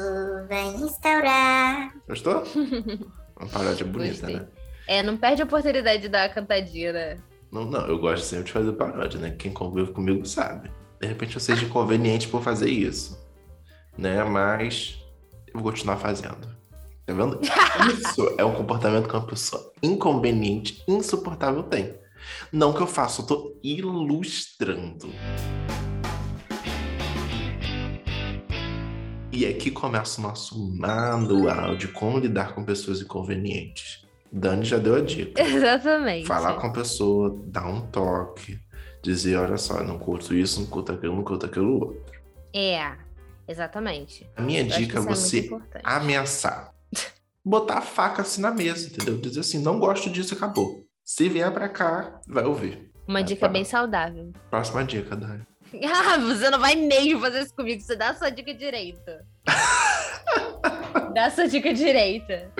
vai 0.47 0.67
instaurar. 0.75 1.95
Gostou? 2.07 2.45
Uma 3.41 3.49
paródia 3.51 3.87
bonita, 3.87 4.27
Gostei. 4.27 4.37
né? 4.37 4.47
É, 4.87 5.03
não 5.03 5.17
perde 5.17 5.41
a 5.41 5.47
oportunidade 5.47 6.03
de 6.03 6.11
dar 6.11 6.25
a 6.25 6.29
cantadinha, 6.29 6.93
né? 6.93 7.19
Não, 7.51 7.65
não, 7.65 7.87
eu 7.87 7.99
gosto 7.99 8.25
sempre 8.25 8.45
de 8.45 8.53
fazer 8.53 8.73
paródia, 8.73 9.19
né? 9.19 9.31
Quem 9.31 9.55
convive 9.55 9.91
comigo 9.91 10.27
sabe. 10.27 10.71
De 11.01 11.07
repente 11.07 11.35
eu 11.35 11.41
seja 11.41 11.65
inconveniente 11.65 12.29
por 12.29 12.43
fazer 12.43 12.69
isso. 12.69 13.19
Né? 13.97 14.23
Mas 14.23 15.03
vou 15.57 15.73
continuar 15.73 15.97
fazendo. 15.97 16.49
Tá 17.05 17.13
vendo? 17.13 17.41
Isso 17.93 18.35
é 18.37 18.45
um 18.45 18.55
comportamento 18.55 19.09
que 19.09 19.15
uma 19.15 19.27
pessoa 19.27 19.73
inconveniente, 19.83 20.83
insuportável 20.89 21.63
tem. 21.63 21.95
Não 22.53 22.73
que 22.73 22.81
eu 22.81 22.87
faça, 22.87 23.23
eu 23.23 23.27
tô 23.27 23.57
ilustrando. 23.63 25.09
E 29.33 29.45
aqui 29.47 29.71
começa 29.71 30.19
o 30.19 30.23
nosso 30.23 30.59
manual 30.77 31.77
de 31.77 31.89
como 31.89 32.19
lidar 32.19 32.55
com 32.55 32.65
pessoas 32.65 33.01
inconvenientes. 33.03 34.05
Dani 34.33 34.65
já 34.65 34.79
deu 34.79 34.97
a 34.97 35.01
dica. 35.01 35.41
Exatamente. 35.45 36.27
Falar 36.27 36.55
com 36.55 36.67
a 36.67 36.73
pessoa, 36.73 37.39
dar 37.47 37.69
um 37.69 37.83
toque, 37.83 38.59
dizer, 39.03 39.37
olha 39.37 39.57
só, 39.57 39.79
eu 39.79 39.85
não 39.85 39.99
curto 39.99 40.35
isso, 40.35 40.61
não 40.61 40.67
curto 40.67 40.93
aquilo, 40.93 41.15
não 41.15 41.23
curto 41.23 41.47
aquilo 41.47 41.87
outro. 41.87 42.03
É, 42.55 42.97
exatamente. 43.49 44.29
A 44.37 44.43
minha 44.43 44.61
Eu 44.63 44.67
dica 44.69 44.99
é 44.99 45.01
muito 45.01 45.15
você 45.17 45.49
ameaçar. 45.85 46.73
Botar 47.45 47.79
a 47.79 47.83
faca 47.83 48.23
assim 48.23 48.41
na 48.41 48.51
mesa, 48.51 48.87
entendeu? 48.89 49.17
Dizer 49.19 49.41
assim, 49.41 49.59
não 49.59 49.79
gosto 49.79 50.11
disso, 50.11 50.35
acabou. 50.35 50.85
Se 51.05 51.29
vier 51.29 51.51
pra 51.53 51.69
cá, 51.69 52.21
vai 52.27 52.45
ouvir. 52.45 52.91
Uma 53.07 53.21
Ah, 53.21 53.23
dica 53.23 53.47
tá. 53.47 53.49
bem 53.53 53.65
saudável. 53.65 54.33
Próxima 54.51 54.83
dica, 54.85 55.15
Dani. 55.17 55.43
Ah, 55.85 56.17
você 56.19 56.49
não 56.51 56.59
vai 56.61 56.75
mesmo 56.77 57.21
fazer 57.21 57.43
isso 57.43 57.55
comigo. 57.55 57.81
Você 57.83 57.97
dá 57.97 58.11
a 58.11 58.15
sua 58.15 58.31
dica 58.31 58.55
direita. 58.55 59.25
dá 61.15 61.27
a 61.27 61.31
sua 61.31 61.47
dica 61.49 61.73
direita. 61.75 62.51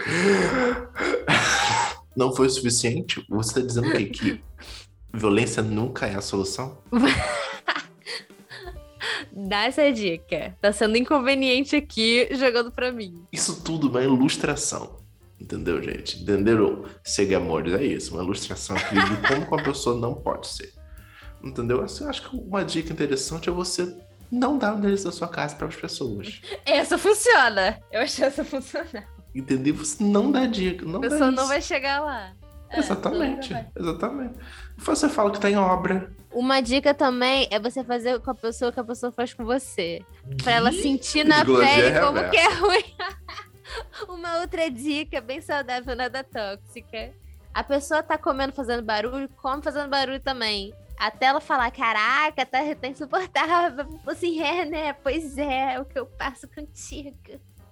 Não 2.17 2.35
foi 2.35 2.47
o 2.47 2.51
suficiente? 2.51 3.25
Você 3.29 3.61
tá 3.61 3.67
dizendo? 3.67 3.93
Que 4.11 4.41
violência 5.15 5.63
nunca 5.63 6.07
é 6.07 6.15
a 6.17 6.21
solução? 6.21 6.83
Dá 9.39 9.65
essa 9.65 9.93
dica. 9.93 10.57
Tá 10.63 10.73
sendo 10.73 10.97
inconveniente 10.97 11.77
aqui 11.77 12.27
jogando 12.33 12.73
pra 12.73 12.91
mim. 12.91 13.23
Isso 13.31 13.63
tudo 13.63 13.89
é 13.89 13.91
uma 13.91 14.15
ilustração. 14.15 14.97
Entendeu, 15.39 15.83
gente? 15.83 16.23
Entenderam? 16.23 16.87
Segue 17.05 17.35
amores, 17.35 17.75
é 17.75 17.85
isso. 17.85 18.15
Uma 18.15 18.23
ilustração 18.25 18.75
aqui 18.75 18.95
de 18.95 19.29
como 19.29 19.47
uma 19.47 19.63
pessoa 19.63 19.95
não 19.95 20.15
pode 20.15 20.47
ser. 20.49 20.73
Entendeu? 21.45 21.83
Assim, 21.83 22.05
eu 22.05 22.11
acho 22.11 22.31
que 22.31 22.35
uma 22.35 22.65
dica 22.65 22.91
interessante 22.91 23.51
é 23.51 23.53
você 23.53 23.95
não 24.33 24.57
dar 24.57 24.75
o 24.75 24.79
endereço 24.79 25.05
da 25.05 25.13
sua 25.13 25.29
casa 25.29 25.55
para 25.55 25.69
as 25.69 25.77
pessoas. 25.77 26.41
Essa 26.65 26.97
funciona. 26.97 27.79
Eu 27.93 28.01
achei 28.01 28.25
essa 28.25 28.43
funcionar. 28.43 29.07
Entendeu? 29.35 29.75
Você 29.75 30.03
não 30.03 30.33
dá 30.33 30.47
dica. 30.47 30.87
Não 30.87 30.97
A 30.97 31.03
pessoa 31.03 31.31
não 31.31 31.47
vai 31.47 31.61
chegar 31.61 32.01
lá. 32.01 32.33
É, 32.71 32.79
Exatamente. 32.79 33.53
vai. 33.53 33.67
Exatamente. 33.79 34.35
Você 34.79 35.09
fala 35.11 35.31
que 35.31 35.41
tá 35.41 35.51
em 35.51 35.57
obra. 35.57 36.11
Uma 36.37 36.61
dica 36.61 36.93
também 36.93 37.49
é 37.51 37.59
você 37.59 37.83
fazer 37.83 38.21
com 38.21 38.31
a 38.31 38.35
pessoa 38.35 38.71
que 38.71 38.79
a 38.79 38.85
pessoa 38.85 39.11
faz 39.11 39.33
com 39.33 39.43
você. 39.43 40.03
Pra 40.43 40.53
ela 40.53 40.71
sentir 40.71 41.25
na 41.25 41.37
Psicologia 41.37 41.75
pele 41.75 41.99
como 41.99 42.19
reversa. 42.19 42.31
que 42.31 42.37
é 42.37 42.55
ruim. 42.55 42.95
Uma 44.07 44.41
outra 44.41 44.71
dica 44.71 45.19
bem 45.23 45.41
saudável, 45.41 45.97
nada 45.97 46.23
tóxica. 46.23 47.11
A 47.55 47.65
pessoa 47.65 48.03
tá 48.03 48.19
comendo 48.19 48.53
fazendo 48.53 48.83
barulho, 48.83 49.31
come 49.31 49.63
fazendo 49.63 49.89
barulho 49.89 50.21
também. 50.21 50.75
Até 50.99 51.25
ela 51.25 51.41
falar, 51.41 51.71
caraca, 51.71 52.45
tá, 52.45 52.59
tá 52.75 52.87
insuportável. 52.87 53.99
Assim, 54.07 54.43
é, 54.43 54.67
né? 54.67 54.93
Pois 54.93 55.39
é, 55.39 55.77
é 55.77 55.81
o 55.81 55.87
que 55.87 55.99
eu 55.99 56.05
passo 56.05 56.47
contigo. 56.49 57.17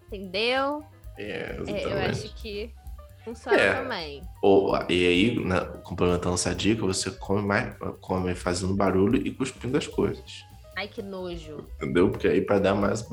Entendeu? 0.07 0.83
É, 1.19 1.59
É, 1.67 1.85
eu 1.85 1.99
acho 2.11 2.35
que 2.37 2.73
funciona 3.25 3.57
É. 3.57 3.83
também. 3.83 4.23
Ou, 4.43 4.77
e 4.89 5.07
aí, 5.07 5.45
né, 5.45 5.61
complementando 5.83 6.35
essa 6.35 6.55
dica, 6.55 6.83
você 6.87 7.11
come, 7.11 7.43
mais, 7.43 7.75
come 8.01 8.35
fazendo 8.35 8.75
barulho 8.75 9.17
e 9.27 9.31
cuspindo 9.31 9.77
as 9.79 9.87
coisas. 9.87 10.45
Ai, 10.77 10.89
que 10.89 11.03
nojo. 11.03 11.67
Entendeu? 11.77 12.11
Porque 12.11 12.27
aí 12.29 12.41
para 12.41 12.59
dar 12.59 12.75
mais. 12.75 13.07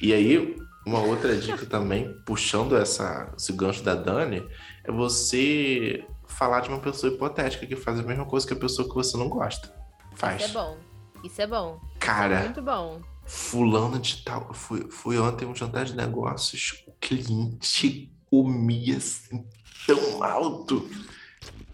E 0.00 0.12
aí, 0.12 0.56
uma 0.86 1.00
outra 1.00 1.36
dica 1.36 1.64
também, 1.66 2.14
puxando 2.24 2.76
essa, 2.76 3.32
esse 3.36 3.52
gancho 3.52 3.82
da 3.82 3.94
Dani, 3.94 4.46
é 4.84 4.92
você 4.92 6.04
falar 6.26 6.60
de 6.60 6.68
uma 6.68 6.78
pessoa 6.78 7.12
hipotética 7.12 7.66
que 7.66 7.74
faz 7.74 7.98
a 7.98 8.02
mesma 8.02 8.24
coisa 8.26 8.46
que 8.46 8.52
a 8.52 8.56
pessoa 8.56 8.86
que 8.88 8.94
você 8.94 9.16
não 9.16 9.28
gosta. 9.28 9.72
Faz. 10.14 10.42
Isso 10.42 10.50
é 10.50 10.62
bom. 10.62 10.76
Isso 11.24 11.42
é 11.42 11.46
bom. 11.46 11.80
Cara, 11.98 12.42
Muito 12.44 12.62
bom. 12.62 13.00
fulano 13.24 13.98
de 13.98 14.22
tal. 14.22 14.52
Fui, 14.54 14.86
fui 14.90 15.18
ontem 15.18 15.46
um 15.46 15.54
jantar 15.54 15.84
de 15.84 15.96
negócios, 15.96 16.84
o 16.86 16.92
cliente 17.00 18.12
comia 18.30 18.96
assim 18.96 19.44
tão 19.86 20.22
alto. 20.22 20.88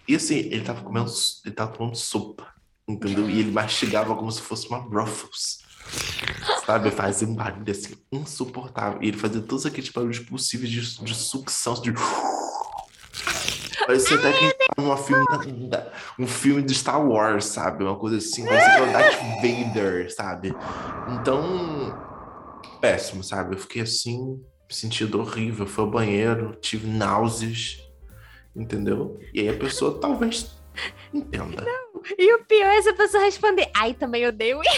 E 0.06 0.14
assim, 0.16 0.36
ele 0.36 0.62
tava 0.62 0.82
comendo, 0.82 1.10
ele 1.44 1.54
tava 1.54 1.72
tomando 1.72 1.96
sopa, 1.96 2.46
entendeu? 2.86 3.28
E 3.28 3.40
ele 3.40 3.50
mastigava 3.50 4.14
como 4.14 4.30
se 4.30 4.42
fosse 4.42 4.68
uma 4.68 4.78
Ruffles. 4.78 5.58
Sabe? 6.66 6.90
Fazia 6.90 7.28
um 7.28 7.34
barulho 7.34 7.70
assim 7.70 7.94
insuportável. 8.12 9.02
E 9.02 9.08
ele 9.08 9.18
fazia 9.18 9.40
todos 9.42 9.66
aqueles 9.66 9.90
barulhos 9.90 10.18
possíveis 10.20 10.70
de, 10.70 11.04
de 11.04 11.14
sucção, 11.14 11.74
de. 11.74 11.92
Parecia 13.86 14.16
até 14.16 14.32
que 14.32 14.56
numa 14.78 14.96
filme 14.96 15.24
da- 15.68 15.92
um 16.18 16.26
filme 16.26 16.62
de 16.62 16.74
Star 16.74 17.04
Wars, 17.06 17.44
sabe? 17.46 17.84
Uma 17.84 17.96
coisa 17.98 18.16
assim, 18.16 18.44
parecia 18.46 18.70
que 18.70 18.76
era 18.80 18.88
o 18.88 18.92
Darth 18.92 19.20
Vader, 19.42 20.14
sabe? 20.14 20.54
Então, 21.20 21.94
péssimo, 22.80 23.22
sabe? 23.22 23.54
Eu 23.54 23.58
fiquei 23.58 23.82
assim, 23.82 24.42
me 24.74 24.80
sentindo 24.80 25.20
horrível. 25.20 25.66
Fui 25.66 25.84
ao 25.84 25.90
banheiro, 25.90 26.56
tive 26.60 26.88
náuseas, 26.88 27.78
entendeu? 28.54 29.20
E 29.32 29.40
aí 29.40 29.48
a 29.48 29.56
pessoa 29.56 29.98
talvez 30.00 30.50
entenda. 31.12 31.64
E 32.18 32.34
o 32.34 32.44
pior 32.44 32.66
é 32.66 32.76
essa 32.76 32.92
pessoa 32.92 33.22
responder, 33.24 33.70
ai, 33.74 33.94
também 33.94 34.26
odeio 34.26 34.60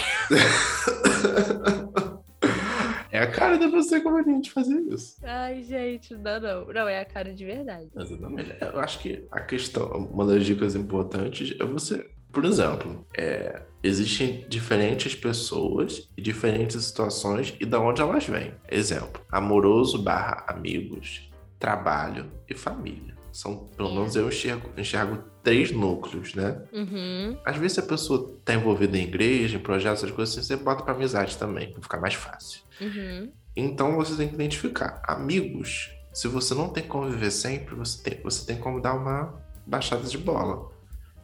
É 3.09 3.19
a 3.19 3.31
cara 3.31 3.57
da 3.57 3.69
pessoa 3.69 3.99
conveniente 4.01 4.51
fazer 4.51 4.79
isso. 4.81 5.17
Ai, 5.23 5.63
gente, 5.63 6.13
não, 6.13 6.39
não. 6.39 6.65
Não, 6.67 6.87
é 6.87 6.99
a 6.99 7.05
cara 7.05 7.33
de 7.33 7.45
verdade. 7.45 7.89
Exatamente. 7.95 8.55
Eu 8.61 8.79
acho 8.79 8.99
que 8.99 9.25
a 9.31 9.39
questão, 9.39 9.87
uma 10.11 10.25
das 10.25 10.45
dicas 10.45 10.75
importantes 10.75 11.55
é 11.59 11.65
você, 11.65 12.07
por 12.37 12.45
exemplo, 12.45 13.03
é, 13.17 13.63
existem 13.81 14.45
diferentes 14.47 15.15
pessoas 15.15 16.07
e 16.15 16.21
diferentes 16.21 16.85
situações 16.85 17.55
e 17.59 17.65
da 17.65 17.79
onde 17.79 17.99
elas 17.99 18.27
vêm. 18.27 18.53
Exemplo, 18.69 19.19
amoroso 19.31 20.03
barra 20.03 20.45
amigos, 20.47 21.31
trabalho 21.57 22.31
e 22.47 22.53
família. 22.53 23.15
São, 23.31 23.67
pelo 23.75 23.91
menos 23.91 24.15
eu 24.15 24.27
enxergo, 24.27 24.69
enxergo 24.77 25.23
três 25.41 25.71
núcleos, 25.71 26.35
né? 26.35 26.61
Uhum. 26.71 27.39
Às 27.43 27.57
vezes 27.57 27.79
a 27.79 27.81
pessoa 27.81 28.39
tá 28.45 28.53
envolvida 28.53 28.95
em 28.99 29.05
igreja, 29.05 29.57
em 29.57 29.59
projetos, 29.59 30.03
essas 30.03 30.15
coisas 30.15 30.37
assim, 30.37 30.45
você 30.45 30.55
bota 30.63 30.83
pra 30.83 30.93
amizade 30.93 31.35
também, 31.39 31.71
pra 31.71 31.81
ficar 31.81 31.99
mais 31.99 32.13
fácil. 32.13 32.61
Uhum. 32.79 33.31
Então 33.55 33.95
você 33.95 34.15
tem 34.15 34.27
que 34.27 34.35
identificar. 34.35 35.01
Amigos, 35.07 35.89
se 36.13 36.27
você 36.27 36.53
não 36.53 36.69
tem 36.69 36.83
que 36.83 36.89
conviver 36.89 37.31
sempre, 37.31 37.73
você 37.73 38.03
tem, 38.03 38.21
você 38.21 38.45
tem 38.45 38.57
como 38.57 38.79
dar 38.79 38.93
uma 38.93 39.41
baixada 39.65 40.03
de 40.03 40.19
bola. 40.19 40.76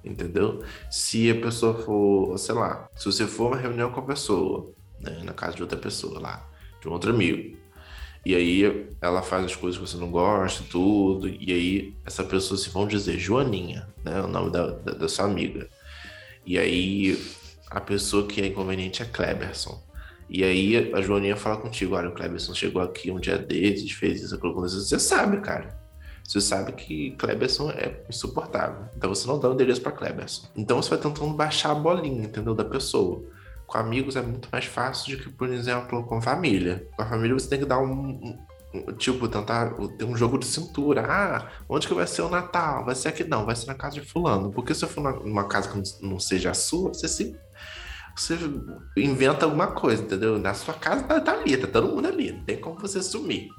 Entendeu? 0.03 0.63
Se 0.91 1.29
a 1.31 1.35
pessoa 1.41 1.73
for, 1.75 2.37
sei 2.37 2.55
lá, 2.55 2.89
se 2.95 3.05
você 3.05 3.25
for 3.25 3.47
uma 3.47 3.57
reunião 3.57 3.91
com 3.91 3.99
a 4.01 4.03
pessoa, 4.03 4.71
né, 4.99 5.21
na 5.23 5.33
casa 5.33 5.55
de 5.55 5.61
outra 5.61 5.77
pessoa 5.77 6.19
lá, 6.19 6.49
de 6.81 6.87
um 6.89 6.91
outro 6.91 7.11
amigo, 7.11 7.57
E 8.25 8.35
aí 8.35 8.87
ela 9.01 9.21
faz 9.21 9.45
as 9.45 9.55
coisas 9.55 9.79
que 9.79 9.85
você 9.87 9.97
não 9.97 10.09
gosta, 10.09 10.63
tudo. 10.69 11.27
E 11.27 11.51
aí 11.51 11.95
essa 12.05 12.23
pessoa, 12.23 12.57
se 12.57 12.69
vão 12.69 12.87
dizer, 12.87 13.17
Joaninha, 13.19 13.87
né? 14.03 14.21
O 14.21 14.27
nome 14.27 14.49
da, 14.51 14.67
da, 14.71 14.93
da 14.93 15.09
sua 15.09 15.25
amiga. 15.25 15.67
E 16.45 16.57
aí 16.57 17.17
a 17.69 17.81
pessoa 17.81 18.25
que 18.27 18.41
é 18.41 18.47
inconveniente 18.47 19.01
é 19.01 19.05
Kleberson. 19.05 19.81
E 20.29 20.43
aí 20.43 20.93
a 20.93 21.01
Joaninha 21.01 21.35
fala 21.35 21.57
contigo, 21.57 21.95
olha, 21.95 22.09
o 22.09 22.13
Kleberson 22.13 22.53
chegou 22.55 22.81
aqui 22.81 23.11
um 23.11 23.19
dia 23.19 23.37
desses, 23.37 23.91
fez 23.91 24.21
isso, 24.21 24.35
aquilo, 24.35 24.53
você 24.53 24.99
sabe, 24.99 25.41
cara. 25.41 25.82
Você 26.23 26.39
sabe 26.39 26.71
que 26.71 27.11
Kleberson 27.11 27.69
é 27.71 28.01
insuportável. 28.09 28.85
Então 28.95 29.13
você 29.13 29.27
não 29.27 29.39
dá 29.39 29.49
o 29.49 29.53
endereço 29.53 29.81
para 29.81 29.91
Kleberson. 29.91 30.47
Então 30.55 30.81
você 30.81 30.89
vai 30.89 30.99
tentando 30.99 31.33
baixar 31.33 31.71
a 31.71 31.75
bolinha, 31.75 32.23
entendeu? 32.23 32.55
Da 32.55 32.63
pessoa. 32.63 33.23
Com 33.67 33.77
amigos 33.77 34.15
é 34.15 34.21
muito 34.21 34.47
mais 34.51 34.65
fácil 34.65 35.17
do 35.17 35.23
que, 35.23 35.29
por 35.29 35.49
exemplo, 35.49 36.03
com 36.03 36.21
família. 36.21 36.87
Com 36.95 37.01
a 37.01 37.05
família 37.05 37.33
você 37.33 37.49
tem 37.49 37.59
que 37.59 37.65
dar 37.65 37.79
um, 37.79 38.37
um 38.73 38.93
tipo, 38.97 39.27
tentar 39.27 39.73
ter 39.97 40.05
um 40.05 40.15
jogo 40.15 40.37
de 40.37 40.45
cintura. 40.45 41.05
Ah, 41.07 41.47
onde 41.67 41.87
que 41.87 41.93
vai 41.93 42.07
ser 42.07 42.21
o 42.21 42.29
Natal? 42.29 42.85
Vai 42.85 42.95
ser 42.95 43.09
aqui? 43.09 43.23
Não, 43.23 43.45
vai 43.45 43.55
ser 43.55 43.67
na 43.67 43.75
casa 43.75 43.99
de 43.99 44.01
fulano. 44.01 44.51
Porque 44.51 44.73
se 44.73 44.83
eu 44.83 44.89
for 44.89 45.01
numa 45.25 45.47
casa 45.47 45.69
que 45.69 46.05
não 46.05 46.19
seja 46.19 46.51
a 46.51 46.53
sua, 46.53 46.93
você 46.93 47.07
se 47.07 47.35
você 48.15 48.37
inventa 48.95 49.45
alguma 49.45 49.67
coisa, 49.67 50.03
entendeu? 50.03 50.37
Na 50.37 50.53
sua 50.53 50.73
casa 50.75 51.03
tá, 51.03 51.19
tá 51.19 51.33
ali, 51.33 51.57
tá 51.57 51.67
todo 51.67 51.87
mundo 51.87 52.07
ali, 52.07 52.31
não 52.31 52.43
tem 52.43 52.57
como 52.57 52.79
você 52.79 53.01
sumir. 53.01 53.49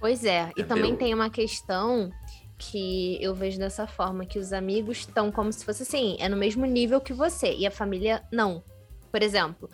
Pois 0.00 0.24
é, 0.24 0.42
Entendeu? 0.42 0.64
e 0.64 0.68
também 0.68 0.96
tem 0.96 1.14
uma 1.14 1.30
questão 1.30 2.10
que 2.58 3.18
eu 3.22 3.34
vejo 3.34 3.58
dessa 3.58 3.86
forma, 3.86 4.24
que 4.24 4.38
os 4.38 4.52
amigos 4.52 4.98
estão 4.98 5.30
como 5.30 5.52
se 5.52 5.64
fosse 5.64 5.82
assim, 5.82 6.16
é 6.18 6.28
no 6.28 6.36
mesmo 6.36 6.64
nível 6.64 7.00
que 7.00 7.12
você, 7.12 7.54
e 7.54 7.66
a 7.66 7.70
família 7.70 8.22
não. 8.32 8.62
Por 9.10 9.22
exemplo, 9.22 9.68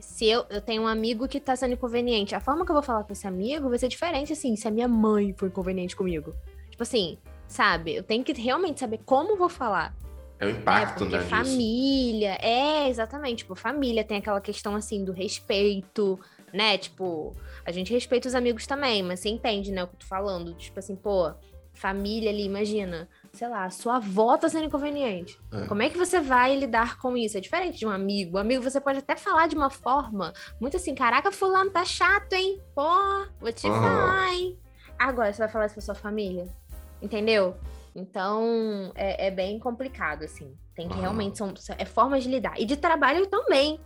se 0.00 0.26
eu, 0.26 0.44
eu 0.50 0.60
tenho 0.60 0.82
um 0.82 0.86
amigo 0.86 1.26
que 1.26 1.40
tá 1.40 1.56
sendo 1.56 1.74
inconveniente, 1.74 2.34
a 2.34 2.40
forma 2.40 2.64
que 2.64 2.70
eu 2.70 2.74
vou 2.74 2.82
falar 2.82 3.04
com 3.04 3.12
esse 3.12 3.26
amigo 3.26 3.68
vai 3.68 3.78
ser 3.78 3.88
diferente, 3.88 4.32
assim, 4.32 4.54
se 4.56 4.68
a 4.68 4.70
minha 4.70 4.88
mãe 4.88 5.34
for 5.36 5.46
inconveniente 5.46 5.96
comigo. 5.96 6.34
Tipo 6.70 6.82
assim, 6.82 7.18
sabe? 7.48 7.94
Eu 7.94 8.02
tenho 8.02 8.22
que 8.22 8.32
realmente 8.32 8.80
saber 8.80 9.00
como 9.04 9.36
vou 9.36 9.48
falar. 9.48 9.94
É 10.38 10.46
o 10.46 10.50
impacto, 10.50 11.04
é, 11.04 11.08
né? 11.08 11.20
Família, 11.22 12.32
disso. 12.32 12.46
é, 12.46 12.88
exatamente. 12.88 13.38
Tipo, 13.38 13.56
família 13.56 14.04
tem 14.04 14.18
aquela 14.18 14.40
questão 14.40 14.76
assim 14.76 15.04
do 15.04 15.12
respeito, 15.12 16.18
né? 16.52 16.78
Tipo, 16.78 17.34
a 17.68 17.72
gente 17.72 17.92
respeita 17.92 18.26
os 18.26 18.34
amigos 18.34 18.66
também, 18.66 19.02
mas 19.02 19.20
você 19.20 19.28
entende, 19.28 19.70
né, 19.70 19.84
o 19.84 19.86
que 19.86 19.94
eu 19.94 19.98
tô 19.98 20.06
falando? 20.06 20.54
Tipo 20.54 20.78
assim, 20.78 20.96
pô, 20.96 21.30
família 21.74 22.30
ali, 22.30 22.44
imagina, 22.44 23.06
sei 23.30 23.46
lá, 23.46 23.68
sua 23.68 23.96
avó 23.96 24.38
tá 24.38 24.48
sendo 24.48 24.64
inconveniente. 24.64 25.38
É. 25.52 25.66
Como 25.66 25.82
é 25.82 25.90
que 25.90 25.98
você 25.98 26.18
vai 26.18 26.56
lidar 26.56 26.98
com 26.98 27.14
isso? 27.14 27.36
É 27.36 27.40
diferente 27.40 27.78
de 27.78 27.86
um 27.86 27.90
amigo. 27.90 28.38
Um 28.38 28.40
amigo 28.40 28.62
você 28.62 28.80
pode 28.80 29.00
até 29.00 29.16
falar 29.16 29.48
de 29.48 29.54
uma 29.54 29.68
forma 29.68 30.32
muito 30.58 30.78
assim, 30.78 30.94
caraca, 30.94 31.30
fulano 31.30 31.70
tá 31.70 31.84
chato, 31.84 32.32
hein? 32.32 32.58
Pô, 32.74 32.88
vou 33.38 33.52
te 33.52 33.66
uhum. 33.66 33.74
falar, 33.74 34.32
hein? 34.32 34.58
Agora 34.98 35.30
você 35.30 35.40
vai 35.40 35.48
falar 35.48 35.66
isso 35.66 35.74
pra 35.74 35.82
sua 35.82 35.94
família. 35.94 36.48
Entendeu? 37.02 37.54
Então, 37.94 38.92
é, 38.94 39.26
é 39.26 39.30
bem 39.30 39.58
complicado, 39.58 40.24
assim. 40.24 40.56
Tem 40.74 40.88
que 40.88 40.94
uhum. 40.94 41.00
realmente, 41.02 41.36
são, 41.36 41.52
é 41.76 41.84
formas 41.84 42.24
de 42.24 42.30
lidar. 42.30 42.58
E 42.58 42.64
de 42.64 42.76
trabalho 42.76 43.26
também. 43.26 43.78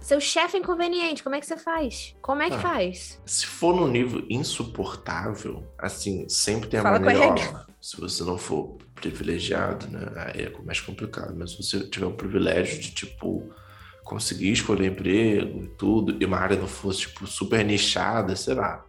Seu 0.00 0.20
chefe 0.20 0.56
é 0.56 0.60
inconveniente, 0.60 1.22
como 1.22 1.34
é 1.34 1.40
que 1.40 1.46
você 1.46 1.56
faz? 1.56 2.14
Como 2.22 2.40
é 2.40 2.48
que 2.48 2.56
ah, 2.56 2.60
faz? 2.60 3.20
Se 3.26 3.44
for 3.44 3.74
no 3.74 3.86
nível 3.88 4.24
insuportável, 4.30 5.66
assim, 5.78 6.28
sempre 6.28 6.68
tem 6.68 6.80
a 6.80 6.82
Fala 6.82 7.00
maneira. 7.00 7.66
se 7.80 8.00
você 8.00 8.24
não 8.24 8.38
for 8.38 8.78
privilegiado, 8.94 9.88
né? 9.88 10.10
Aí 10.16 10.42
é 10.42 10.52
mais 10.64 10.80
complicado. 10.80 11.34
Mas 11.36 11.52
se 11.52 11.62
você 11.62 11.80
tiver 11.88 12.06
o 12.06 12.12
privilégio 12.12 12.80
de, 12.80 12.92
tipo, 12.92 13.48
conseguir 14.04 14.52
escolher 14.52 14.86
emprego 14.86 15.64
e 15.64 15.68
tudo, 15.76 16.16
e 16.20 16.24
uma 16.24 16.38
área 16.38 16.56
não 16.56 16.66
fosse, 16.66 17.00
tipo, 17.00 17.26
super 17.26 17.64
nichada, 17.64 18.34
sei 18.36 18.54
lá. 18.54 18.84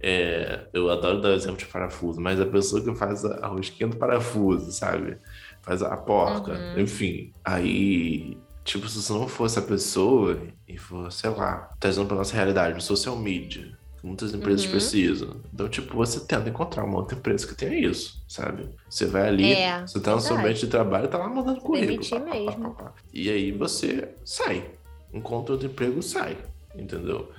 É, 0.00 0.66
eu 0.74 0.90
adoro 0.90 1.20
dar 1.20 1.32
exemplo 1.32 1.56
de 1.56 1.66
parafuso, 1.66 2.20
mas 2.20 2.38
a 2.38 2.44
pessoa 2.44 2.82
que 2.82 2.94
faz 2.94 3.24
a 3.24 3.46
rosquinha 3.46 3.88
do 3.88 3.96
parafuso, 3.96 4.70
sabe? 4.70 5.16
Faz 5.62 5.82
a 5.82 5.96
porca, 5.96 6.52
uhum. 6.52 6.80
enfim. 6.80 7.32
Aí 7.42 8.36
Tipo, 8.64 8.88
se 8.88 9.02
você 9.02 9.12
não 9.12 9.28
fosse 9.28 9.58
a 9.58 9.62
pessoa 9.62 10.40
e 10.66 10.78
for, 10.78 11.12
sei 11.12 11.28
lá, 11.30 11.70
trazendo 11.78 12.06
pra 12.06 12.16
nossa 12.16 12.34
realidade, 12.34 12.74
no 12.74 12.80
social 12.80 13.14
media, 13.14 13.76
que 14.00 14.06
muitas 14.06 14.32
empresas 14.32 14.64
uhum. 14.64 14.70
precisam. 14.70 15.36
Então, 15.52 15.68
tipo, 15.68 15.94
você 15.94 16.18
tenta 16.20 16.48
encontrar 16.48 16.82
uma 16.82 16.96
outra 16.96 17.16
empresa 17.16 17.46
que 17.46 17.54
tenha 17.54 17.78
isso, 17.78 18.24
sabe? 18.26 18.70
Você 18.88 19.04
vai 19.04 19.28
ali, 19.28 19.52
é, 19.52 19.82
você 19.82 20.00
tá 20.00 20.14
no 20.14 20.20
seu 20.20 20.36
ambiente 20.36 20.60
de 20.60 20.68
trabalho, 20.68 21.08
tá 21.08 21.18
lá 21.18 21.28
mandando 21.28 21.60
currículo. 21.60 22.08
Pá, 22.08 22.18
mesmo. 22.20 22.74
Pá, 22.74 22.84
pá, 22.84 22.94
e 23.12 23.28
aí 23.28 23.52
você 23.52 24.08
sai. 24.24 24.70
Encontra 25.12 25.52
outro 25.52 25.68
emprego, 25.68 26.02
sai. 26.02 26.38
Entendeu? 26.74 27.30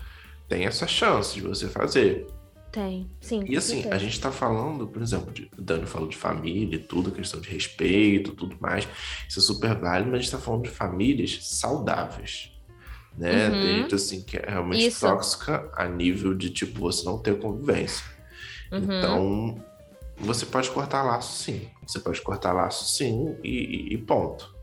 Tem 0.47 0.65
essa 0.65 0.85
chance 0.85 1.33
de 1.33 1.41
você 1.41 1.67
fazer. 1.67 2.27
Tem, 2.75 3.09
sim. 3.21 3.41
E 3.47 3.55
assim, 3.55 3.89
a 3.89 3.97
gente 3.97 4.19
tá 4.19 4.33
falando, 4.33 4.85
por 4.85 5.01
exemplo, 5.01 5.31
de, 5.31 5.49
o 5.57 5.61
Dani 5.61 5.85
falou 5.85 6.09
de 6.09 6.17
família 6.17 6.75
e 6.75 6.79
tudo, 6.79 7.09
questão 7.09 7.39
de 7.39 7.49
respeito, 7.49 8.33
tudo 8.33 8.57
mais. 8.59 8.85
Isso 9.29 9.39
é 9.39 9.41
super 9.41 9.75
válido, 9.75 10.11
mas 10.11 10.19
a 10.19 10.21
gente 10.23 10.31
tá 10.31 10.37
falando 10.37 10.63
de 10.63 10.71
famílias 10.71 11.39
saudáveis. 11.41 12.51
Né? 13.17 13.47
Uhum. 13.47 13.61
Tem 13.61 13.77
gente 13.77 13.95
assim 13.95 14.21
que 14.21 14.35
é 14.35 14.43
realmente 14.45 14.87
Isso. 14.87 15.07
tóxica 15.07 15.71
a 15.73 15.87
nível 15.87 16.33
de 16.33 16.49
tipo 16.49 16.81
você 16.81 17.05
não 17.05 17.17
ter 17.17 17.39
convivência. 17.39 18.05
Uhum. 18.69 18.79
Então, 18.79 19.65
você 20.17 20.45
pode 20.45 20.69
cortar 20.69 21.01
laço 21.01 21.41
sim. 21.43 21.69
Você 21.87 21.97
pode 21.97 22.21
cortar 22.21 22.51
laço 22.51 22.93
sim 22.93 23.37
e, 23.41 23.93
e 23.93 23.97
ponto. 23.99 24.53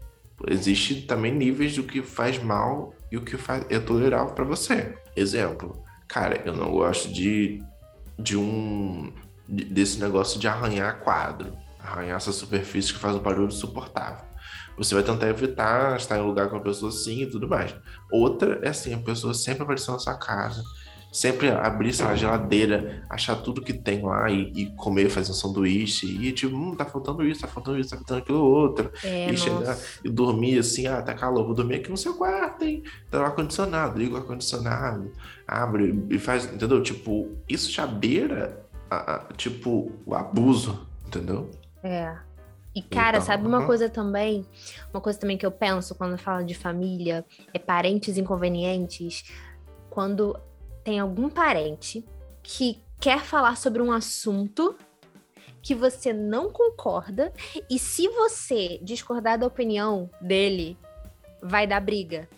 Existe 0.47 1.01
também 1.01 1.33
níveis 1.33 1.75
do 1.77 1.83
que 1.83 2.03
faz 2.03 2.37
mal 2.43 2.93
e 3.11 3.17
o 3.17 3.23
que 3.23 3.39
faz, 3.39 3.65
é 3.71 3.79
tolerável 3.79 4.35
para 4.35 4.45
você. 4.45 4.99
Exemplo, 5.17 5.83
cara, 6.07 6.43
eu 6.45 6.55
não 6.55 6.73
gosto 6.73 7.11
de 7.11 7.63
de 8.19 8.37
um 8.37 9.13
desse 9.49 10.01
negócio 10.01 10.41
de 10.41 10.49
arranhar 10.49 11.01
quadro, 11.01 11.53
arranhar 11.79 12.17
essa 12.17 12.33
superfície 12.33 12.93
que 12.93 12.99
faz 12.99 13.17
um 13.17 13.21
barulho 13.21 13.49
insuportável. 13.49 14.25
Você 14.79 14.95
vai 14.95 15.03
tentar 15.03 15.29
evitar 15.29 15.97
estar 15.97 16.17
em 16.17 16.23
um 16.23 16.27
lugar 16.27 16.49
com 16.49 16.57
a 16.57 16.61
pessoa 16.61 16.91
assim 16.91 17.23
e 17.23 17.27
tudo 17.27 17.49
mais. 17.49 17.75
Outra 18.11 18.59
é 18.63 18.69
assim, 18.69 18.95
a 18.95 18.99
pessoa 18.99 19.35
sempre 19.35 19.63
aparecer 19.63 19.91
na 19.91 19.99
sua 19.99 20.15
casa, 20.15 20.63
sempre 21.13 21.51
abrir 21.51 21.93
sei 21.93 22.07
lá, 22.07 22.13
a 22.13 22.17
geladeira, 22.17 23.05
achar 23.09 23.37
tudo 23.37 23.61
que 23.61 23.75
tem 23.75 24.01
lá 24.03 24.31
e, 24.31 24.51
e, 24.57 24.67
comer, 24.77 25.11
fazer 25.11 25.31
um 25.31 25.35
sanduíche 25.35 26.07
e 26.07 26.33
tipo, 26.33 26.57
hum, 26.57 26.75
tá 26.75 26.87
faltando 26.87 27.23
isso, 27.23 27.43
tá 27.43 27.47
faltando 27.47 27.79
isso, 27.79 27.91
tá 27.91 27.97
faltando 27.97 28.21
aquilo 28.21 28.43
outro. 28.43 28.91
É, 29.05 29.29
e 29.29 29.33
nossa. 29.33 29.45
chegar 29.45 29.79
e 30.03 30.09
dormir 30.09 30.59
assim, 30.59 30.87
ah, 30.87 31.03
tá 31.03 31.13
calor, 31.13 31.45
vou 31.45 31.55
dormir 31.55 31.77
aqui 31.77 31.91
no 31.91 31.99
seu 31.99 32.15
quarto, 32.15 32.65
hein? 32.65 32.83
Tá 33.11 33.19
no 33.19 33.27
ar-condicionado, 33.27 33.99
liga 33.99 34.15
o 34.15 34.17
ar-condicionado, 34.17 35.13
abre 35.47 36.03
e 36.09 36.19
faz, 36.19 36.47
entendeu? 36.47 36.83
Tipo, 36.83 37.29
isso 37.47 37.71
já 37.71 37.87
beira, 37.87 38.65
a, 38.91 39.17
a, 39.17 39.19
tipo, 39.37 39.93
o 40.07 40.15
abuso, 40.15 40.87
entendeu? 41.07 41.51
É. 41.83 42.17
E, 42.75 42.81
cara, 42.81 43.19
então, 43.19 43.27
sabe 43.27 43.47
uma 43.47 43.67
coisa 43.67 43.87
também? 43.91 44.47
Uma 44.95 45.01
coisa 45.03 45.19
também 45.19 45.37
que 45.37 45.45
eu 45.45 45.53
penso 45.53 45.95
quando 45.95 46.17
falo 46.17 46.43
de 46.43 46.55
família, 46.55 47.23
é 47.53 47.59
parentes 47.59 48.17
inconvenientes. 48.17 49.25
Quando 49.91 50.35
tem 50.85 50.99
algum 50.99 51.29
parente 51.29 52.05
que 52.43 52.83
quer 53.01 53.21
falar 53.21 53.57
sobre 53.57 53.83
um 53.83 53.93
assunto 53.93 54.77
que 55.63 55.75
você 55.75 56.13
não 56.13 56.51
concorda 56.51 57.33
e 57.71 57.79
se 57.79 58.09
você 58.09 58.79
discordar 58.83 59.39
da 59.39 59.47
opinião 59.47 60.11
dele, 60.21 60.77
vai 61.41 61.67
dar 61.67 61.81
briga. 61.81 62.29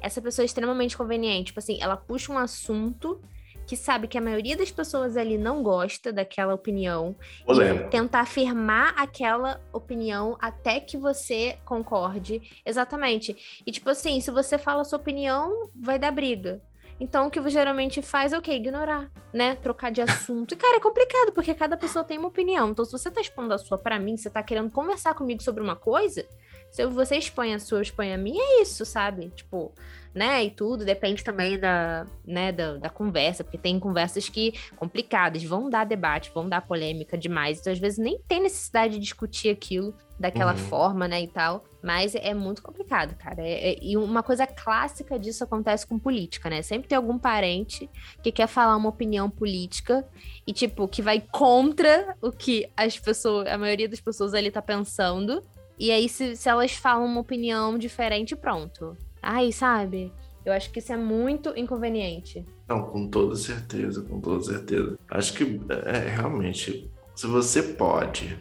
Essa 0.00 0.22
pessoa 0.22 0.44
é 0.44 0.46
extremamente 0.46 0.96
conveniente, 0.96 1.46
tipo 1.46 1.58
assim, 1.58 1.78
ela 1.80 1.96
puxa 1.96 2.32
um 2.32 2.38
assunto 2.38 3.20
que 3.66 3.76
sabe 3.76 4.08
que 4.08 4.16
a 4.16 4.20
maioria 4.20 4.56
das 4.56 4.70
pessoas 4.70 5.14
ali 5.14 5.36
não 5.36 5.62
gosta 5.62 6.10
daquela 6.10 6.54
opinião 6.54 7.14
Polêmico. 7.44 7.84
e 7.84 7.90
tentar 7.90 8.20
afirmar 8.20 8.94
aquela 8.96 9.60
opinião 9.74 10.38
até 10.40 10.80
que 10.80 10.96
você 10.96 11.58
concorde 11.66 12.40
exatamente. 12.64 13.62
E 13.66 13.70
tipo 13.70 13.90
assim, 13.90 14.20
se 14.20 14.30
você 14.30 14.56
fala 14.56 14.80
a 14.80 14.84
sua 14.84 14.98
opinião, 14.98 15.70
vai 15.74 15.98
dar 15.98 16.10
briga. 16.10 16.62
Então, 17.00 17.28
o 17.28 17.30
que 17.30 17.48
geralmente 17.48 18.02
faz 18.02 18.32
é 18.32 18.38
o 18.38 18.42
quê? 18.42 18.52
Ignorar, 18.52 19.10
né? 19.32 19.54
Trocar 19.56 19.90
de 19.90 20.00
assunto. 20.00 20.52
E, 20.52 20.56
cara, 20.56 20.76
é 20.76 20.80
complicado, 20.80 21.32
porque 21.32 21.54
cada 21.54 21.76
pessoa 21.76 22.04
tem 22.04 22.18
uma 22.18 22.28
opinião. 22.28 22.70
Então, 22.70 22.84
se 22.84 22.92
você 22.92 23.10
tá 23.10 23.20
expondo 23.20 23.54
a 23.54 23.58
sua 23.58 23.78
para 23.78 23.98
mim, 23.98 24.16
você 24.16 24.28
tá 24.28 24.42
querendo 24.42 24.70
conversar 24.70 25.14
comigo 25.14 25.42
sobre 25.42 25.62
uma 25.62 25.76
coisa, 25.76 26.26
se 26.70 26.84
você 26.86 27.16
expõe 27.16 27.54
a 27.54 27.58
sua, 27.58 27.82
expõe 27.82 28.12
a 28.12 28.18
minha, 28.18 28.42
é 28.42 28.62
isso, 28.62 28.84
sabe? 28.84 29.30
Tipo, 29.30 29.72
né? 30.18 30.44
E 30.44 30.50
tudo 30.50 30.84
depende 30.84 31.22
também 31.22 31.58
da, 31.58 32.04
né, 32.26 32.50
da, 32.50 32.76
da, 32.76 32.90
conversa, 32.90 33.44
porque 33.44 33.56
tem 33.56 33.78
conversas 33.78 34.28
que 34.28 34.52
complicadas, 34.76 35.44
vão 35.44 35.70
dar 35.70 35.84
debate, 35.84 36.32
vão 36.34 36.48
dar 36.48 36.60
polêmica 36.60 37.16
demais. 37.16 37.60
Então, 37.60 37.72
às 37.72 37.78
vezes, 37.78 37.98
nem 37.98 38.18
tem 38.26 38.42
necessidade 38.42 38.94
de 38.94 39.00
discutir 39.00 39.48
aquilo 39.48 39.94
daquela 40.18 40.52
uhum. 40.52 40.58
forma, 40.58 41.06
né? 41.06 41.22
E 41.22 41.28
tal. 41.28 41.64
Mas 41.80 42.16
é 42.16 42.34
muito 42.34 42.60
complicado, 42.60 43.14
cara. 43.16 43.40
É, 43.40 43.70
é, 43.70 43.78
e 43.80 43.96
uma 43.96 44.22
coisa 44.22 44.46
clássica 44.46 45.16
disso 45.16 45.44
acontece 45.44 45.86
com 45.86 45.98
política, 45.98 46.50
né? 46.50 46.60
Sempre 46.60 46.88
tem 46.88 46.96
algum 46.96 47.16
parente 47.16 47.88
que 48.20 48.32
quer 48.32 48.48
falar 48.48 48.76
uma 48.76 48.88
opinião 48.88 49.30
política 49.30 50.04
e, 50.44 50.52
tipo, 50.52 50.88
que 50.88 51.00
vai 51.00 51.20
contra 51.20 52.16
o 52.20 52.32
que 52.32 52.68
as 52.76 52.98
pessoas, 52.98 53.46
a 53.46 53.56
maioria 53.56 53.88
das 53.88 54.00
pessoas 54.00 54.34
ali 54.34 54.50
tá 54.50 54.60
pensando. 54.60 55.44
E 55.78 55.92
aí, 55.92 56.08
se, 56.08 56.34
se 56.34 56.48
elas 56.48 56.72
falam 56.72 57.06
uma 57.06 57.20
opinião 57.20 57.78
diferente, 57.78 58.34
pronto. 58.34 58.96
Aí, 59.22 59.52
sabe? 59.52 60.12
Eu 60.44 60.52
acho 60.52 60.70
que 60.70 60.78
isso 60.78 60.92
é 60.92 60.96
muito 60.96 61.52
inconveniente. 61.56 62.44
Não, 62.68 62.82
com 62.82 63.08
toda 63.08 63.36
certeza, 63.36 64.02
com 64.02 64.20
toda 64.20 64.42
certeza. 64.42 64.98
Acho 65.10 65.34
que 65.34 65.60
é 65.86 66.08
realmente, 66.08 66.90
se 67.14 67.26
você 67.26 67.62
pode 67.62 68.38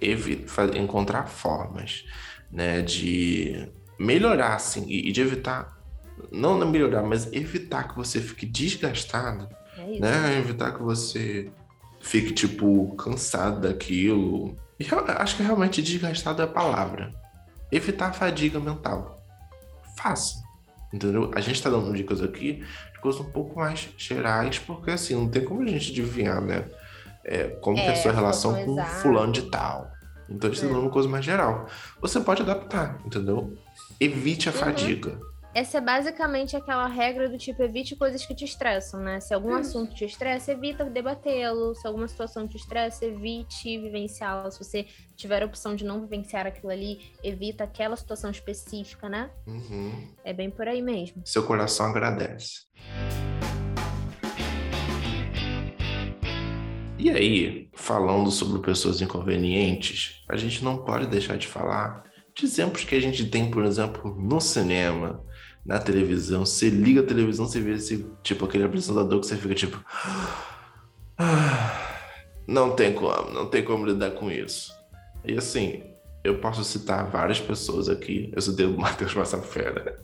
evitar, 0.00 0.76
encontrar 0.76 1.26
formas, 1.28 2.04
né, 2.50 2.82
de 2.82 3.68
melhorar, 3.98 4.56
assim, 4.56 4.84
e 4.88 5.10
de 5.12 5.20
evitar, 5.20 5.78
não 6.30 6.58
melhorar, 6.68 7.02
mas 7.02 7.32
evitar 7.32 7.88
que 7.88 7.96
você 7.96 8.20
fique 8.20 8.44
desgastado, 8.46 9.48
É 9.78 9.90
isso. 9.92 10.00
né, 10.00 10.38
evitar 10.38 10.72
que 10.72 10.82
você 10.82 11.50
fique, 12.00 12.32
tipo, 12.32 12.94
cansado 12.96 13.60
daquilo. 13.60 14.56
E 14.78 14.86
eu 14.90 15.04
acho 15.18 15.36
que 15.36 15.42
realmente 15.42 15.80
desgastado 15.80 16.42
é 16.42 16.44
a 16.44 16.48
palavra. 16.48 17.14
Evitar 17.70 18.08
a 18.10 18.12
fadiga 18.12 18.58
mental. 18.60 19.21
Faça. 19.96 20.42
Entendeu? 20.92 21.30
A 21.34 21.40
gente 21.40 21.62
tá 21.62 21.70
dando 21.70 21.92
dicas 21.94 22.20
aqui 22.22 22.62
de 22.92 23.00
coisas 23.00 23.20
um 23.20 23.30
pouco 23.30 23.58
mais 23.58 23.88
gerais, 23.96 24.58
porque 24.58 24.90
assim, 24.90 25.14
não 25.14 25.28
tem 25.28 25.44
como 25.44 25.62
a 25.62 25.66
gente 25.66 25.90
adivinhar, 25.90 26.40
né? 26.40 26.64
É, 27.24 27.44
como 27.60 27.76
que 27.76 27.82
é 27.82 27.88
a 27.88 27.92
É, 27.92 27.96
sua 27.96 28.12
relação 28.12 28.52
com 28.64 28.72
exato. 28.72 28.90
fulano 29.00 29.32
de 29.32 29.42
tal. 29.42 29.90
Então 30.28 30.50
a 30.50 30.52
gente 30.52 30.62
tá 30.62 30.68
É. 30.68 30.70
dando 30.72 30.82
uma 30.82 30.90
coisa 30.90 31.08
mais 31.08 31.24
geral. 31.24 31.66
Você 32.00 32.20
pode 32.20 32.42
adaptar, 32.42 32.98
entendeu? 33.06 33.56
Evite 34.00 34.48
a 34.48 34.52
Uhum. 34.52 34.58
fadiga. 34.58 35.18
Essa 35.54 35.76
é 35.76 35.80
basicamente 35.82 36.56
aquela 36.56 36.86
regra 36.86 37.28
do 37.28 37.36
tipo, 37.36 37.62
evite 37.62 37.94
coisas 37.94 38.24
que 38.24 38.34
te 38.34 38.42
estressam, 38.42 39.00
né? 39.00 39.20
Se 39.20 39.34
algum 39.34 39.52
assunto 39.52 39.94
te 39.94 40.06
estressa, 40.06 40.52
evita 40.52 40.82
debatê-lo. 40.86 41.74
Se 41.74 41.86
alguma 41.86 42.08
situação 42.08 42.48
te 42.48 42.56
estressa, 42.56 43.04
evite 43.04 43.78
vivenciá-la. 43.78 44.50
Se 44.50 44.58
você 44.58 44.86
tiver 45.14 45.42
a 45.42 45.44
opção 45.44 45.76
de 45.76 45.84
não 45.84 46.00
vivenciar 46.00 46.46
aquilo 46.46 46.72
ali, 46.72 47.00
evita 47.22 47.64
aquela 47.64 47.96
situação 47.96 48.30
específica, 48.30 49.10
né? 49.10 49.30
Uhum. 49.46 50.08
É 50.24 50.32
bem 50.32 50.50
por 50.50 50.66
aí 50.66 50.80
mesmo. 50.80 51.20
Seu 51.26 51.44
coração 51.44 51.84
agradece. 51.84 52.62
E 56.98 57.10
aí, 57.10 57.68
falando 57.74 58.30
sobre 58.30 58.62
pessoas 58.62 59.02
inconvenientes, 59.02 60.24
a 60.30 60.36
gente 60.38 60.64
não 60.64 60.78
pode 60.78 61.08
deixar 61.08 61.36
de 61.36 61.46
falar 61.46 62.04
de 62.34 62.46
exemplos 62.46 62.84
que 62.84 62.94
a 62.94 63.00
gente 63.00 63.26
tem, 63.26 63.50
por 63.50 63.66
exemplo, 63.66 64.14
no 64.18 64.40
cinema, 64.40 65.22
na 65.64 65.78
televisão. 65.78 66.44
Você 66.44 66.68
liga 66.68 67.00
a 67.00 67.06
televisão, 67.06 67.46
você 67.46 67.60
vê 67.60 67.72
esse, 67.74 68.06
tipo, 68.22 68.44
aquele 68.44 68.64
apresentador 68.64 69.20
que 69.20 69.26
você 69.26 69.36
fica 69.36 69.54
tipo. 69.54 69.82
"Ah, 71.18 71.78
Não 72.46 72.74
tem 72.74 72.92
como, 72.92 73.30
não 73.30 73.46
tem 73.46 73.62
como 73.64 73.86
lidar 73.86 74.10
com 74.12 74.30
isso. 74.30 74.72
E 75.24 75.36
assim, 75.38 75.84
eu 76.24 76.38
posso 76.38 76.64
citar 76.64 77.08
várias 77.08 77.40
pessoas 77.40 77.88
aqui. 77.88 78.32
Eu 78.34 78.42
citei 78.42 78.66
o 78.66 78.76
Matheus 78.78 79.14
Massafera 79.14 79.98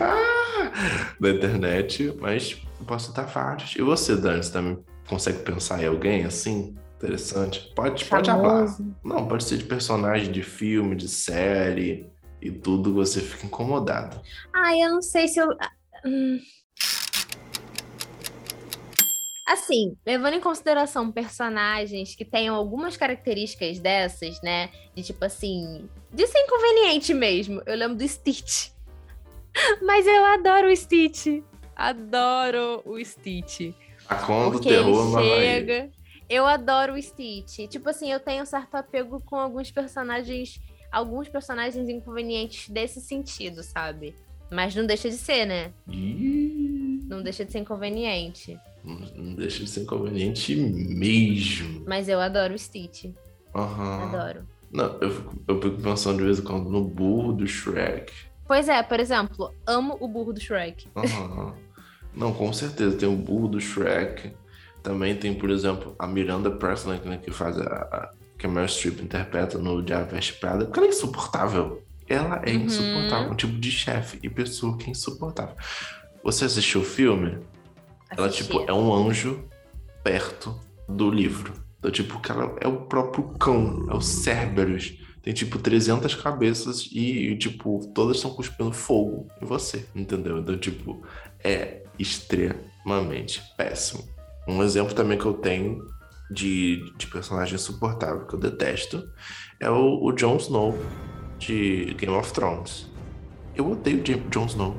ah, 0.00 0.72
da 1.20 1.30
internet, 1.30 2.12
mas 2.20 2.60
eu 2.80 2.86
posso 2.86 3.08
citar 3.08 3.26
vários. 3.26 3.76
E 3.76 3.82
você, 3.82 4.16
Dani, 4.16 4.42
você 4.42 4.52
também 4.52 4.78
consegue 5.08 5.38
pensar 5.38 5.80
em 5.82 5.86
alguém 5.86 6.24
assim? 6.24 6.74
Interessante. 6.96 7.72
Pode, 7.76 8.04
pode 8.06 8.30
falar. 8.30 8.74
Não, 9.04 9.28
pode 9.28 9.44
ser 9.44 9.58
de 9.58 9.64
personagem 9.64 10.32
de 10.32 10.42
filme, 10.42 10.96
de 10.96 11.08
série 11.08 12.10
e 12.46 12.52
tudo, 12.52 12.94
você 12.94 13.20
fica 13.20 13.46
incomodado. 13.46 14.20
Ai, 14.52 14.80
eu 14.82 14.90
não 14.90 15.02
sei 15.02 15.28
se 15.28 15.40
eu. 15.40 15.48
Hum. 16.04 16.40
Assim, 19.46 19.96
levando 20.04 20.34
em 20.34 20.40
consideração 20.40 21.12
personagens 21.12 22.16
que 22.16 22.24
tenham 22.24 22.56
algumas 22.56 22.96
características 22.96 23.78
dessas, 23.78 24.40
né? 24.42 24.70
De 24.94 25.02
tipo 25.02 25.24
assim. 25.24 25.88
De 26.12 26.26
ser 26.26 26.40
inconveniente 26.40 27.14
mesmo. 27.14 27.62
Eu 27.64 27.76
lembro 27.76 27.96
do 27.96 28.08
Stitch. 28.08 28.70
Mas 29.82 30.06
eu 30.06 30.24
adoro 30.24 30.68
o 30.68 30.76
Stitch. 30.76 31.42
Adoro 31.76 32.82
o 32.84 33.02
Stitch. 33.04 33.72
A 34.08 34.16
conta 34.16 34.58
do 34.58 34.60
terror 34.60 35.20
ele 35.20 35.40
chega. 35.40 35.90
Eu 36.28 36.46
adoro 36.46 36.94
o 36.94 37.02
Stitch. 37.02 37.68
Tipo 37.68 37.90
assim, 37.90 38.10
eu 38.10 38.18
tenho 38.18 38.42
um 38.42 38.46
certo 38.46 38.74
apego 38.74 39.20
com 39.20 39.36
alguns 39.36 39.70
personagens. 39.70 40.60
Alguns 40.90 41.28
personagens 41.28 41.88
inconvenientes 41.88 42.68
desse 42.68 43.00
sentido, 43.00 43.62
sabe? 43.62 44.14
Mas 44.50 44.74
não 44.74 44.86
deixa 44.86 45.08
de 45.10 45.16
ser, 45.16 45.44
né? 45.46 45.72
Ih, 45.88 47.00
Não 47.08 47.22
deixa 47.22 47.44
de 47.44 47.52
ser 47.52 47.58
inconveniente. 47.60 48.58
não 48.84 48.94
não 49.16 49.34
deixa 49.34 49.64
de 49.64 49.70
ser 49.70 49.80
inconveniente 49.82 50.54
mesmo. 50.56 51.84
Mas 51.86 52.08
eu 52.08 52.20
adoro 52.20 52.54
o 52.54 52.58
Stitch. 52.58 53.06
Aham. 53.54 54.02
Adoro. 54.14 54.46
Não, 54.70 54.98
eu 55.00 55.10
fico, 55.10 55.34
eu 55.48 55.62
fico 55.62 55.82
pensando 55.82 56.18
de 56.18 56.24
vez 56.24 56.38
em 56.38 56.42
quando 56.42 56.68
no 56.70 56.82
burro 56.84 57.32
do 57.32 57.46
Shrek. 57.46 58.12
Pois 58.46 58.68
é, 58.68 58.82
por 58.82 59.00
exemplo, 59.00 59.52
amo 59.66 59.96
o 60.00 60.06
burro 60.08 60.32
do 60.32 60.40
Shrek. 60.40 60.88
Aham. 60.94 61.54
Não, 62.14 62.32
com 62.32 62.52
certeza. 62.52 62.96
Tem 62.96 63.08
o 63.08 63.16
burro 63.16 63.48
do 63.48 63.60
Shrek. 63.60 64.32
Também 64.82 65.16
tem, 65.16 65.34
por 65.34 65.50
exemplo, 65.50 65.94
a 65.98 66.06
Miranda 66.06 66.50
Presley, 66.50 67.00
né, 67.00 67.18
que 67.18 67.30
faz 67.32 67.58
a 67.58 68.10
que 68.46 68.50
a 68.50 68.52
Meryl 68.52 68.68
Streep 68.68 69.00
interpreta 69.02 69.58
no 69.58 69.82
Diário 69.82 70.06
Veste 70.06 70.34
Prada. 70.34 70.64
Porque 70.64 70.78
ela 70.78 70.86
é 70.88 70.90
insuportável. 70.90 71.82
Ela 72.08 72.40
é 72.44 72.52
Uhum. 72.52 72.64
insuportável. 72.64 73.32
Um 73.32 73.34
tipo 73.34 73.58
de 73.58 73.70
chefe 73.70 74.18
e 74.22 74.30
pessoa 74.30 74.76
que 74.78 74.86
é 74.86 74.90
insuportável. 74.90 75.56
Você 76.22 76.44
assistiu 76.44 76.80
o 76.80 76.84
filme? 76.84 77.38
Ela, 78.16 78.28
Assisti. 78.28 78.44
tipo, 78.44 78.64
é 78.68 78.72
um 78.72 78.92
anjo 78.94 79.44
perto 80.04 80.58
do 80.88 81.10
livro. 81.10 81.52
Então, 81.78 81.90
tipo, 81.90 82.20
que 82.20 82.30
ela 82.30 82.54
é 82.60 82.68
o 82.68 82.82
próprio 82.82 83.24
cão, 83.38 83.86
é 83.90 83.94
o 83.94 84.00
Cerberus. 84.00 84.94
Tem, 85.22 85.34
tipo, 85.34 85.58
300 85.58 86.14
cabeças 86.14 86.88
e, 86.92 87.30
e, 87.32 87.36
tipo, 87.38 87.80
todas 87.92 88.16
estão 88.16 88.30
cuspindo 88.32 88.72
fogo 88.72 89.26
em 89.42 89.44
você, 89.44 89.84
entendeu? 89.94 90.38
Então, 90.38 90.56
tipo, 90.56 91.02
é 91.42 91.82
extremamente 91.98 93.42
péssimo. 93.56 94.04
Um 94.46 94.62
exemplo 94.62 94.94
também 94.94 95.18
que 95.18 95.26
eu 95.26 95.34
tenho 95.34 95.84
de, 96.30 96.92
de 96.96 97.06
personagem 97.06 97.54
insuportável 97.54 98.26
que 98.26 98.34
eu 98.34 98.38
detesto 98.38 99.08
é 99.60 99.70
o, 99.70 100.04
o 100.04 100.12
Jon 100.12 100.36
Snow 100.36 100.76
de 101.38 101.94
Game 101.98 102.16
of 102.16 102.32
Thrones. 102.32 102.90
Eu 103.54 103.70
odeio 103.70 104.00
o 104.00 104.30
Jon 104.30 104.46
Snow. 104.46 104.76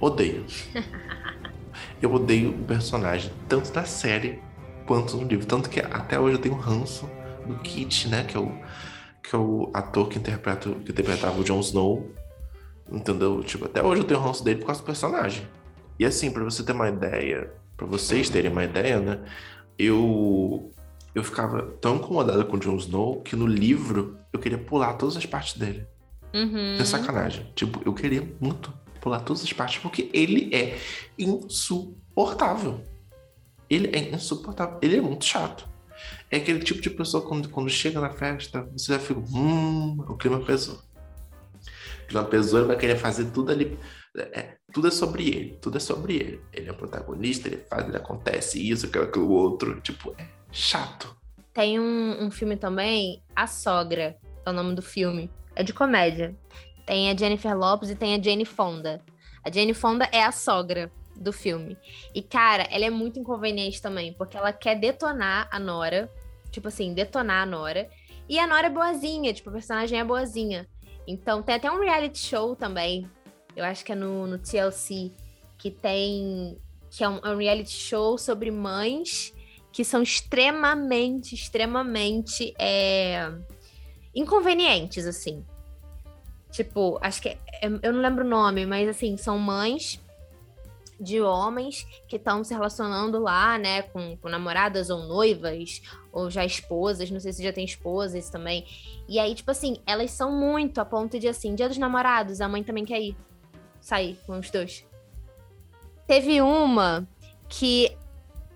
Odeio. 0.00 0.44
Eu 2.00 2.12
odeio 2.12 2.50
o 2.50 2.64
personagem, 2.64 3.32
tanto 3.48 3.72
da 3.72 3.84
série 3.84 4.42
quanto 4.86 5.16
no 5.16 5.26
livro. 5.26 5.46
Tanto 5.46 5.68
que 5.70 5.80
até 5.80 6.18
hoje 6.18 6.36
eu 6.36 6.40
tenho 6.40 6.54
ranço 6.54 7.08
do 7.46 7.54
Kit, 7.56 8.08
né? 8.08 8.24
Que 8.24 8.36
é 8.36 8.40
o, 8.40 8.52
que 9.22 9.34
é 9.34 9.38
o 9.38 9.70
ator 9.72 10.08
que, 10.08 10.18
interpreta, 10.18 10.70
que 10.70 10.92
interpretava 10.92 11.38
o 11.38 11.44
Jon 11.44 11.60
Snow. 11.60 12.10
Entendeu? 12.90 13.42
Tipo, 13.42 13.64
até 13.64 13.82
hoje 13.82 14.02
eu 14.02 14.06
tenho 14.06 14.20
ranço 14.20 14.44
dele 14.44 14.60
por 14.60 14.66
causa 14.66 14.80
do 14.80 14.84
personagem. 14.84 15.46
E 15.98 16.04
assim, 16.04 16.30
pra 16.30 16.44
você 16.44 16.62
ter 16.62 16.72
uma 16.72 16.88
ideia, 16.88 17.50
pra 17.76 17.86
vocês 17.86 18.28
terem 18.28 18.50
uma 18.50 18.64
ideia, 18.64 19.00
né? 19.00 19.20
Eu 19.78 20.72
eu 21.14 21.24
ficava 21.24 21.62
tão 21.80 21.96
incomodado 21.96 22.44
com 22.44 22.56
o 22.56 22.60
Jon 22.60 22.76
Snow 22.76 23.22
que 23.22 23.34
no 23.34 23.46
livro 23.46 24.18
eu 24.32 24.38
queria 24.38 24.58
pular 24.58 24.94
todas 24.94 25.16
as 25.16 25.24
partes 25.24 25.56
dele. 25.56 25.86
Uhum. 26.34 26.76
É 26.78 26.84
sacanagem. 26.84 27.50
Tipo, 27.54 27.80
eu 27.86 27.94
queria 27.94 28.22
muito 28.38 28.70
pular 29.00 29.20
todas 29.20 29.42
as 29.42 29.52
partes 29.52 29.78
porque 29.78 30.10
ele 30.12 30.54
é 30.54 30.78
insuportável. 31.18 32.84
Ele 33.70 33.88
é 33.96 34.14
insuportável. 34.14 34.78
Ele 34.82 34.98
é 34.98 35.00
muito 35.00 35.24
chato. 35.24 35.66
É 36.30 36.36
aquele 36.36 36.60
tipo 36.60 36.82
de 36.82 36.90
pessoa 36.90 37.26
quando, 37.26 37.48
quando 37.48 37.70
chega 37.70 38.00
na 38.00 38.10
festa, 38.10 38.68
você 38.72 38.92
já 38.92 38.98
fica, 38.98 39.20
hum, 39.20 39.96
o 40.06 40.16
clima 40.16 40.40
pesou. 40.40 40.78
O 42.04 42.06
clima 42.08 42.24
pesou, 42.24 42.58
ele 42.58 42.68
vai 42.68 42.76
querer 42.76 42.96
fazer 42.96 43.26
tudo 43.30 43.50
ali. 43.50 43.78
É, 44.16 44.56
tudo 44.72 44.88
é 44.88 44.90
sobre 44.90 45.28
ele, 45.28 45.58
tudo 45.60 45.76
é 45.76 45.80
sobre 45.80 46.16
ele. 46.16 46.40
Ele 46.52 46.68
é 46.68 46.72
o 46.72 46.76
protagonista, 46.76 47.48
ele 47.48 47.58
faz, 47.58 47.86
ele 47.86 47.96
acontece 47.96 48.70
isso, 48.70 48.86
aquilo, 48.86 49.04
aquilo 49.04 49.30
outro. 49.30 49.80
Tipo, 49.80 50.14
é 50.18 50.26
chato. 50.50 51.16
Tem 51.52 51.80
um, 51.80 52.24
um 52.24 52.30
filme 52.30 52.56
também, 52.56 53.22
A 53.34 53.46
Sogra, 53.46 54.16
é 54.44 54.50
o 54.50 54.52
nome 54.52 54.74
do 54.74 54.82
filme. 54.82 55.30
É 55.54 55.62
de 55.62 55.72
comédia. 55.72 56.36
Tem 56.86 57.10
a 57.10 57.16
Jennifer 57.16 57.56
Lopes 57.56 57.90
e 57.90 57.96
tem 57.96 58.14
a 58.14 58.22
Jane 58.22 58.44
Fonda. 58.44 59.02
A 59.42 59.50
Jane 59.50 59.74
Fonda 59.74 60.08
é 60.12 60.22
a 60.22 60.30
sogra 60.30 60.90
do 61.16 61.32
filme. 61.32 61.76
E, 62.14 62.22
cara, 62.22 62.64
ela 62.70 62.84
é 62.84 62.90
muito 62.90 63.18
inconveniente 63.18 63.80
também, 63.80 64.12
porque 64.12 64.36
ela 64.36 64.52
quer 64.52 64.78
detonar 64.78 65.48
a 65.50 65.58
Nora. 65.58 66.10
Tipo 66.50 66.68
assim, 66.68 66.94
detonar 66.94 67.42
a 67.42 67.46
Nora. 67.46 67.88
E 68.28 68.38
a 68.38 68.46
Nora 68.46 68.66
é 68.66 68.70
boazinha, 68.70 69.32
tipo, 69.32 69.50
a 69.50 69.52
personagem 69.52 69.98
é 69.98 70.04
boazinha. 70.04 70.68
Então, 71.06 71.42
tem 71.42 71.54
até 71.54 71.70
um 71.70 71.80
reality 71.80 72.18
show 72.18 72.54
também. 72.54 73.08
Eu 73.56 73.64
acho 73.64 73.84
que 73.84 73.92
é 73.92 73.94
no, 73.94 74.26
no 74.26 74.38
TLC. 74.38 75.10
Que 75.58 75.70
tem. 75.70 76.58
Que 76.90 77.02
é 77.02 77.08
um, 77.08 77.18
é 77.18 77.30
um 77.30 77.38
reality 77.38 77.72
show 77.72 78.18
sobre 78.18 78.50
mães 78.50 79.32
que 79.72 79.84
são 79.84 80.02
extremamente, 80.02 81.34
extremamente 81.34 82.54
é, 82.58 83.30
inconvenientes, 84.14 85.06
assim. 85.06 85.44
Tipo, 86.50 86.98
acho 87.02 87.20
que. 87.20 87.30
é- 87.30 87.40
eu 87.82 87.92
não 87.92 88.00
lembro 88.00 88.24
o 88.24 88.28
nome, 88.28 88.64
mas 88.64 88.88
assim, 88.88 89.16
são 89.16 89.38
mães 89.38 90.00
de 90.98 91.20
homens 91.20 91.86
que 92.08 92.16
estão 92.16 92.42
se 92.42 92.54
relacionando 92.54 93.18
lá, 93.18 93.58
né, 93.58 93.82
com, 93.82 94.16
com 94.16 94.28
namoradas 94.28 94.88
ou 94.88 95.00
noivas, 95.00 95.82
ou 96.10 96.30
já 96.30 96.44
esposas, 96.44 97.10
não 97.10 97.20
sei 97.20 97.32
se 97.32 97.42
já 97.42 97.52
tem 97.52 97.64
esposas 97.64 98.30
também. 98.30 98.66
E 99.06 99.18
aí, 99.18 99.34
tipo 99.34 99.50
assim, 99.50 99.82
elas 99.86 100.10
são 100.10 100.32
muito 100.32 100.80
a 100.80 100.84
ponto 100.84 101.18
de 101.18 101.28
assim, 101.28 101.54
dia 101.54 101.68
dos 101.68 101.78
namorados, 101.78 102.40
a 102.40 102.48
mãe 102.48 102.64
também 102.64 102.84
quer 102.84 103.00
ir. 103.00 103.16
Sair 103.86 104.18
com 104.26 104.36
os 104.36 104.50
dois. 104.50 104.84
Teve 106.08 106.40
uma 106.40 107.06
que 107.48 107.96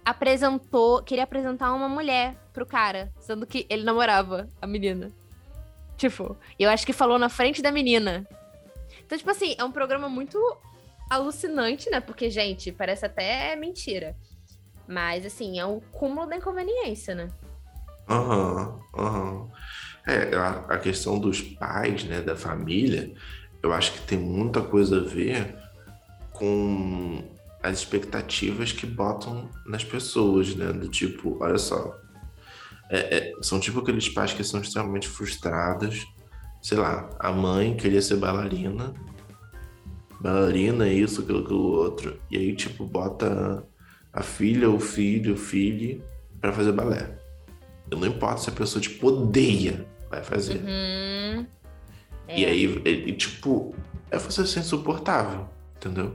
apresentou, 0.04 1.04
queria 1.04 1.22
apresentar 1.22 1.72
uma 1.72 1.88
mulher 1.88 2.34
pro 2.52 2.66
cara, 2.66 3.12
sendo 3.20 3.46
que 3.46 3.64
ele 3.70 3.84
namorava 3.84 4.48
a 4.60 4.66
menina. 4.66 5.12
Tipo, 5.96 6.36
eu 6.58 6.68
acho 6.68 6.84
que 6.84 6.92
falou 6.92 7.16
na 7.16 7.28
frente 7.28 7.62
da 7.62 7.70
menina. 7.70 8.26
Então, 9.06 9.16
tipo 9.16 9.30
assim, 9.30 9.54
é 9.56 9.62
um 9.62 9.70
programa 9.70 10.08
muito 10.08 10.36
alucinante, 11.08 11.88
né? 11.90 12.00
Porque, 12.00 12.28
gente, 12.28 12.72
parece 12.72 13.06
até 13.06 13.54
mentira. 13.54 14.16
Mas, 14.88 15.24
assim, 15.24 15.60
é 15.60 15.64
o 15.64 15.80
cúmulo 15.92 16.26
da 16.26 16.38
inconveniência, 16.38 17.14
né? 17.14 17.28
Aham, 18.08 18.80
aham. 18.96 19.48
É, 20.04 20.34
a, 20.34 20.74
a 20.74 20.78
questão 20.78 21.20
dos 21.20 21.40
pais, 21.40 22.02
né, 22.02 22.20
da 22.20 22.34
família, 22.34 23.14
eu 23.62 23.72
acho 23.72 23.92
que 23.92 24.00
tem 24.02 24.18
muita 24.18 24.60
coisa 24.60 24.98
a 24.98 25.04
ver 25.04 25.56
com 26.32 27.22
as 27.62 27.78
expectativas 27.78 28.72
que 28.72 28.86
botam 28.86 29.48
nas 29.66 29.84
pessoas, 29.84 30.54
né? 30.54 30.72
Do 30.72 30.88
tipo, 30.88 31.36
olha 31.40 31.58
só, 31.58 31.94
é, 32.90 33.18
é, 33.18 33.32
são 33.42 33.60
tipo 33.60 33.80
aqueles 33.80 34.08
pais 34.08 34.32
que 34.32 34.42
são 34.42 34.60
extremamente 34.60 35.08
frustrados. 35.08 36.06
Sei 36.62 36.76
lá, 36.76 37.08
a 37.18 37.30
mãe 37.32 37.76
queria 37.76 38.02
ser 38.02 38.16
bailarina, 38.16 38.92
bailarina, 40.20 40.88
isso, 40.88 41.22
aquilo, 41.22 41.40
aquilo 41.40 41.72
outro. 41.72 42.18
E 42.30 42.36
aí, 42.36 42.54
tipo, 42.54 42.84
bota 42.84 43.64
a 44.12 44.22
filha, 44.22 44.68
o 44.68 44.80
filho, 44.80 45.34
o 45.34 45.38
filho 45.38 46.02
para 46.40 46.52
fazer 46.52 46.72
balé. 46.72 47.18
Eu 47.90 47.98
não 47.98 48.06
importa 48.06 48.38
se 48.42 48.50
a 48.50 48.52
pessoa, 48.52 48.80
tipo, 48.80 49.06
odeia, 49.08 49.86
vai 50.10 50.22
fazer. 50.22 50.58
Uhum. 50.58 51.46
E 52.36 52.44
É. 52.44 52.48
aí, 52.50 52.64
e, 52.84 53.12
tipo, 53.12 53.74
é 54.10 54.18
você 54.18 54.46
ser 54.46 54.60
insuportável, 54.60 55.48
entendeu? 55.76 56.14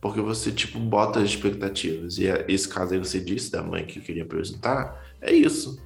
Porque 0.00 0.20
você, 0.20 0.50
tipo, 0.50 0.78
bota 0.78 1.20
as 1.20 1.28
expectativas. 1.30 2.18
E 2.18 2.26
é- 2.26 2.44
esse 2.48 2.68
caso 2.68 2.94
aí 2.94 2.98
você 2.98 3.20
disse 3.20 3.50
da 3.50 3.62
mãe 3.62 3.84
que 3.84 4.00
queria 4.00 4.22
apresentar, 4.22 5.02
é 5.20 5.32
isso. 5.32 5.78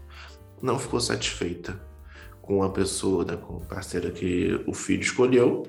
Não 0.62 0.78
ficou 0.78 1.00
satisfeita 1.00 1.80
com 2.40 2.62
a 2.62 2.70
pessoa, 2.70 3.24
né, 3.24 3.36
com 3.36 3.56
a 3.56 3.60
parceira 3.60 4.10
que 4.10 4.60
o 4.66 4.74
filho 4.74 5.02
escolheu. 5.02 5.64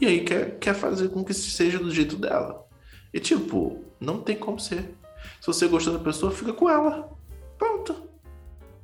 E 0.00 0.06
aí 0.06 0.24
quer, 0.24 0.58
quer 0.58 0.74
fazer 0.74 1.08
com 1.08 1.24
que 1.24 1.32
seja 1.32 1.78
do 1.78 1.90
jeito 1.90 2.16
dela. 2.16 2.66
E, 3.14 3.20
tipo, 3.20 3.84
não 4.00 4.20
tem 4.20 4.36
como 4.36 4.58
ser. 4.58 4.94
Se 5.40 5.46
você 5.46 5.68
gostou 5.68 5.92
da 5.92 6.00
pessoa, 6.00 6.32
fica 6.32 6.52
com 6.52 6.68
ela. 6.68 7.10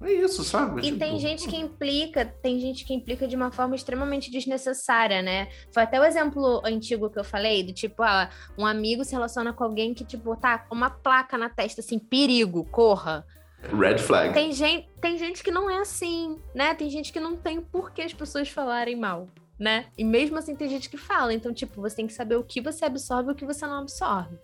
É 0.01 0.13
isso, 0.13 0.45
sabe? 0.45 0.81
E 0.81 0.85
Tipo, 0.85 0.99
tem 0.99 1.19
gente 1.19 1.49
que 1.49 1.57
implica, 1.57 2.25
tem 2.25 2.61
gente 2.61 2.85
que 2.85 2.95
implica 2.95 3.27
de 3.27 3.35
uma 3.35 3.51
forma 3.51 3.75
extremamente 3.75 4.31
desnecessária, 4.31 5.21
né? 5.23 5.49
Foi 5.73 5.83
até 5.83 6.01
o 6.01 6.05
exemplo 6.05 6.63
antigo 6.65 7.11
que 7.11 7.19
eu 7.19 7.25
falei, 7.25 7.65
do 7.65 7.73
tipo, 7.73 8.03
ah, 8.03 8.31
um 8.57 8.65
amigo 8.65 9.05
se 9.05 9.13
relaciona 9.13 9.53
com 9.53 9.65
alguém 9.65 9.93
que, 9.93 10.05
tipo, 10.05 10.37
tá 10.37 10.59
com 10.59 10.75
uma 10.75 10.91
placa 10.91 11.37
na 11.37 11.49
testa, 11.49 11.81
assim, 11.81 11.99
perigo, 11.99 12.65
corra. 12.65 13.27
Red 13.61 13.99
flag. 13.99 14.33
Tem 14.33 14.53
gente, 14.53 14.89
tem 15.01 15.19
gente 15.19 15.43
que 15.43 15.51
não 15.51 15.69
é 15.69 15.81
assim, 15.81 16.39
né? 16.55 16.75
Tem 16.75 16.89
gente 16.89 17.13
que 17.13 17.19
não 17.19 17.37
tem 17.37 17.61
por 17.61 17.91
que 17.93 18.03
as 18.03 18.15
pessoas 18.15 18.49
falarem 18.49 18.95
mal, 18.95 19.27
né? 19.59 19.87
E 19.99 20.05
mesmo 20.05 20.39
assim 20.39 20.55
tem 20.55 20.69
gente 20.69 20.89
que 20.89 20.97
fala. 20.97 21.35
Então, 21.35 21.53
tipo, 21.53 21.81
você 21.81 21.97
tem 21.97 22.07
que 22.07 22.13
saber 22.13 22.37
o 22.37 22.45
que 22.45 22.61
você 22.61 22.85
absorve 22.85 23.31
e 23.31 23.33
o 23.33 23.35
que 23.35 23.45
você 23.45 23.67
não 23.67 23.81
absorve, 23.81 24.39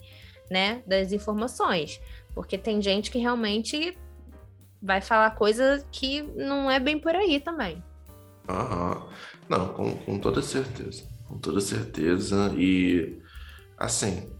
né? 0.50 0.82
Das 0.84 1.12
informações. 1.12 2.00
Porque 2.34 2.58
tem 2.58 2.82
gente 2.82 3.08
que 3.08 3.18
realmente 3.18 3.96
vai 4.84 5.00
falar 5.00 5.30
coisa 5.32 5.84
que 5.90 6.22
não 6.36 6.70
é 6.70 6.78
bem 6.78 6.98
por 6.98 7.14
aí 7.16 7.40
também. 7.40 7.82
Aham. 8.48 9.08
Não, 9.48 9.68
com, 9.72 9.96
com 9.96 10.18
toda 10.18 10.42
certeza. 10.42 11.02
Com 11.26 11.38
toda 11.38 11.60
certeza. 11.60 12.52
E 12.56 13.18
assim. 13.78 14.30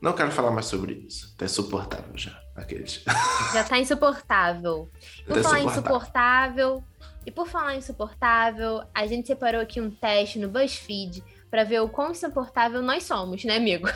Não 0.00 0.12
quero 0.14 0.30
falar 0.30 0.50
mais 0.52 0.66
sobre 0.66 0.94
isso. 1.06 1.36
Tá 1.36 1.44
insuportável 1.44 2.16
já. 2.16 2.40
Aqueles. 2.56 3.02
Já 3.54 3.64
tá 3.64 3.78
insuportável. 3.78 4.90
Por 5.26 5.34
Tá 5.36 5.42
falar 5.42 5.60
insuportável. 5.60 6.84
e 7.26 7.30
por 7.30 7.48
falar 7.48 7.74
insuportável, 7.76 8.82
a 8.94 9.06
gente 9.06 9.26
separou 9.26 9.60
aqui 9.60 9.80
um 9.80 9.90
teste 9.90 10.38
no 10.38 10.48
BuzzFeed 10.48 11.22
pra 11.50 11.64
ver 11.64 11.80
o 11.80 11.88
quão 11.88 12.10
insuportável 12.12 12.82
nós 12.82 13.02
somos, 13.04 13.44
né, 13.44 13.56
amigo? 13.56 13.88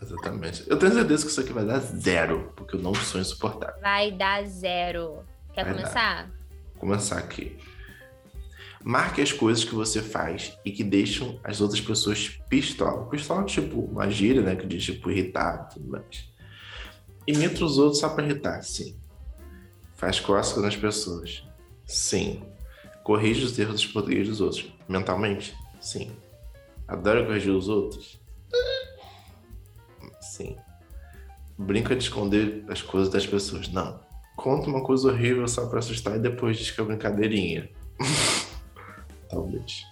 Exatamente. 0.00 0.64
Eu 0.66 0.78
tenho 0.78 0.92
certeza 0.92 1.24
que 1.24 1.30
isso 1.30 1.40
aqui 1.40 1.52
vai 1.52 1.64
dar 1.64 1.78
zero, 1.78 2.52
porque 2.54 2.76
eu 2.76 2.80
não 2.80 2.94
sou 2.94 3.20
insuportável. 3.20 3.80
Vai 3.80 4.12
dar 4.12 4.44
zero. 4.46 5.24
Quer 5.54 5.64
Vai 5.64 5.74
começar? 5.74 6.26
Vou 6.26 6.80
começar 6.80 7.18
aqui. 7.18 7.56
Marque 8.84 9.20
as 9.20 9.32
coisas 9.32 9.64
que 9.64 9.74
você 9.74 10.00
faz 10.00 10.56
e 10.64 10.70
que 10.70 10.84
deixam 10.84 11.40
as 11.42 11.60
outras 11.60 11.80
pessoas 11.80 12.40
pistola. 12.48 13.08
Pistola 13.08 13.42
é 13.42 13.46
tipo 13.46 13.80
uma 13.80 14.08
gíria, 14.08 14.42
né? 14.42 14.54
Que 14.54 14.66
diz 14.66 14.84
tipo 14.84 15.10
irritado 15.10 15.70
e 15.70 15.74
tudo 15.74 15.88
mais. 15.88 16.30
Imita 17.26 17.64
os 17.64 17.78
outros 17.78 17.98
só 17.98 18.10
pra 18.10 18.24
irritar, 18.24 18.62
sim. 18.62 18.96
Faz 19.96 20.20
cócega 20.20 20.60
nas 20.60 20.76
pessoas. 20.76 21.42
Sim. 21.84 22.44
Corrige 23.02 23.44
os 23.44 23.58
erros 23.58 23.74
dos 23.74 23.86
portugueses 23.86 24.28
dos 24.28 24.40
outros. 24.40 24.72
Mentalmente? 24.88 25.56
Sim. 25.80 26.12
Adora 26.86 27.24
corrigir 27.26 27.52
os 27.52 27.68
outros? 27.68 28.15
Sim. 30.36 30.56
Brinca 31.56 31.96
de 31.96 32.04
esconder 32.04 32.62
as 32.68 32.82
coisas 32.82 33.08
das 33.08 33.26
pessoas. 33.26 33.68
Não. 33.68 33.98
Conta 34.36 34.68
uma 34.68 34.82
coisa 34.82 35.08
horrível 35.08 35.48
só 35.48 35.66
pra 35.66 35.78
assustar 35.78 36.16
e 36.16 36.18
depois 36.18 36.58
diz 36.58 36.70
que 36.70 36.78
é 36.78 36.84
brincadeirinha. 36.84 37.70
Talvez. 39.30 39.82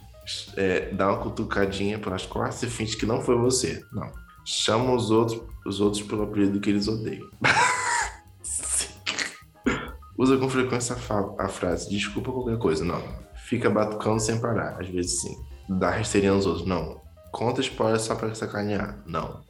É, 0.57 0.91
dá 0.93 1.09
uma 1.09 1.23
cutucadinha 1.23 1.99
pelas 1.99 2.27
costas 2.27 2.63
e 2.63 2.73
finge 2.73 2.95
que 2.95 3.07
não 3.07 3.23
foi 3.23 3.37
você. 3.37 3.83
Não. 3.91 4.13
Chama 4.45 4.93
os 4.93 5.11
outros, 5.11 5.41
os 5.65 5.81
outros 5.81 6.03
pelo 6.03 6.25
apelido 6.25 6.61
que 6.61 6.69
eles 6.69 6.87
odeiam. 6.87 7.27
Usa 10.19 10.37
com 10.37 10.49
frequência 10.49 10.95
a, 10.95 11.45
a 11.45 11.49
frase 11.49 11.89
desculpa 11.89 12.31
qualquer 12.31 12.59
coisa. 12.59 12.85
Não. 12.85 13.03
Fica 13.47 13.71
batucando 13.71 14.21
sem 14.21 14.39
parar. 14.39 14.79
Às 14.79 14.89
vezes 14.89 15.23
sim. 15.23 15.35
Dá 15.69 15.91
rasteirinha 15.91 16.35
nos 16.35 16.45
outros. 16.45 16.67
Não. 16.67 17.01
Conta 17.33 17.63
spoiler 17.63 17.99
só 17.99 18.15
pra 18.15 18.35
sacanear. 18.35 19.03
Não. 19.07 19.43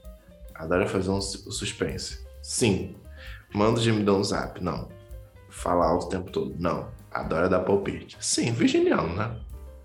Adora 0.55 0.87
fazer 0.87 1.11
um 1.11 1.21
su- 1.21 1.51
suspense. 1.51 2.25
Sim. 2.43 2.97
Manda 3.53 3.79
o 3.81 3.83
gemidão 3.83 4.19
no 4.19 4.25
zap. 4.25 4.63
Não. 4.63 4.89
Fala 5.51 5.87
alto 5.87 6.07
o 6.07 6.09
tempo 6.09 6.31
todo. 6.31 6.55
Não. 6.59 6.89
Adora 7.11 7.49
dar 7.49 7.61
palpite. 7.61 8.17
Sim, 8.21 8.53
virginiano, 8.53 9.15
né? 9.15 9.39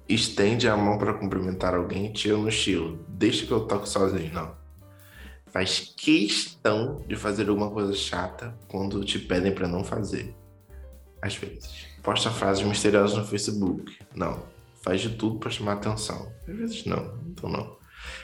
Estende 0.07 0.67
a 0.67 0.75
mão 0.75 0.97
pra 0.97 1.13
cumprimentar 1.13 1.75
alguém 1.75 2.07
e 2.07 2.13
tira 2.13 2.35
no 2.37 2.49
estilo. 2.49 2.99
Deixa 3.07 3.45
que 3.45 3.51
eu 3.51 3.61
toco 3.67 3.87
sozinho. 3.87 4.33
Não. 4.33 4.57
Faz 5.47 5.93
questão 5.97 7.03
de 7.07 7.15
fazer 7.15 7.47
alguma 7.49 7.69
coisa 7.71 7.93
chata 7.93 8.55
quando 8.67 9.03
te 9.03 9.19
pedem 9.19 9.53
pra 9.53 9.67
não 9.67 9.83
fazer. 9.83 10.35
Às 11.21 11.35
vezes. 11.35 11.85
Posta 12.01 12.29
frases 12.31 12.63
misteriosas 12.63 13.17
no 13.17 13.25
Facebook. 13.25 13.97
Não. 14.15 14.43
Faz 14.81 15.01
de 15.01 15.09
tudo 15.09 15.37
pra 15.39 15.49
chamar 15.49 15.73
atenção. 15.73 16.31
Às 16.47 16.55
vezes 16.55 16.85
não. 16.85 17.19
Então 17.27 17.49
não. 17.49 17.77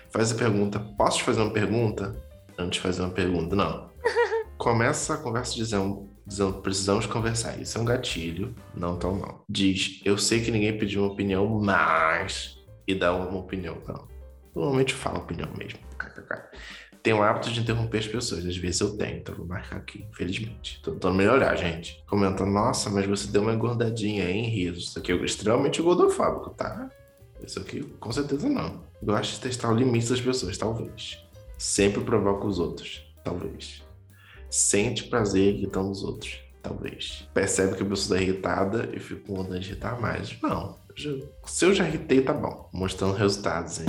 Faz 0.09 0.31
a 0.31 0.35
pergunta. 0.35 0.79
Posso 0.79 1.17
te 1.19 1.23
fazer 1.23 1.41
uma 1.41 1.51
pergunta? 1.51 2.15
Antes 2.57 2.77
de 2.77 2.81
fazer 2.81 3.01
uma 3.01 3.11
pergunta. 3.11 3.55
Não. 3.55 3.89
Começa 4.57 5.13
a 5.13 5.17
conversa 5.17 5.55
dizendo, 5.55 6.09
dizendo 6.25 6.61
precisamos 6.61 7.05
conversar. 7.05 7.59
Isso 7.59 7.77
é 7.77 7.81
um 7.81 7.85
gatilho, 7.85 8.55
não 8.75 8.97
tão 8.97 9.15
mal. 9.15 9.43
Diz, 9.49 10.01
eu 10.05 10.17
sei 10.17 10.41
que 10.41 10.51
ninguém 10.51 10.77
pediu 10.77 11.03
uma 11.03 11.11
opinião, 11.11 11.47
mas. 11.59 12.57
E 12.87 12.95
dá 12.95 13.13
uma 13.13 13.39
opinião. 13.39 13.77
Não. 13.87 14.07
Normalmente 14.55 14.93
eu 14.93 14.99
falo 14.99 15.17
opinião 15.19 15.49
mesmo. 15.57 15.79
Tenho 17.03 17.17
o 17.17 17.21
hábito 17.21 17.51
de 17.51 17.59
interromper 17.59 17.99
as 17.99 18.07
pessoas. 18.07 18.45
Às 18.45 18.57
vezes 18.57 18.79
eu 18.81 18.97
tenho, 18.97 19.17
então 19.17 19.35
vou 19.35 19.45
marcar 19.45 19.77
aqui, 19.77 20.07
infelizmente. 20.09 20.81
Tô 20.81 20.91
tentando 20.91 21.13
melhorar, 21.13 21.55
gente. 21.55 22.03
Comenta, 22.07 22.43
nossa, 22.45 22.89
mas 22.89 23.05
você 23.05 23.27
deu 23.27 23.43
uma 23.43 23.53
engordadinha, 23.53 24.27
hein, 24.27 24.49
riso. 24.49 24.79
Isso 24.79 24.97
aqui 24.97 25.11
é 25.11 25.15
extremamente 25.17 25.81
gordofóbico, 25.83 26.49
tá? 26.51 26.89
Isso 27.45 27.59
aqui, 27.59 27.83
com 27.99 28.11
certeza 28.11 28.49
não. 28.49 28.83
Gosto 29.03 29.33
de 29.33 29.39
testar 29.41 29.71
o 29.71 29.75
limite 29.75 30.09
das 30.09 30.19
pessoas, 30.19 30.57
talvez. 30.57 31.23
Sempre 31.57 32.03
provoca 32.03 32.45
os 32.45 32.59
outros, 32.59 33.05
talvez. 33.23 33.83
Sente 34.49 35.03
prazer 35.03 35.55
irritando 35.55 35.91
os 35.91 36.03
outros, 36.03 36.39
talvez. 36.61 37.27
Percebe 37.33 37.75
que 37.75 37.83
a 37.83 37.85
pessoa 37.85 38.17
está 38.17 38.21
irritada 38.21 38.89
e 38.93 38.99
fica 38.99 39.21
com 39.21 39.35
vontade 39.35 39.61
de 39.61 39.71
irritar 39.71 39.99
mais. 39.99 40.39
Não. 40.41 40.77
se 41.45 41.65
eu 41.65 41.73
já 41.73 41.87
irritei, 41.87 42.21
tá 42.21 42.33
bom. 42.33 42.69
Mostrando 42.73 43.15
resultados, 43.15 43.79
hein? 43.79 43.87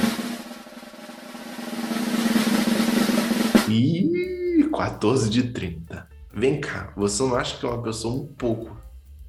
Ih, 3.68 4.70
14 4.70 5.28
de 5.28 5.52
30. 5.52 6.08
Vem 6.32 6.60
cá, 6.60 6.92
você 6.96 7.22
não 7.22 7.34
acha 7.34 7.58
que 7.58 7.66
é 7.66 7.68
uma 7.68 7.82
pessoa 7.82 8.14
um 8.14 8.26
pouco 8.26 8.76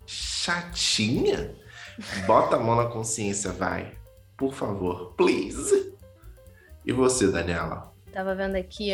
chatinha? 0.05 1.55
Bota 2.25 2.55
a 2.55 2.59
mão 2.59 2.75
na 2.75 2.85
consciência, 2.85 3.51
vai. 3.51 3.97
Por 4.37 4.53
favor, 4.53 5.13
please. 5.15 5.93
E 6.85 6.93
você, 6.93 7.27
Daniela? 7.31 7.91
Tava 8.17 8.33
vendo 8.33 8.55
aqui, 8.55 8.89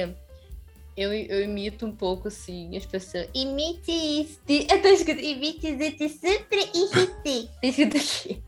eu, 0.98 1.14
eu 1.14 1.42
imito 1.46 1.86
um 1.86 1.96
pouco, 1.96 2.28
assim, 2.28 2.76
as 2.76 2.86
pessoas. 2.86 3.30
Imite 3.34 3.90
este. 3.90 4.68
Eu 4.70 4.82
tô 4.82 4.90
escrito, 4.90 5.22
imite 5.22 5.66
este 5.68 6.10
super 6.10 6.60
irrite. 6.76 7.50
Tá 7.62 7.68
escrito 7.68 7.96
aqui. 7.96 8.44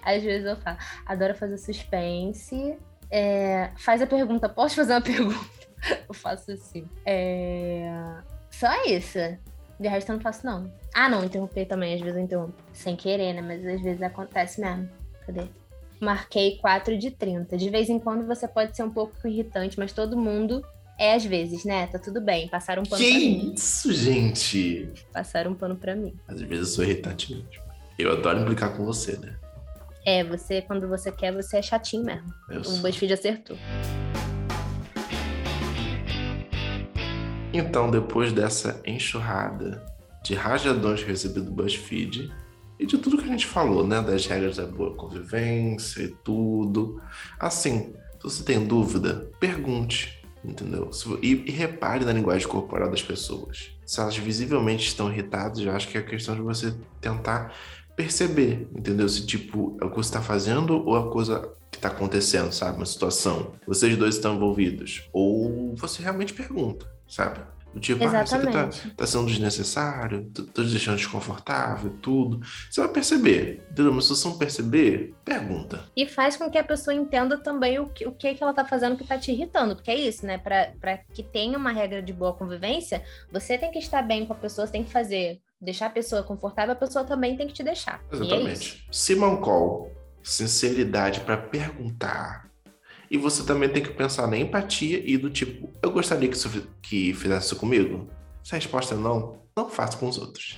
Às 0.00 0.22
vezes 0.22 0.46
eu 0.46 0.56
falo, 0.58 0.78
adoro 1.06 1.34
fazer 1.34 1.58
suspense. 1.58 2.78
é, 3.10 3.72
faz 3.76 4.00
a 4.00 4.06
pergunta, 4.06 4.48
posso 4.48 4.76
fazer 4.76 4.92
uma 4.92 5.00
pergunta? 5.02 5.40
eu 6.08 6.14
faço 6.14 6.52
assim. 6.52 6.88
É... 7.04 7.92
Só 8.48 8.70
isso. 8.84 9.18
De 9.80 9.88
resto 9.88 10.12
eu 10.12 10.14
não 10.18 10.22
faço, 10.22 10.46
não. 10.46 10.72
Ah, 10.94 11.08
não, 11.08 11.24
interromper 11.24 11.66
também. 11.66 11.94
Às 11.94 12.00
vezes 12.00 12.16
eu 12.16 12.22
interrompo. 12.22 12.62
Sem 12.72 12.94
querer, 12.94 13.32
né? 13.32 13.40
Mas 13.40 13.66
às 13.66 13.82
vezes 13.82 14.00
acontece 14.00 14.60
mesmo. 14.60 14.88
Cadê? 15.26 15.48
Marquei 16.02 16.58
4 16.58 16.98
de 16.98 17.12
30. 17.12 17.56
De 17.56 17.70
vez 17.70 17.88
em 17.88 17.98
quando 17.98 18.26
você 18.26 18.48
pode 18.48 18.76
ser 18.76 18.82
um 18.82 18.90
pouco 18.90 19.14
irritante, 19.26 19.78
mas 19.78 19.92
todo 19.92 20.16
mundo 20.16 20.60
é 20.98 21.14
às 21.14 21.24
vezes, 21.24 21.64
né? 21.64 21.86
Tá 21.86 21.98
tudo 21.98 22.20
bem. 22.20 22.48
Passaram 22.48 22.82
um 22.82 22.86
pano 22.86 23.00
que 23.02 23.08
pra 23.10 23.20
mim. 23.20 23.52
isso, 23.54 23.92
gente? 23.92 24.88
Passaram 25.12 25.52
um 25.52 25.54
pano 25.54 25.76
pra 25.76 25.94
mim. 25.94 26.12
Às 26.26 26.40
vezes 26.40 26.68
eu 26.70 26.74
sou 26.74 26.84
irritante 26.84 27.32
mesmo. 27.32 27.48
Eu 27.96 28.10
adoro 28.12 28.40
implicar 28.40 28.76
com 28.76 28.84
você, 28.84 29.16
né? 29.16 29.36
É, 30.04 30.24
você, 30.24 30.60
quando 30.62 30.88
você 30.88 31.12
quer, 31.12 31.32
você 31.32 31.58
é 31.58 31.62
chatinho 31.62 32.04
mesmo. 32.04 32.26
Eu 32.50 32.62
O 32.62 32.64
sou. 32.64 32.78
BuzzFeed 32.78 33.12
acertou. 33.12 33.56
Então, 37.52 37.90
depois 37.90 38.32
dessa 38.32 38.80
enxurrada 38.84 39.84
de 40.24 40.34
rajadões 40.34 41.00
que 41.00 41.06
eu 41.06 41.10
recebi 41.10 41.40
do 41.40 41.50
BuzzFeed 41.52 42.32
e 42.82 42.86
de 42.86 42.98
tudo 42.98 43.16
que 43.16 43.24
a 43.24 43.28
gente 43.28 43.46
falou, 43.46 43.86
né? 43.86 44.02
Das 44.02 44.26
regras 44.26 44.56
da 44.56 44.66
boa 44.66 44.94
convivência 44.94 46.02
e 46.02 46.08
tudo. 46.08 47.00
Assim, 47.38 47.92
se 48.18 48.22
você 48.22 48.42
tem 48.42 48.66
dúvida, 48.66 49.30
pergunte, 49.38 50.20
entendeu? 50.44 50.90
E, 51.22 51.44
e 51.46 51.50
repare 51.52 52.04
na 52.04 52.12
linguagem 52.12 52.48
corporal 52.48 52.90
das 52.90 53.02
pessoas. 53.02 53.70
Se 53.86 54.00
elas 54.00 54.16
visivelmente 54.16 54.88
estão 54.88 55.12
irritadas, 55.12 55.60
eu 55.60 55.70
acho 55.70 55.88
que 55.88 55.96
é 55.96 56.02
questão 56.02 56.34
de 56.34 56.40
você 56.40 56.74
tentar 57.00 57.54
perceber, 57.94 58.68
entendeu? 58.74 59.08
Se, 59.08 59.24
tipo, 59.24 59.76
é 59.80 59.84
o 59.84 59.90
que 59.90 59.96
você 59.96 60.08
está 60.08 60.20
fazendo 60.20 60.84
ou 60.84 60.96
é 60.96 61.00
a 61.00 61.10
coisa 61.10 61.52
que 61.70 61.78
está 61.78 61.88
acontecendo, 61.88 62.52
sabe? 62.52 62.78
Uma 62.78 62.86
situação. 62.86 63.52
Vocês 63.64 63.96
dois 63.96 64.16
estão 64.16 64.34
envolvidos. 64.34 65.08
Ou 65.12 65.76
você 65.76 66.02
realmente 66.02 66.34
pergunta, 66.34 66.90
sabe? 67.06 67.40
Do 67.72 67.80
tipo, 67.80 68.04
ah, 68.04 68.22
isso 68.22 68.34
aqui 68.34 68.44
tá, 68.44 68.50
Exatamente. 68.50 68.90
tá 68.90 69.06
sendo 69.06 69.26
desnecessário, 69.26 70.30
tô, 70.34 70.42
tô 70.44 70.62
te 70.62 70.70
deixando 70.70 70.96
desconfortável, 70.96 71.90
tudo. 72.02 72.40
Você 72.70 72.80
vai 72.80 72.90
perceber, 72.90 73.66
entendeu? 73.70 73.92
Mas 73.92 74.04
se 74.04 74.10
você 74.10 74.28
não 74.28 74.36
perceber, 74.36 75.14
pergunta. 75.24 75.84
E 75.96 76.06
faz 76.06 76.36
com 76.36 76.50
que 76.50 76.58
a 76.58 76.64
pessoa 76.64 76.94
entenda 76.94 77.38
também 77.38 77.78
o 77.78 77.86
que, 77.86 78.06
o 78.06 78.12
que, 78.12 78.34
que 78.34 78.42
ela 78.42 78.52
tá 78.52 78.64
fazendo 78.64 78.96
que 78.96 79.04
tá 79.04 79.16
te 79.16 79.32
irritando. 79.32 79.74
Porque 79.74 79.90
é 79.90 79.98
isso, 79.98 80.26
né? 80.26 80.36
Pra, 80.36 80.72
pra 80.78 80.98
que 80.98 81.22
tenha 81.22 81.56
uma 81.56 81.72
regra 81.72 82.02
de 82.02 82.12
boa 82.12 82.34
convivência, 82.34 83.02
você 83.32 83.56
tem 83.56 83.70
que 83.70 83.78
estar 83.78 84.02
bem 84.02 84.26
com 84.26 84.34
a 84.34 84.36
pessoa, 84.36 84.66
você 84.66 84.72
tem 84.72 84.84
que 84.84 84.92
fazer, 84.92 85.40
deixar 85.60 85.86
a 85.86 85.90
pessoa 85.90 86.22
confortável, 86.22 86.72
a 86.72 86.76
pessoa 86.76 87.04
também 87.04 87.36
tem 87.36 87.46
que 87.46 87.54
te 87.54 87.62
deixar. 87.62 88.02
E 88.12 88.16
é. 88.16 88.18
Exatamente. 88.18 88.86
Simon 88.90 89.38
Call, 89.38 89.90
sinceridade 90.22 91.20
pra 91.20 91.38
perguntar. 91.38 92.51
E 93.12 93.18
você 93.18 93.44
também 93.44 93.68
tem 93.68 93.82
que 93.82 93.90
pensar 93.90 94.26
na 94.26 94.38
empatia 94.38 95.02
e 95.04 95.18
do 95.18 95.28
tipo, 95.28 95.70
eu 95.82 95.90
gostaria 95.90 96.26
que, 96.26 96.34
isso, 96.34 96.48
que 96.80 97.12
fizesse 97.12 97.44
isso 97.44 97.56
comigo? 97.56 98.08
Se 98.42 98.54
a 98.54 98.56
resposta 98.56 98.94
é 98.94 98.96
não, 98.96 99.38
não 99.54 99.68
faça 99.68 99.98
com 99.98 100.08
os 100.08 100.16
outros. 100.16 100.56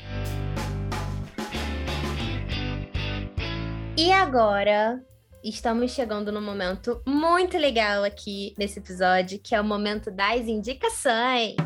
E 3.98 4.12
agora, 4.12 5.04
estamos 5.42 5.90
chegando 5.90 6.30
num 6.30 6.40
momento 6.40 7.02
muito 7.04 7.58
legal 7.58 8.04
aqui 8.04 8.54
nesse 8.56 8.78
episódio, 8.78 9.40
que 9.40 9.52
é 9.52 9.60
o 9.60 9.64
momento 9.64 10.12
das 10.12 10.46
indicações. 10.46 11.56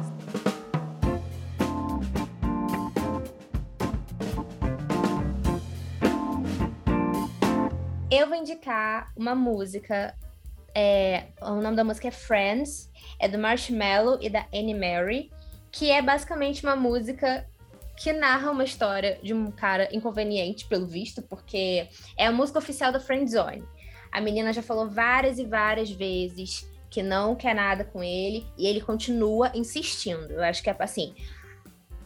Eu 8.10 8.26
vou 8.26 8.36
indicar 8.38 9.12
uma 9.14 9.34
música. 9.34 10.14
É, 10.80 11.24
o 11.42 11.56
nome 11.56 11.74
da 11.74 11.82
música 11.82 12.06
é 12.06 12.12
Friends, 12.12 12.88
é 13.18 13.26
do 13.26 13.36
Marshmello 13.36 14.16
e 14.22 14.30
da 14.30 14.46
Annie 14.54 14.78
Mary, 14.78 15.28
que 15.72 15.90
é 15.90 16.00
basicamente 16.00 16.62
uma 16.62 16.76
música 16.76 17.44
que 17.96 18.12
narra 18.12 18.52
uma 18.52 18.62
história 18.62 19.18
de 19.20 19.34
um 19.34 19.50
cara 19.50 19.88
inconveniente, 19.90 20.68
pelo 20.68 20.86
visto, 20.86 21.20
porque 21.20 21.88
é 22.16 22.26
a 22.26 22.30
música 22.30 22.60
oficial 22.60 22.92
da 22.92 23.00
Friendzone. 23.00 23.64
A 24.12 24.20
menina 24.20 24.52
já 24.52 24.62
falou 24.62 24.88
várias 24.88 25.40
e 25.40 25.44
várias 25.44 25.90
vezes 25.90 26.64
que 26.88 27.02
não 27.02 27.34
quer 27.34 27.56
nada 27.56 27.84
com 27.84 28.00
ele 28.00 28.46
e 28.56 28.64
ele 28.64 28.80
continua 28.80 29.50
insistindo. 29.56 30.30
Eu 30.30 30.44
acho 30.44 30.62
que 30.62 30.70
é 30.70 30.76
assim. 30.78 31.12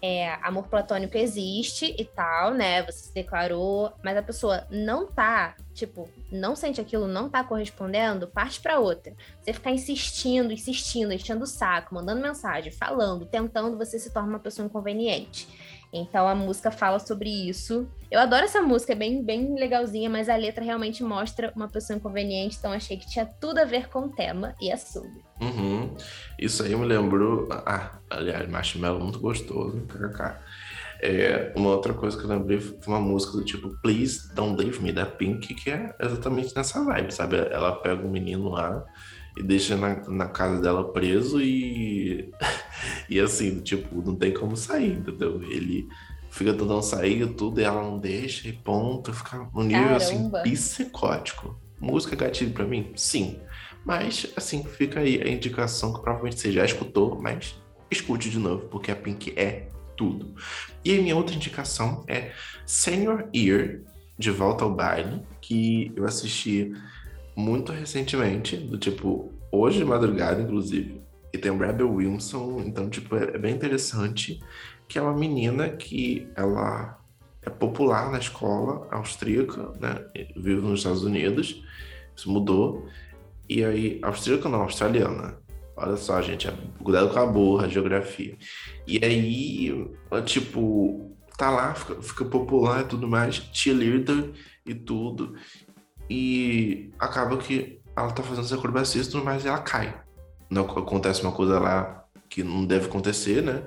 É, 0.04 0.34
amor 0.42 0.66
platônico 0.66 1.16
existe 1.16 1.94
e 1.96 2.04
tal, 2.04 2.52
né? 2.52 2.82
Você 2.82 3.06
se 3.06 3.14
declarou, 3.14 3.92
mas 4.02 4.16
a 4.16 4.22
pessoa 4.22 4.66
não 4.68 5.06
tá, 5.06 5.54
tipo, 5.72 6.08
não 6.30 6.56
sente 6.56 6.80
aquilo, 6.80 7.06
não 7.06 7.30
tá 7.30 7.44
correspondendo, 7.44 8.26
parte 8.26 8.60
pra 8.60 8.80
outra. 8.80 9.14
Você 9.40 9.52
ficar 9.52 9.70
insistindo, 9.70 10.52
insistindo, 10.52 11.12
enchendo 11.12 11.44
o 11.44 11.46
saco, 11.46 11.94
mandando 11.94 12.20
mensagem, 12.20 12.72
falando, 12.72 13.26
tentando, 13.26 13.78
você 13.78 13.96
se 13.96 14.12
torna 14.12 14.30
uma 14.30 14.40
pessoa 14.40 14.66
inconveniente. 14.66 15.46
Então 15.92 16.26
a 16.26 16.34
música 16.34 16.70
fala 16.70 16.98
sobre 16.98 17.28
isso. 17.28 17.86
Eu 18.10 18.18
adoro 18.18 18.44
essa 18.44 18.62
música, 18.62 18.92
é 18.92 18.96
bem, 18.96 19.22
bem 19.22 19.54
legalzinha, 19.54 20.08
mas 20.08 20.28
a 20.28 20.36
letra 20.36 20.64
realmente 20.64 21.02
mostra 21.02 21.52
uma 21.54 21.68
pessoa 21.68 21.96
inconveniente, 21.96 22.56
então 22.58 22.72
achei 22.72 22.96
que 22.96 23.06
tinha 23.06 23.26
tudo 23.26 23.58
a 23.58 23.64
ver 23.64 23.88
com 23.88 24.00
o 24.00 24.08
tema 24.08 24.54
e 24.60 24.70
é 24.70 24.76
sobre. 24.76 25.22
Uhum. 25.40 25.94
Isso 26.38 26.62
aí 26.62 26.74
me 26.74 26.86
lembrou. 26.86 27.48
Ah, 27.50 27.98
aliás, 28.08 28.48
marshmallow 28.48 29.00
muito 29.00 29.20
gostoso. 29.20 29.86
É, 31.02 31.52
uma 31.56 31.70
outra 31.70 31.92
coisa 31.92 32.16
que 32.16 32.24
eu 32.24 32.28
lembrei 32.28 32.60
foi 32.60 32.76
uma 32.86 33.00
música 33.00 33.36
do 33.36 33.44
tipo 33.44 33.76
Please 33.82 34.32
Don't 34.34 34.56
Leave 34.56 34.80
Me, 34.80 34.92
da 34.92 35.04
Pink, 35.04 35.52
que 35.54 35.68
é 35.68 35.94
exatamente 36.00 36.54
nessa 36.54 36.82
vibe, 36.84 37.12
sabe? 37.12 37.36
Ela 37.36 37.72
pega 37.72 38.06
o 38.06 38.08
menino 38.08 38.48
lá 38.50 38.84
e 39.36 39.42
deixa 39.42 39.76
na, 39.76 40.08
na 40.08 40.28
casa 40.28 40.60
dela 40.60 40.92
preso 40.92 41.40
e. 41.40 42.30
e 43.08 43.20
assim, 43.20 43.60
tipo, 43.60 44.02
não 44.02 44.14
tem 44.14 44.32
como 44.32 44.56
sair, 44.56 44.92
entendeu? 44.92 45.42
Ele 45.42 45.88
fica 46.30 46.52
tentando 46.52 46.82
sair 46.82 47.22
e 47.22 47.26
tudo, 47.26 47.60
e 47.60 47.64
ela 47.64 47.82
não 47.82 47.98
deixa, 47.98 48.48
e 48.48 48.52
ponto, 48.52 49.12
fica 49.12 49.46
no 49.54 49.62
nível 49.62 49.94
assim, 49.94 50.16
Caramba. 50.16 50.42
psicótico. 50.42 51.60
Música 51.78 52.16
gatilho 52.16 52.52
pra 52.52 52.64
mim? 52.64 52.92
Sim. 52.96 53.38
Mas, 53.84 54.32
assim, 54.36 54.62
fica 54.64 55.00
aí 55.00 55.20
a 55.20 55.28
indicação 55.28 55.92
que 55.92 56.00
provavelmente 56.00 56.40
você 56.40 56.52
já 56.52 56.64
escutou, 56.64 57.20
mas 57.20 57.60
escute 57.90 58.30
de 58.30 58.38
novo, 58.38 58.66
porque 58.68 58.90
a 58.90 58.96
Pink 58.96 59.34
é 59.36 59.68
tudo. 59.96 60.34
E 60.84 60.98
a 60.98 61.02
minha 61.02 61.16
outra 61.16 61.34
indicação 61.34 62.04
é 62.08 62.32
Senior 62.64 63.28
Year, 63.34 63.82
De 64.18 64.30
Volta 64.30 64.64
ao 64.64 64.74
Baile, 64.74 65.22
que 65.40 65.92
eu 65.94 66.06
assisti 66.06 66.72
muito 67.36 67.72
recentemente, 67.72 68.56
do 68.56 68.78
tipo, 68.78 69.32
hoje 69.50 69.78
de 69.78 69.84
madrugada, 69.84 70.42
inclusive. 70.42 71.00
E 71.32 71.38
tem 71.38 71.50
o 71.50 71.58
Rebel 71.58 71.90
Wilson, 71.90 72.62
então, 72.66 72.90
tipo, 72.90 73.16
é 73.16 73.24
é 73.34 73.38
bem 73.38 73.54
interessante, 73.54 74.38
que 74.86 74.98
é 74.98 75.02
uma 75.02 75.16
menina 75.16 75.70
que 75.70 76.28
ela 76.36 76.98
é 77.42 77.50
popular 77.50 78.10
na 78.10 78.18
escola 78.18 78.86
austríaca, 78.90 79.72
né? 79.80 80.04
Vive 80.36 80.60
nos 80.60 80.80
Estados 80.80 81.02
Unidos, 81.02 81.62
isso 82.14 82.30
mudou. 82.30 82.86
E 83.48 83.64
aí, 83.64 83.98
austríaca 84.02 84.48
não, 84.48 84.62
australiana. 84.62 85.38
Olha 85.76 85.96
só, 85.96 86.20
gente, 86.22 86.46
é- 86.46 86.54
cuidado 86.82 87.10
com 87.12 87.18
a 87.18 87.26
burra, 87.26 87.66
a 87.66 87.68
geografia. 87.68 88.36
E 88.86 89.02
aí, 89.04 89.86
tipo, 90.24 91.16
tá 91.36 91.50
lá, 91.50 91.74
fica, 91.74 92.00
fica 92.02 92.24
popular 92.26 92.82
e 92.82 92.88
tudo 92.88 93.08
mais, 93.08 93.36
cheerleader 93.52 94.30
e 94.64 94.74
tudo. 94.74 95.34
E 96.14 96.90
acaba 96.98 97.38
que 97.38 97.80
ela 97.96 98.10
tá 98.10 98.22
fazendo 98.22 98.44
as 98.44 98.52
acrobacias 98.52 99.06
e 99.06 99.10
tudo 99.10 99.24
mais 99.24 99.46
e 99.46 99.48
ela 99.48 99.60
cai. 99.60 99.98
Não 100.50 100.64
acontece 100.64 101.22
uma 101.22 101.32
coisa 101.32 101.58
lá 101.58 102.04
que 102.28 102.44
não 102.44 102.66
deve 102.66 102.84
acontecer, 102.84 103.42
né? 103.42 103.66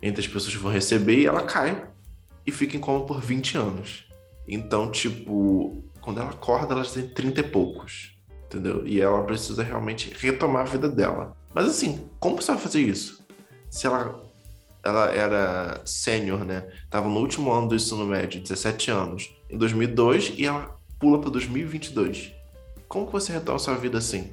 Entre 0.00 0.22
as 0.22 0.26
pessoas 0.26 0.54
que 0.54 0.62
vão 0.62 0.72
receber 0.72 1.18
e 1.18 1.26
ela 1.26 1.42
cai 1.42 1.86
e 2.46 2.50
fica 2.50 2.78
em 2.78 2.80
coma 2.80 3.04
por 3.04 3.20
20 3.20 3.58
anos. 3.58 4.06
Então, 4.48 4.90
tipo, 4.90 5.84
quando 6.00 6.18
ela 6.18 6.30
acorda, 6.30 6.72
ela 6.72 6.82
tem 6.82 7.08
30 7.08 7.40
e 7.40 7.42
poucos. 7.42 8.16
Entendeu? 8.46 8.86
E 8.86 8.98
ela 8.98 9.22
precisa 9.24 9.62
realmente 9.62 10.10
retomar 10.18 10.62
a 10.62 10.70
vida 10.70 10.88
dela. 10.88 11.36
Mas 11.52 11.66
assim, 11.66 12.08
como 12.18 12.40
você 12.40 12.52
vai 12.52 12.60
fazer 12.62 12.80
isso? 12.80 13.22
Se 13.68 13.86
ela, 13.86 14.24
ela 14.82 15.12
era 15.12 15.82
sênior, 15.84 16.42
né? 16.42 16.66
Tava 16.88 17.06
no 17.06 17.20
último 17.20 17.52
ano 17.52 17.68
do 17.68 17.74
ensino 17.74 18.06
médio, 18.06 18.40
17 18.40 18.90
anos, 18.90 19.36
em 19.50 19.58
2002, 19.58 20.32
e 20.38 20.46
ela 20.46 20.75
pula 20.98 21.20
para 21.20 21.30
2022. 21.30 22.32
Como 22.88 23.06
que 23.06 23.12
você 23.12 23.32
retoma 23.32 23.58
sua 23.58 23.74
vida 23.74 23.98
assim? 23.98 24.32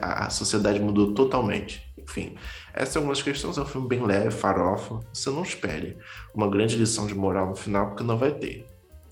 A, 0.00 0.26
a 0.26 0.30
sociedade 0.30 0.80
mudou 0.80 1.12
totalmente. 1.12 1.86
Enfim, 1.98 2.36
essas 2.72 2.90
são 2.90 3.02
algumas 3.02 3.22
questões. 3.22 3.58
É 3.58 3.62
um 3.62 3.66
filme 3.66 3.88
bem 3.88 4.04
leve, 4.04 4.30
farofa. 4.30 5.00
Você 5.12 5.28
não 5.30 5.42
espere 5.42 5.96
uma 6.34 6.48
grande 6.48 6.76
lição 6.76 7.06
de 7.06 7.14
moral 7.14 7.48
no 7.48 7.56
final, 7.56 7.88
porque 7.88 8.04
não 8.04 8.16
vai 8.16 8.32
ter. 8.32 8.66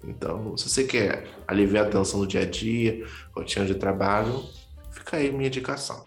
Então, 0.07 0.57
se 0.57 0.69
você 0.69 0.85
quer 0.85 1.27
aliviar 1.49 1.87
a 1.87 1.91
tensão 1.91 2.21
do 2.21 2.27
dia 2.27 2.43
a 2.43 2.47
dia, 2.47 3.07
rotina 3.35 3.65
de 3.65 3.75
trabalho, 3.75 4.45
fica 4.91 5.17
aí 5.17 5.33
minha 5.33 5.49
indicação. 5.49 6.05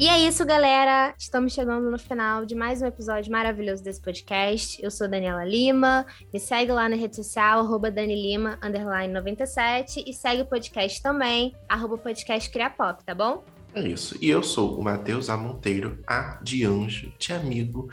E 0.00 0.06
é 0.06 0.16
isso, 0.20 0.46
galera. 0.46 1.12
Estamos 1.18 1.52
chegando 1.52 1.90
no 1.90 1.98
final 1.98 2.46
de 2.46 2.54
mais 2.54 2.80
um 2.80 2.86
episódio 2.86 3.32
maravilhoso 3.32 3.82
desse 3.82 4.00
podcast. 4.00 4.80
Eu 4.80 4.92
sou 4.92 5.08
Daniela 5.08 5.44
Lima. 5.44 6.06
Me 6.32 6.38
segue 6.38 6.70
lá 6.70 6.88
na 6.88 6.94
rede 6.94 7.16
social, 7.16 7.58
arroba 7.58 7.90
Dani 7.90 8.14
Lima, 8.14 8.56
underline 8.62 9.12
97. 9.12 10.04
E 10.06 10.14
segue 10.14 10.42
o 10.42 10.46
podcast 10.46 11.02
também, 11.02 11.52
arroba 11.68 11.98
podcast 11.98 12.48
Criapop, 12.48 13.02
tá 13.02 13.12
bom? 13.12 13.42
É 13.74 13.80
isso. 13.80 14.16
E 14.20 14.30
eu 14.30 14.40
sou 14.40 14.78
o 14.78 14.84
Matheus 14.84 15.28
A. 15.28 15.36
Monteiro, 15.36 15.98
A 16.06 16.38
de 16.44 16.64
anjo, 16.64 17.12
de 17.18 17.32
amigo 17.32 17.90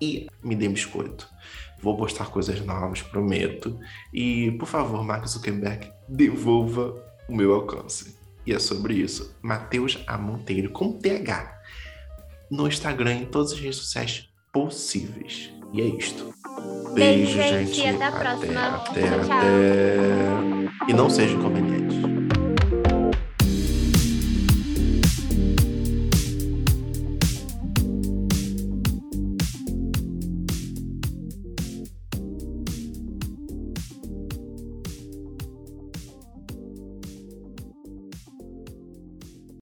e 0.00 0.28
me 0.44 0.54
dê 0.54 0.68
biscoito. 0.68 1.28
Vou 1.82 1.96
postar 1.96 2.30
coisas 2.30 2.64
novas, 2.64 3.02
prometo. 3.02 3.76
E, 4.14 4.52
por 4.52 4.66
favor, 4.66 5.02
Mark 5.02 5.26
Zuckerberg, 5.26 5.90
devolva 6.08 6.94
o 7.28 7.34
meu 7.34 7.52
alcance. 7.52 8.19
E 8.50 8.52
é 8.52 8.58
sobre 8.58 8.94
isso. 8.94 9.32
Matheus 9.40 9.96
A. 10.08 10.18
Monteiro, 10.18 10.72
com 10.72 10.98
TH. 10.98 11.56
No 12.50 12.66
Instagram, 12.66 13.12
em 13.12 13.24
todas 13.24 13.52
as 13.52 13.60
redes 13.60 13.76
sociais 13.76 14.28
possíveis. 14.52 15.52
E 15.72 15.80
é 15.80 15.84
isto. 15.84 16.34
Beijo, 16.92 17.40
gente. 17.40 17.86
Até 17.86 18.04
a 18.04 18.10
próxima. 18.10 18.66
Até, 18.66 19.02
tchau. 19.02 19.20
até. 19.20 20.88
E 20.88 20.92
não 20.92 21.08
seja 21.08 21.32
inconveniente. 21.36 21.79